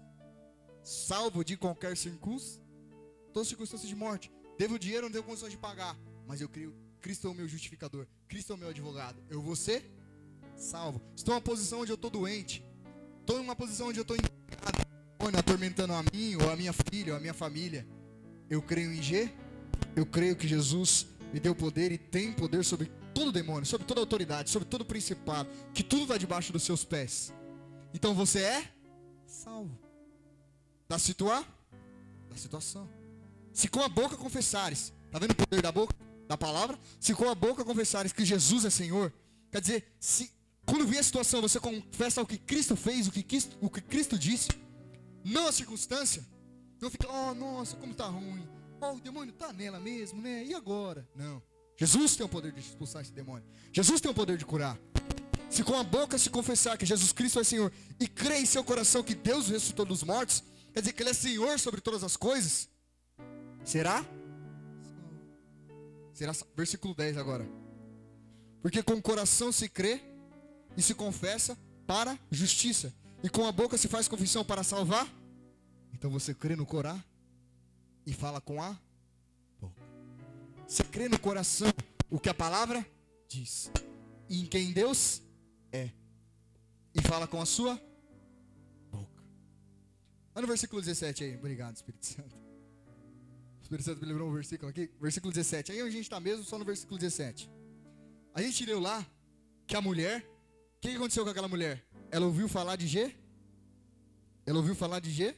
[0.82, 2.62] Salvo de qualquer circunstância.
[3.32, 4.30] Todas circunstâncias de morte.
[4.58, 5.96] Teve o dinheiro, não teve condições de pagar.
[6.26, 8.06] Mas eu creio, Cristo é o meu justificador.
[8.28, 9.22] Cristo é o meu advogado.
[9.28, 9.90] Eu vou ser
[10.56, 11.00] salvo.
[11.16, 12.64] Estou em uma posição onde eu estou doente.
[13.20, 14.16] Estou em uma posição onde eu estou
[15.38, 17.86] atormentando a mim, ou a minha filha, ou a minha família.
[18.50, 19.30] Eu creio em G.
[19.96, 24.00] Eu creio que Jesus me deu poder e tem poder sobre todo demônio, sobre toda
[24.00, 27.34] autoridade, sobre todo principado, que tudo está debaixo dos seus pés.
[27.92, 28.72] Então você é
[29.26, 29.76] salvo.
[30.88, 31.44] Da situa
[32.30, 32.88] da situação.
[33.52, 35.92] Se com a boca confessares, tá vendo o poder da boca,
[36.28, 36.78] da palavra?
[37.00, 39.12] Se com a boca confessares que Jesus é Senhor,
[39.50, 40.30] quer dizer, se
[40.64, 43.80] quando vier a situação você confessa o que Cristo fez, o que Cristo, o que
[43.80, 44.50] Cristo disse,
[45.24, 46.24] não a circunstância,
[46.80, 48.53] não fica, oh, nossa, como tá ruim.
[48.84, 50.44] Oh, o demônio está nela mesmo, né?
[50.44, 51.08] E agora?
[51.14, 51.42] Não.
[51.76, 53.44] Jesus tem o poder de expulsar esse demônio.
[53.72, 54.78] Jesus tem o poder de curar.
[55.48, 58.62] Se com a boca se confessar que Jesus Cristo é Senhor e crê em seu
[58.62, 62.16] coração que Deus ressuscitou dos mortos, quer dizer que Ele é Senhor sobre todas as
[62.16, 62.68] coisas,
[63.64, 64.04] será?
[66.12, 67.48] Será versículo 10 agora.
[68.60, 70.00] Porque com o coração se crê
[70.76, 71.56] e se confessa
[71.86, 72.92] para justiça,
[73.22, 75.08] e com a boca se faz confissão para salvar.
[75.92, 77.02] Então você crê no Corá
[78.06, 78.78] e fala com a
[79.60, 79.82] boca.
[80.66, 81.72] Você crê no coração
[82.10, 82.86] o que a palavra
[83.28, 83.70] diz.
[84.28, 85.22] E em quem Deus
[85.72, 85.90] é.
[86.94, 87.74] E fala com a sua
[88.90, 89.22] boca.
[90.34, 91.36] Olha no versículo 17 aí.
[91.36, 92.36] Obrigado, Espírito Santo.
[92.36, 94.90] O Espírito Santo me lembrou um versículo aqui.
[95.00, 95.72] Versículo 17.
[95.72, 97.50] Aí a gente está mesmo só no versículo 17.
[98.34, 99.04] A gente leu lá
[99.66, 100.20] que a mulher.
[100.76, 101.82] O que aconteceu com aquela mulher?
[102.10, 103.16] Ela ouviu falar de G?
[104.44, 105.34] Ela ouviu falar de G?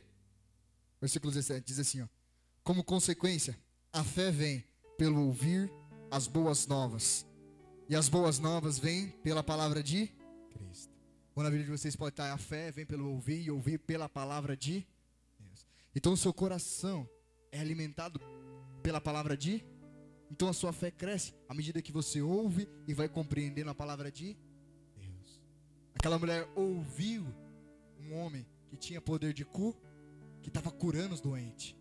[1.01, 2.15] Versículo 17 diz assim: ó.
[2.66, 3.56] Como consequência,
[3.93, 4.64] a fé vem
[4.98, 5.70] pelo ouvir
[6.10, 7.24] as boas novas.
[7.88, 10.10] E as boas novas vêm pela palavra de
[10.51, 10.93] Cristo.
[11.36, 14.09] Ou na vida de vocês pode estar a fé vem pelo ouvir e ouvir pela
[14.09, 14.84] palavra de
[15.38, 15.64] Deus.
[15.94, 17.09] Então o seu coração
[17.52, 18.20] é alimentado
[18.82, 19.64] pela palavra de
[20.28, 24.10] então a sua fé cresce à medida que você ouve e vai compreendendo a palavra
[24.10, 24.36] de
[24.97, 25.40] Deus.
[25.94, 27.24] Aquela mulher ouviu
[28.01, 29.72] um homem que tinha poder de cu,
[30.43, 31.76] que estava curando os doentes.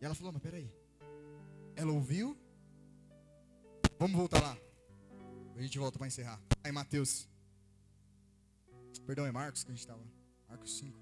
[0.00, 0.70] E ela falou: Mas peraí.
[1.76, 2.36] Ela ouviu.
[3.98, 4.56] Vamos voltar lá.
[5.56, 6.40] A gente volta para encerrar.
[6.62, 7.28] Aí, Mateus.
[9.06, 10.02] Perdão, é Marcos que a gente estava.
[10.48, 10.98] Marcos 5.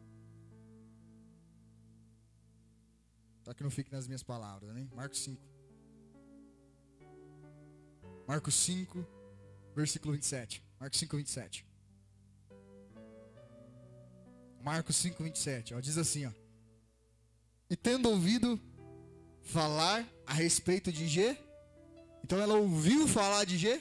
[3.44, 4.88] Para que não fique nas minhas palavras, né?
[4.94, 5.42] Marcos 5.
[8.26, 9.06] Marcos 5,
[9.74, 10.64] versículo 27.
[10.78, 11.66] Marcos 5, 27.
[14.62, 15.74] Marcos 5, 27.
[15.74, 16.32] Ó, diz assim: ó.
[17.68, 18.60] E tendo ouvido
[19.42, 21.36] falar a respeito de G.
[22.24, 23.80] Então ela ouviu falar de G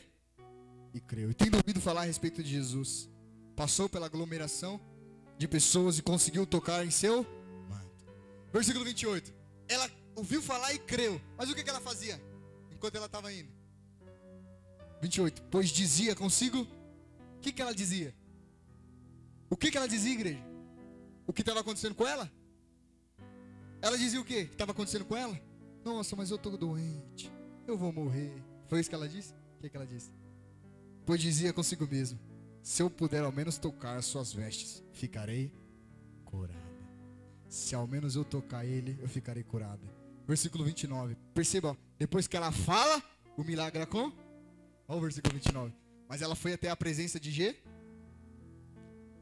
[0.93, 1.31] e creu.
[1.31, 3.09] E tendo ouvido falar a respeito de Jesus,
[3.55, 4.79] passou pela aglomeração
[5.37, 7.25] de pessoas e conseguiu tocar em seu
[7.69, 8.05] manto.
[8.51, 9.33] Versículo 28.
[9.67, 11.21] Ela ouviu falar e creu.
[11.37, 12.21] Mas o que, ela fazia
[12.71, 13.49] enquanto ela estava indo?
[15.01, 15.43] 28.
[15.43, 16.67] Pois dizia consigo.
[17.37, 18.13] O que, que ela dizia?
[19.49, 20.43] O que, que ela dizia, igreja?
[21.25, 22.31] O que estava acontecendo com ela?
[23.81, 25.39] Ela dizia o que estava acontecendo com ela?
[25.83, 27.31] Nossa, mas eu estou doente.
[27.67, 28.33] Eu vou morrer.
[28.67, 29.33] Foi isso que ela disse?
[29.57, 30.11] O que, que ela disse?
[31.05, 32.19] Pois dizia consigo mesmo:
[32.61, 35.51] Se eu puder ao menos tocar as suas vestes, ficarei
[36.25, 36.59] curada.
[37.47, 39.81] Se ao menos eu tocar ele, eu ficarei curada.
[40.27, 41.17] Versículo 29.
[41.33, 43.03] Perceba, depois que ela fala,
[43.35, 44.11] o milagre é com.
[44.87, 45.73] Olha o versículo 29.
[46.07, 47.55] Mas ela foi até a presença de G.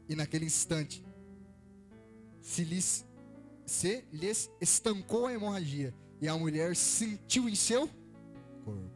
[0.08, 1.04] E naquele instante,
[2.40, 3.06] se lhes,
[3.64, 5.94] se lhes estancou a hemorragia.
[6.20, 7.88] E a mulher sentiu em seu
[8.64, 8.90] corpo.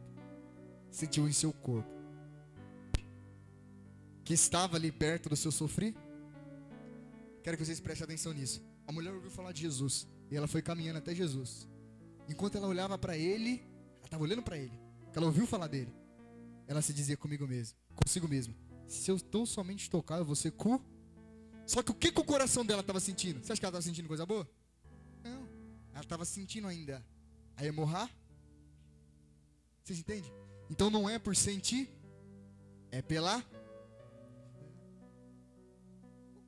[0.91, 1.89] Sentiu em seu corpo.
[4.23, 5.95] Que estava ali perto do seu sofrer.
[7.43, 8.63] Quero que vocês prestem atenção nisso.
[8.87, 10.07] A mulher ouviu falar de Jesus.
[10.29, 11.67] E ela foi caminhando até Jesus.
[12.29, 13.63] Enquanto ela olhava para ele,
[13.97, 14.73] ela estava olhando para ele.
[15.13, 15.93] Ela ouviu falar dele.
[16.67, 18.55] Ela se dizia comigo mesmo, consigo mesmo.
[18.87, 20.83] Se eu tão somente tocar, eu vou ser cu.
[21.65, 23.39] Só que o que, que o coração dela estava sentindo?
[23.43, 24.47] Você acha que ela estava sentindo coisa boa?
[25.23, 25.47] Não.
[25.93, 27.03] Ela estava sentindo ainda
[27.57, 28.09] a hemorrar.
[29.83, 30.31] Vocês entendem?
[30.69, 31.89] Então não é por sentir,
[32.91, 33.43] é pela.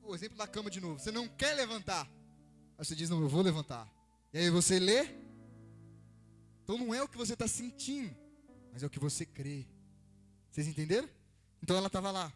[0.02, 0.98] O exemplo da cama de novo.
[0.98, 2.06] Você não quer levantar.
[2.76, 3.88] Aí você diz, não, eu vou levantar.
[4.32, 5.04] E aí você lê.
[6.62, 8.14] Então não é o que você está sentindo,
[8.72, 9.66] mas é o que você crê.
[10.50, 11.08] Vocês entenderam?
[11.62, 12.32] Então ela estava lá,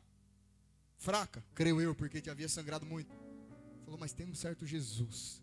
[0.96, 3.14] fraca, creio eu, porque te havia sangrado muito.
[3.84, 5.42] Falou, mas tem um certo Jesus.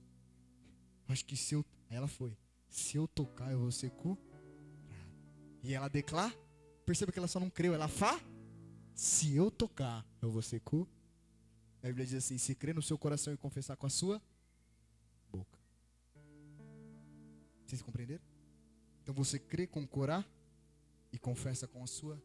[1.07, 1.65] Acho que se eu.
[1.89, 2.35] Aí ela foi.
[2.69, 4.21] Se eu tocar, eu vou ser curado.
[5.63, 6.33] E ela declara.
[6.85, 8.19] Perceba que ela só não creu, ela fala.
[8.93, 10.89] Se eu tocar, eu vou ser curado.
[11.81, 14.21] A Bíblia diz assim: se crer no seu coração e confessar com a sua
[15.31, 15.57] boca.
[17.65, 18.23] Vocês compreenderam?
[19.01, 20.25] Então você crê com o corá
[21.11, 22.21] e confessa com a sua.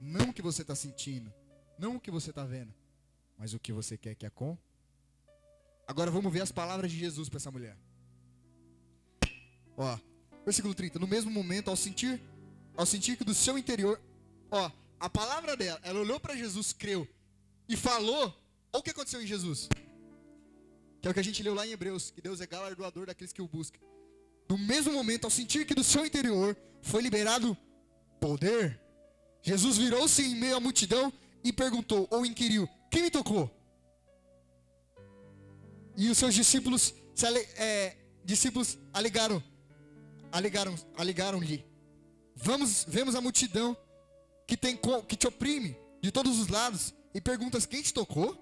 [0.00, 1.32] Não o que você está sentindo,
[1.78, 2.72] não o que você está vendo,
[3.36, 4.56] mas o que você quer que com.
[5.86, 7.76] Agora vamos ver as palavras de Jesus para essa mulher.
[9.78, 9.96] Ó,
[10.44, 10.98] versículo 30.
[10.98, 12.20] No mesmo momento, ao sentir,
[12.76, 14.00] ao sentir que do seu interior,
[14.50, 17.06] ó, a palavra dela, ela olhou para Jesus, creu
[17.68, 18.34] e falou.
[18.70, 19.68] Olha o que aconteceu em Jesus.
[21.00, 23.32] Que é o que a gente leu lá em Hebreus, que Deus é galardoador daqueles
[23.32, 23.78] que o buscam.
[24.48, 27.56] No mesmo momento, ao sentir que do seu interior foi liberado
[28.20, 28.80] poder,
[29.42, 31.12] Jesus virou-se em meio à multidão
[31.44, 33.48] e perguntou ou inquiriu: Quem me tocou?
[35.96, 39.42] E os seus discípulos, se ale, é, discípulos alegaram,
[40.32, 41.64] alegaram, alegaram-lhe:
[42.34, 43.76] Vamos, vemos a multidão
[44.46, 48.36] que tem que te oprime de todos os lados e perguntas: Quem te tocou?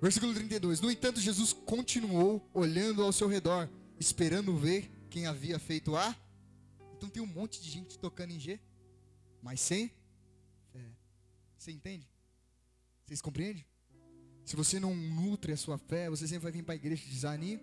[0.00, 0.80] Versículo 32.
[0.80, 3.68] No entanto, Jesus continuou olhando ao seu redor,
[3.98, 6.16] esperando ver quem havia feito a.
[6.96, 8.58] Então tem um monte de gente tocando em G,
[9.42, 9.90] mas sem
[10.72, 10.90] fé.
[11.56, 12.08] Você entende?
[13.04, 13.64] Vocês compreendem?
[14.44, 17.60] Se você não nutre a sua fé, você sempre vai vir para a igreja desanim,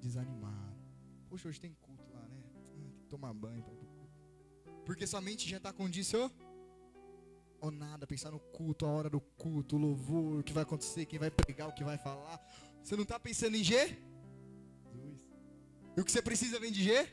[0.00, 0.74] desanimado.
[1.28, 1.76] Poxa, hoje tem
[3.14, 3.64] tomar banho
[4.84, 6.34] Porque sua mente já está condicionada
[8.08, 11.30] pensar no culto, a hora do culto, o louvor, o que vai acontecer, quem vai
[11.30, 12.38] pregar, o que vai falar.
[12.82, 13.76] Você não está pensando em G?
[14.92, 15.20] Jesus.
[15.96, 17.08] E o que você precisa vem de G?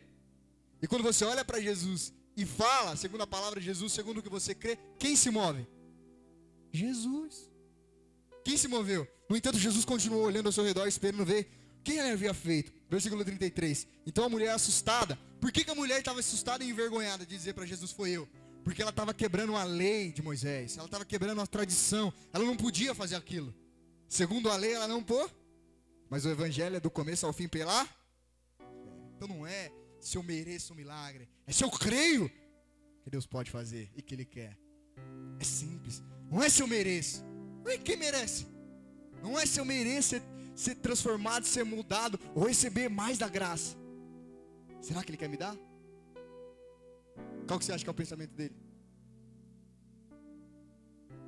[0.82, 4.24] E quando você olha para Jesus e fala, segundo a palavra de Jesus, segundo o
[4.24, 5.68] que você crê, quem se move?
[6.74, 7.50] Jesus.
[8.44, 9.08] Quem se moveu?
[9.30, 11.50] No entanto, Jesus continuou olhando ao seu redor, esperando ver
[11.84, 12.74] quem ele havia feito.
[12.92, 13.88] Versículo 33.
[14.06, 15.18] Então a mulher assustada.
[15.40, 18.28] Por que, que a mulher estava assustada e envergonhada de dizer para Jesus: Foi eu?
[18.66, 22.56] Porque ela estava quebrando a lei de Moisés, ela estava quebrando a tradição, ela não
[22.56, 23.56] podia fazer aquilo.
[24.10, 25.28] Segundo a lei, ela não pô.
[26.10, 27.88] Mas o evangelho é do começo ao fim pela.
[29.16, 32.30] Então não é se eu mereço um milagre, é se eu creio
[33.04, 34.58] que Deus pode fazer e que Ele quer.
[35.40, 36.04] É simples.
[36.30, 37.24] Não é se eu mereço.
[37.64, 38.46] Não é quem merece.
[39.24, 40.16] Não é se eu mereço
[40.56, 43.76] ser transformado, ser mudado ou receber mais da graça.
[44.82, 45.56] Será que Ele quer me dar?
[47.48, 48.56] Qual que você acha que é o pensamento dele?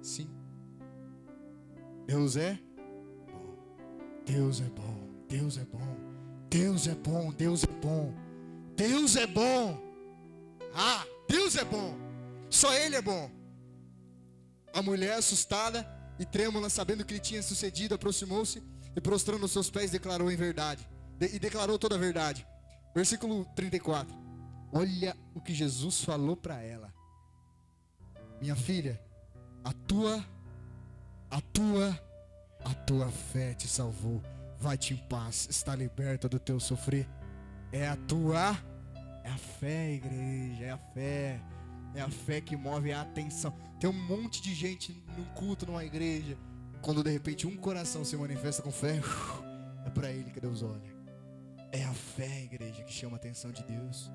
[0.01, 0.29] Sim.
[2.05, 2.59] Deus é
[3.35, 3.43] bom.
[4.25, 5.07] Deus é bom.
[5.29, 5.97] Deus é bom.
[6.49, 7.31] Deus é bom.
[7.31, 8.13] Deus é bom.
[8.75, 9.81] Deus é bom.
[10.73, 11.95] Ah, Deus é bom.
[12.49, 13.29] Só Ele é bom.
[14.73, 15.87] A mulher assustada
[16.19, 18.61] e trêmula, sabendo que lhe tinha sucedido, aproximou-se
[18.95, 20.87] e prostrando os seus pés declarou em verdade.
[21.19, 22.45] e declarou toda a verdade.
[22.93, 24.13] Versículo 34.
[24.71, 26.93] Olha o que Jesus falou para ela.
[28.41, 28.99] Minha filha,
[29.63, 30.23] a tua,
[31.31, 31.99] a tua,
[32.65, 34.21] a tua fé te salvou.
[34.59, 37.07] Vai-te em paz, está liberta do teu sofrer.
[37.71, 38.57] É a tua,
[39.23, 41.41] é a fé, igreja, é a fé.
[41.95, 43.53] É a fé que move a atenção.
[43.79, 46.37] Tem um monte de gente no culto, numa igreja.
[46.83, 49.01] Quando de repente um coração se manifesta com fé,
[49.85, 50.93] é para ele que Deus olha.
[51.71, 54.11] É a fé, igreja, que chama a atenção de Deus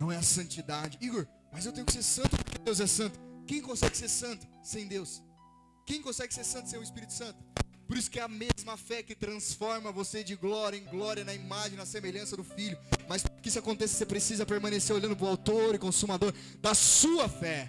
[0.00, 0.96] não é a santidade.
[1.00, 3.20] Igor, Mas eu tenho que ser santo porque Deus é santo.
[3.46, 5.22] Quem consegue ser santo sem Deus?
[5.84, 7.38] Quem consegue ser santo sem o Espírito Santo?
[7.86, 11.34] Por isso que é a mesma fé que transforma você de glória em glória na
[11.34, 12.78] imagem, na semelhança do Filho.
[13.08, 16.72] Mas para que isso aconteça, você precisa permanecer olhando para o autor e consumador da
[16.72, 17.68] sua fé.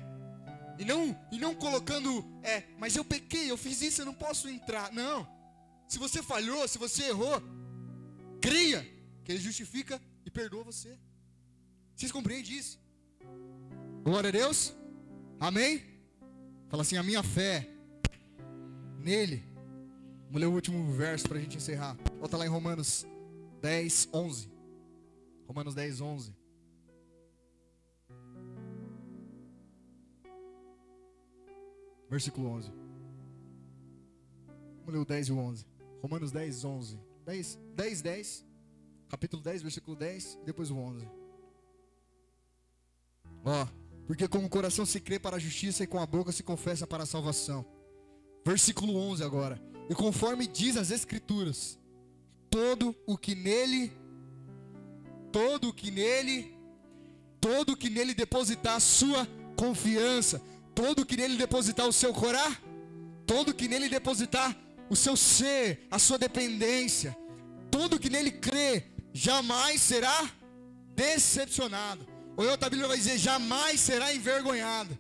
[0.82, 4.50] E não, e não colocando, é, mas eu pequei, eu fiz isso, eu não posso
[4.50, 4.92] entrar.
[4.92, 5.28] Não.
[5.88, 7.40] Se você falhou, se você errou,
[8.42, 8.82] creia
[9.24, 10.98] que Ele justifica e perdoa você.
[11.96, 12.80] Vocês compreendem isso?
[14.04, 14.74] Glória a Deus.
[15.40, 15.84] Amém?
[16.68, 17.70] Fala assim: a minha fé
[18.98, 19.46] nele.
[20.26, 21.96] Vamos ler o último verso para a gente encerrar.
[22.18, 23.06] Volta lá em Romanos
[23.62, 24.52] 10, 11.
[25.46, 26.41] Romanos 10, 11.
[32.12, 32.70] Versículo 11.
[34.80, 35.66] Vamos ler o 10 e o 11.
[36.02, 37.00] Romanos 10, 11.
[37.26, 38.46] 10, 10, 10.
[39.08, 40.40] Capítulo 10, versículo 10.
[40.42, 41.08] E depois o 11.
[43.46, 43.68] Ó.
[44.06, 46.86] Porque com o coração se crê para a justiça e com a boca se confessa
[46.86, 47.66] para a salvação.
[48.46, 49.62] Versículo 11 agora.
[49.90, 51.80] E conforme diz as Escrituras,
[52.50, 53.94] todo o que nele,
[55.32, 56.54] todo o que nele,
[57.40, 59.26] todo o que nele depositar a sua
[59.56, 60.42] confiança,
[60.74, 62.62] todo que nele depositar o seu corar,
[63.26, 64.56] todo que nele depositar
[64.90, 67.16] o seu ser, a sua dependência,
[67.70, 68.84] todo que nele crê,
[69.14, 70.30] jamais será
[70.96, 72.06] decepcionado.
[72.36, 74.98] Ou outra Bíblia vai dizer, jamais será envergonhado.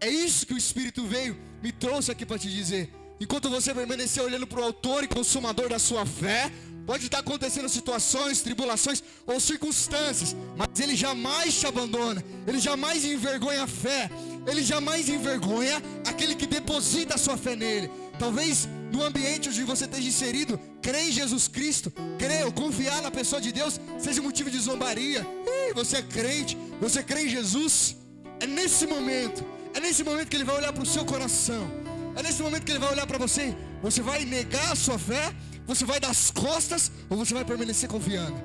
[0.00, 2.92] É isso que o Espírito veio, me trouxe aqui para te dizer.
[3.20, 6.52] Enquanto você permanecer olhando para o autor e consumador da sua fé,
[6.88, 13.64] pode estar acontecendo situações, tribulações ou circunstâncias, mas ele jamais te abandona, ele jamais envergonha
[13.64, 14.10] a fé,
[14.46, 17.90] ele jamais envergonha aquele que deposita a sua fé nele.
[18.18, 23.10] Talvez no ambiente onde você esteja inserido, crer em Jesus Cristo, crer ou confiar na
[23.10, 25.26] pessoa de Deus, seja motivo de zombaria.
[25.46, 27.98] Ei, você é crente, você crê em Jesus.
[28.40, 29.44] É nesse momento,
[29.74, 31.70] é nesse momento que ele vai olhar para o seu coração.
[32.16, 33.54] É nesse momento que ele vai olhar para você.
[33.82, 35.34] Você vai negar a sua fé,
[35.68, 38.40] você vai dar as costas ou você vai permanecer confiando.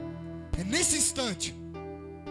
[0.60, 1.56] É nesse instante.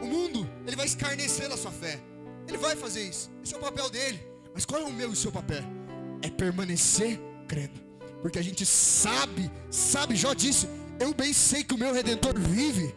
[0.02, 1.98] O mundo, ele vai escarnecer a sua fé.
[2.46, 3.30] Ele vai fazer isso.
[3.42, 4.20] Esse é o papel dele.
[4.52, 5.64] Mas qual é o meu e o seu papel?
[6.20, 7.80] É permanecer crendo.
[8.20, 10.68] Porque a gente sabe, sabe, Jó disse:
[11.00, 12.94] Eu bem sei que o meu redentor vive.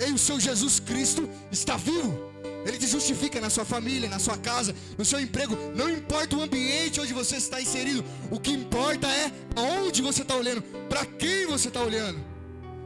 [0.00, 2.23] E o seu Jesus Cristo está vivo.
[2.64, 5.56] Ele te justifica na sua família, na sua casa, no seu emprego.
[5.74, 8.04] Não importa o ambiente onde você está inserido.
[8.30, 12.24] O que importa é aonde você está olhando, para quem você está olhando.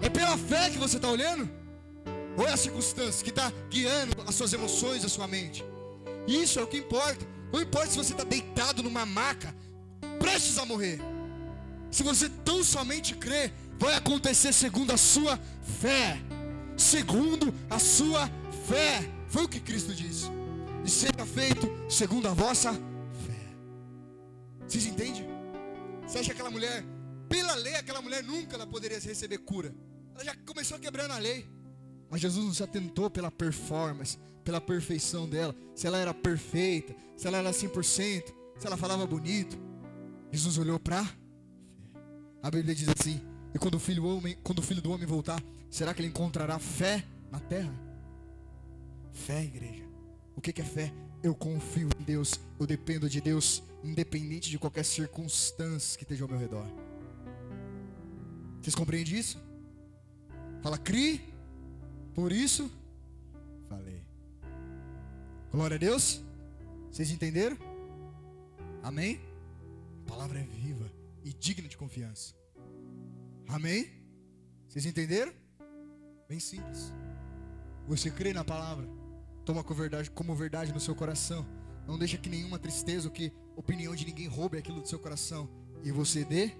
[0.00, 1.48] É pela fé que você está olhando?
[2.36, 5.64] Ou é a circunstância que está guiando as suas emoções, a sua mente?
[6.26, 7.26] Isso é o que importa.
[7.52, 9.54] Não importa se você está deitado numa maca,
[10.18, 11.00] prestes a morrer.
[11.90, 15.38] Se você tão somente crê, vai acontecer segundo a sua
[15.80, 16.20] fé.
[16.76, 18.30] Segundo a sua
[18.68, 19.17] fé.
[19.28, 20.26] Foi o que Cristo disse.
[20.84, 23.54] E seja feito segundo a vossa fé.
[24.66, 25.26] Vocês entendem?
[26.06, 26.84] Você acha que aquela mulher,
[27.28, 29.74] pela lei, aquela mulher nunca ela poderia receber cura.
[30.14, 31.46] Ela já começou quebrando a lei.
[32.10, 35.54] Mas Jesus não se atentou pela performance, pela perfeição dela.
[35.74, 39.58] Se ela era perfeita, se ela era 100%, se ela falava bonito.
[40.32, 41.06] Jesus olhou para
[42.42, 43.20] a Bíblia diz assim:
[43.54, 46.58] E quando o filho, homem, quando o filho do homem voltar, será que ele encontrará
[46.58, 47.72] fé na terra?
[49.26, 49.84] Fé, igreja.
[50.36, 50.92] O que é fé?
[51.22, 56.30] Eu confio em Deus, eu dependo de Deus, independente de qualquer circunstância que esteja ao
[56.30, 56.66] meu redor.
[58.60, 59.38] Vocês compreendem isso?
[60.62, 61.20] Fala, crie,
[62.14, 62.70] por isso,
[63.68, 64.02] falei.
[65.50, 66.22] Glória a Deus.
[66.90, 67.58] Vocês entenderam?
[68.82, 69.20] Amém?
[70.06, 70.90] A palavra é viva
[71.24, 72.34] e digna de confiança.
[73.48, 73.90] Amém?
[74.68, 75.32] Vocês entenderam?
[76.28, 76.92] Bem simples.
[77.86, 78.97] Você crê na palavra
[79.48, 81.46] toma como verdade, como verdade no seu coração.
[81.86, 85.48] Não deixa que nenhuma tristeza ou que opinião de ninguém roube aquilo do seu coração.
[85.82, 86.52] E você dê,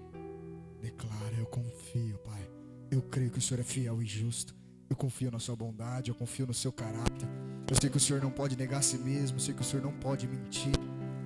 [0.81, 2.49] declara, eu confio, Pai.
[2.89, 4.55] Eu creio que o Senhor é fiel e justo.
[4.89, 7.29] Eu confio na sua bondade, eu confio no seu caráter.
[7.69, 9.63] Eu sei que o Senhor não pode negar a si mesmo, eu sei que o
[9.63, 10.73] Senhor não pode mentir.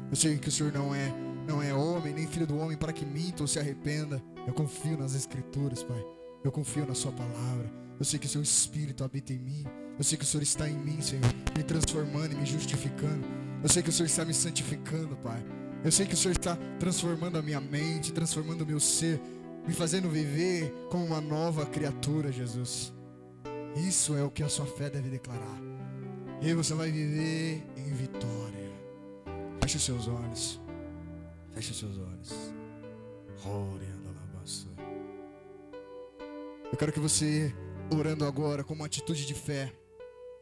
[0.10, 1.14] Eu sei que o Senhor não é
[1.48, 4.22] não é homem, nem filho do homem para que minta ou se arrependa.
[4.46, 6.06] Eu confio nas escrituras, Pai.
[6.44, 7.83] Eu confio na sua palavra.
[8.00, 9.66] Eu sei que o seu espírito habita em mim.
[9.98, 11.24] Eu sei que o Senhor está em mim, Senhor,
[11.56, 13.26] me transformando e me justificando.
[13.62, 15.44] Eu sei que o Senhor está me santificando, Pai.
[15.84, 19.22] Eu sei que o Senhor está transformando a minha mente, transformando o meu ser,
[19.68, 22.94] me fazendo viver como uma nova criatura, Jesus.
[23.76, 25.62] Isso é o que a sua fé deve declarar.
[26.42, 28.72] E você vai viver em vitória.
[29.62, 30.62] Feche os seus olhos.
[31.54, 32.54] Feche os seus olhos.
[36.74, 37.54] Eu quero que você,
[37.98, 39.74] orando agora, com uma atitude de fé,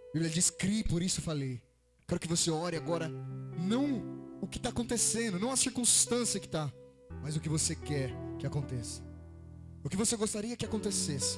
[0.09, 1.61] a Bíblia diz: crie, por isso falei.
[2.07, 3.09] Quero que você ore agora,
[3.57, 6.71] não o que está acontecendo, não a circunstância que está,
[7.21, 9.01] mas o que você quer que aconteça.
[9.83, 11.37] O que você gostaria que acontecesse.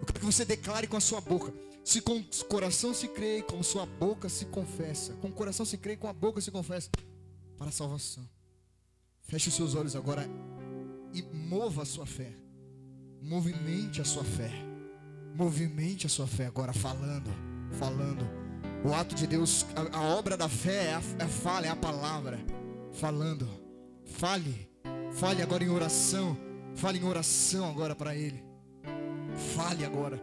[0.00, 1.52] O que você declare com a sua boca.
[1.84, 5.12] Se com o coração se crê, com sua boca se confessa.
[5.14, 6.90] Com o coração se crê, com a boca se confessa.
[7.56, 8.28] Para a salvação.
[9.22, 10.28] Feche os seus olhos agora
[11.12, 12.32] e mova a sua fé.
[13.22, 14.65] Movimente a sua fé.
[15.36, 17.30] Movimente a sua fé agora, falando,
[17.78, 18.26] falando.
[18.82, 21.68] O ato de Deus, a, a obra da fé é a, é a fala, é
[21.68, 22.40] a palavra.
[22.94, 23.46] Falando.
[24.06, 24.66] Fale.
[25.12, 26.38] Fale agora em oração.
[26.74, 28.42] Fale em oração agora para Ele.
[29.54, 30.22] Fale agora.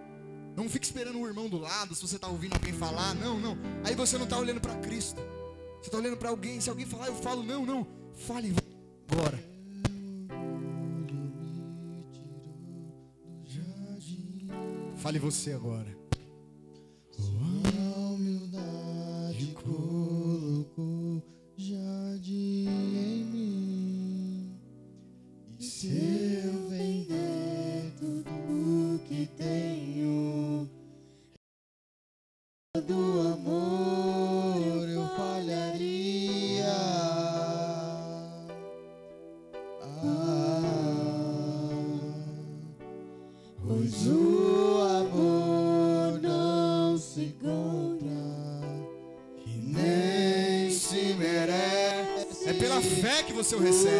[0.56, 3.14] Não fique esperando o irmão do lado, se você está ouvindo alguém falar.
[3.14, 3.56] Não, não.
[3.84, 5.22] Aí você não está olhando para Cristo.
[5.80, 6.60] Você está olhando para alguém.
[6.60, 7.44] Se alguém falar, eu falo.
[7.44, 7.86] Não, não.
[8.16, 8.52] Fale
[9.12, 9.53] agora.
[15.04, 15.94] Fale você agora.
[17.20, 21.22] A humildade colocou
[21.58, 22.93] jardim
[53.52, 53.93] o recebe.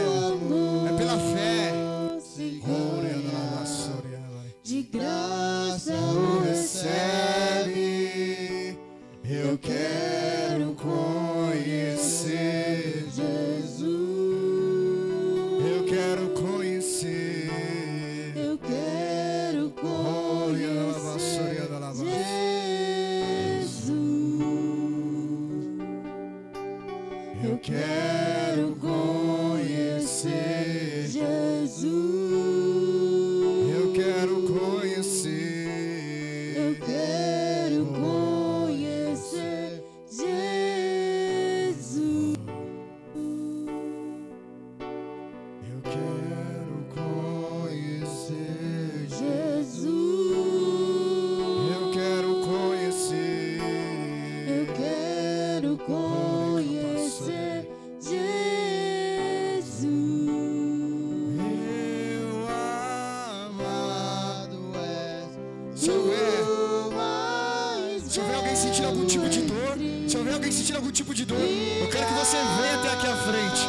[68.14, 69.76] Se houver alguém sentindo algum tipo de dor,
[70.08, 73.08] se houver alguém sentindo algum tipo de dor, eu quero que você venha até aqui
[73.08, 73.60] à frente.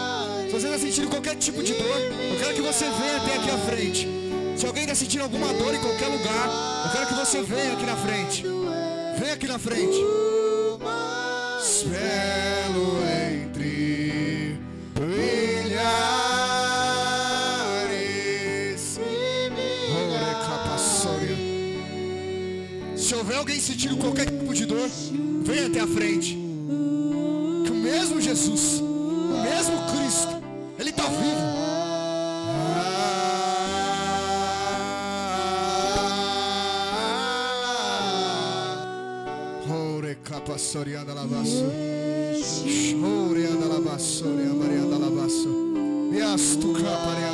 [0.51, 1.99] Se você está sentindo qualquer tipo de dor,
[2.31, 4.07] eu quero que você venha até aqui à frente.
[4.55, 7.87] Se alguém está sentindo alguma dor em qualquer lugar, eu quero que você venha aqui
[7.87, 8.45] na frente.
[9.19, 9.97] Vem aqui na frente.
[11.63, 12.99] Espero
[13.43, 14.59] entre
[20.47, 21.37] capassoria.
[22.95, 24.89] Se houver alguém sentindo qualquer de dor,
[25.43, 26.39] vem até a frente.
[27.65, 30.43] Que o mesmo Jesus, o mesmo Cristo,
[30.79, 31.65] Ele está vivo.
[39.97, 41.65] Ore capassorianda lavasso.
[43.55, 45.49] Anda lavasso, ore anda lavasso.
[46.13, 47.34] Yastu caparianda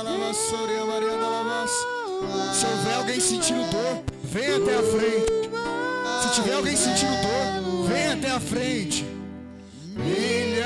[0.00, 0.06] Se
[2.66, 5.30] houver alguém sentindo dor, vem até a frente.
[6.22, 9.04] Se tiver alguém sentindo dor, vem até a frente.
[9.94, 10.64] Milhares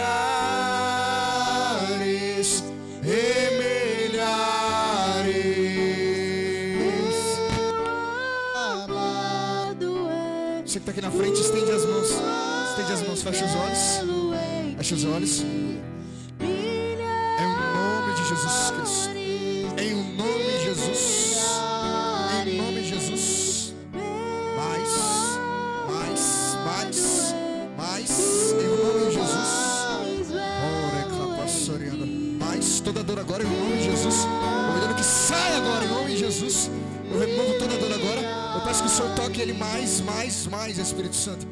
[3.03, 4.25] e milhares.
[10.65, 12.11] Você que está aqui na frente, estende as mãos.
[12.71, 14.01] Estende as mãos, fecha os olhos.
[14.77, 15.45] Fecha os olhos.
[39.59, 41.47] Mais, mais, mais, Espírito Santo.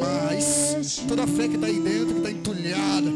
[0.00, 1.02] Mais.
[1.08, 3.10] Toda a fé que está aí dentro, que está entulhada.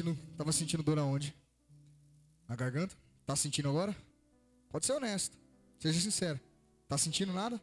[0.00, 1.34] Sentindo, tava sentindo dor aonde?
[2.48, 2.96] Na garganta?
[3.26, 3.94] Tá sentindo agora?
[4.70, 5.36] Pode ser honesto.
[5.78, 6.40] Seja sincero.
[6.88, 7.60] Tá sentindo nada?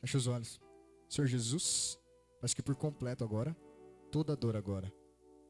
[0.00, 0.60] Feche os olhos.
[1.08, 1.98] Senhor Jesus,
[2.42, 3.56] acho que por completo agora,
[4.10, 4.92] toda dor agora,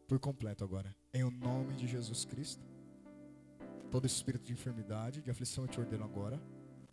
[0.07, 2.63] por completo agora, em o nome de Jesus Cristo,
[3.91, 6.41] todo espírito de enfermidade, de aflição eu te ordeno agora,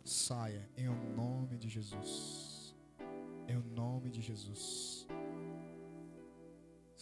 [0.02, 2.74] saia em o nome de Jesus.
[3.46, 5.06] Em o nome de Jesus.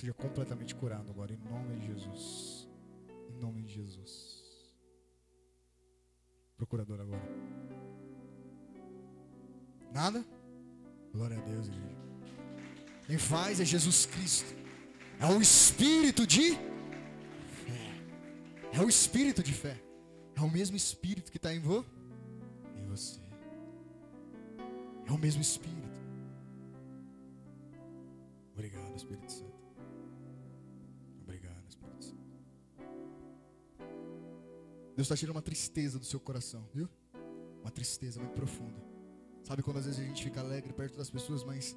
[0.02, 2.68] Seja completamente curado agora, em nome de Jesus.
[3.30, 4.74] Em nome de Jesus.
[6.56, 7.22] Procurador agora.
[9.92, 10.26] Nada?
[11.12, 12.02] Glória a Deus, igreja.
[13.06, 14.52] Quem faz é Jesus Cristo.
[15.20, 16.54] É o espírito de
[17.64, 17.94] fé.
[18.72, 19.80] É o espírito de fé.
[20.34, 21.86] É o mesmo espírito que está em vo
[22.74, 23.20] em você.
[25.06, 26.00] É o mesmo espírito.
[28.52, 29.51] Obrigado, Espírito Santo.
[34.94, 36.88] Deus está tirando uma tristeza do seu coração, viu?
[37.60, 38.82] Uma tristeza muito profunda.
[39.42, 41.76] Sabe quando às vezes a gente fica alegre perto das pessoas, mas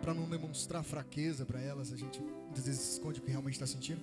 [0.00, 3.66] para não demonstrar fraqueza para elas, a gente muitas vezes esconde o que realmente está
[3.66, 4.00] sentindo?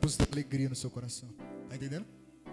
[0.00, 1.28] Deus tem alegria no seu coração.
[1.68, 2.06] Tá entendendo?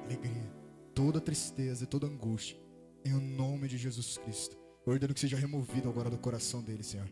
[0.03, 0.51] Alegria.
[0.93, 2.57] Toda tristeza e toda angústia.
[3.03, 4.57] Em o nome de Jesus Cristo.
[4.85, 7.09] Eu ordeno que seja removido agora do coração dele, Senhor.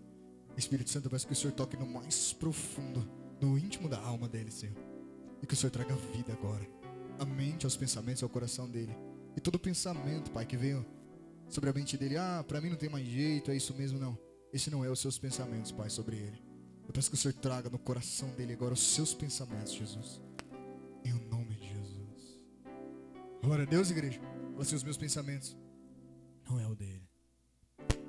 [0.57, 3.07] Espírito Santo, eu peço que o Senhor toque no mais profundo,
[3.39, 4.76] no íntimo da alma dele, Senhor.
[5.41, 6.81] E que o Senhor traga vida agora.
[7.22, 8.98] A mente, aos pensamentos, ao coração dele.
[9.38, 10.84] E todo pensamento, Pai, que veio
[11.48, 14.18] sobre a mente dele, ah, para mim não tem mais jeito, é isso mesmo, não.
[14.52, 16.41] Esse não é os seus pensamentos, Pai, sobre ele.
[16.88, 20.19] Eu peço que o Senhor traga no coração dele agora os seus pensamentos, Jesus.
[21.06, 22.41] Em nome de Jesus.
[23.41, 24.19] Glória a Deus, igreja.
[24.19, 25.56] Fala assim, os meus pensamentos.
[26.49, 27.07] Não é o dele.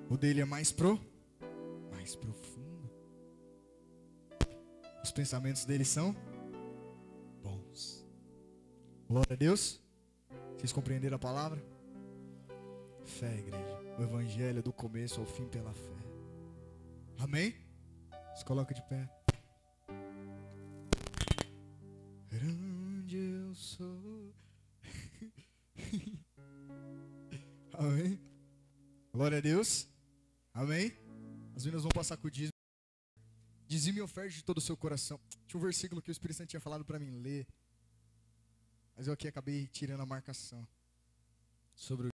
[0.09, 0.98] O dele é mais pro,
[1.93, 2.90] mais profundo.
[5.05, 6.16] Os pensamentos dele são
[7.43, 8.02] bons.
[9.12, 9.78] Glória a Deus.
[10.56, 11.62] Vocês compreenderam a palavra?
[13.05, 13.78] Fé, igreja.
[13.98, 16.02] O evangelho do começo ao fim pela fé.
[17.18, 17.55] Amém?
[18.34, 19.06] Se coloca de pé.
[22.30, 24.34] Grande eu sou.
[27.74, 28.18] Amém?
[29.12, 29.90] Glória a Deus.
[30.55, 30.90] Amém?
[31.55, 32.52] As meninas vão passar com o dízimo.
[33.68, 35.20] Dizime e oferte de todo o seu coração.
[35.47, 37.47] Tinha um versículo que o Espírito Santo tinha falado para mim ler.
[38.97, 40.66] Mas eu aqui acabei tirando a marcação.
[41.74, 42.11] Sobre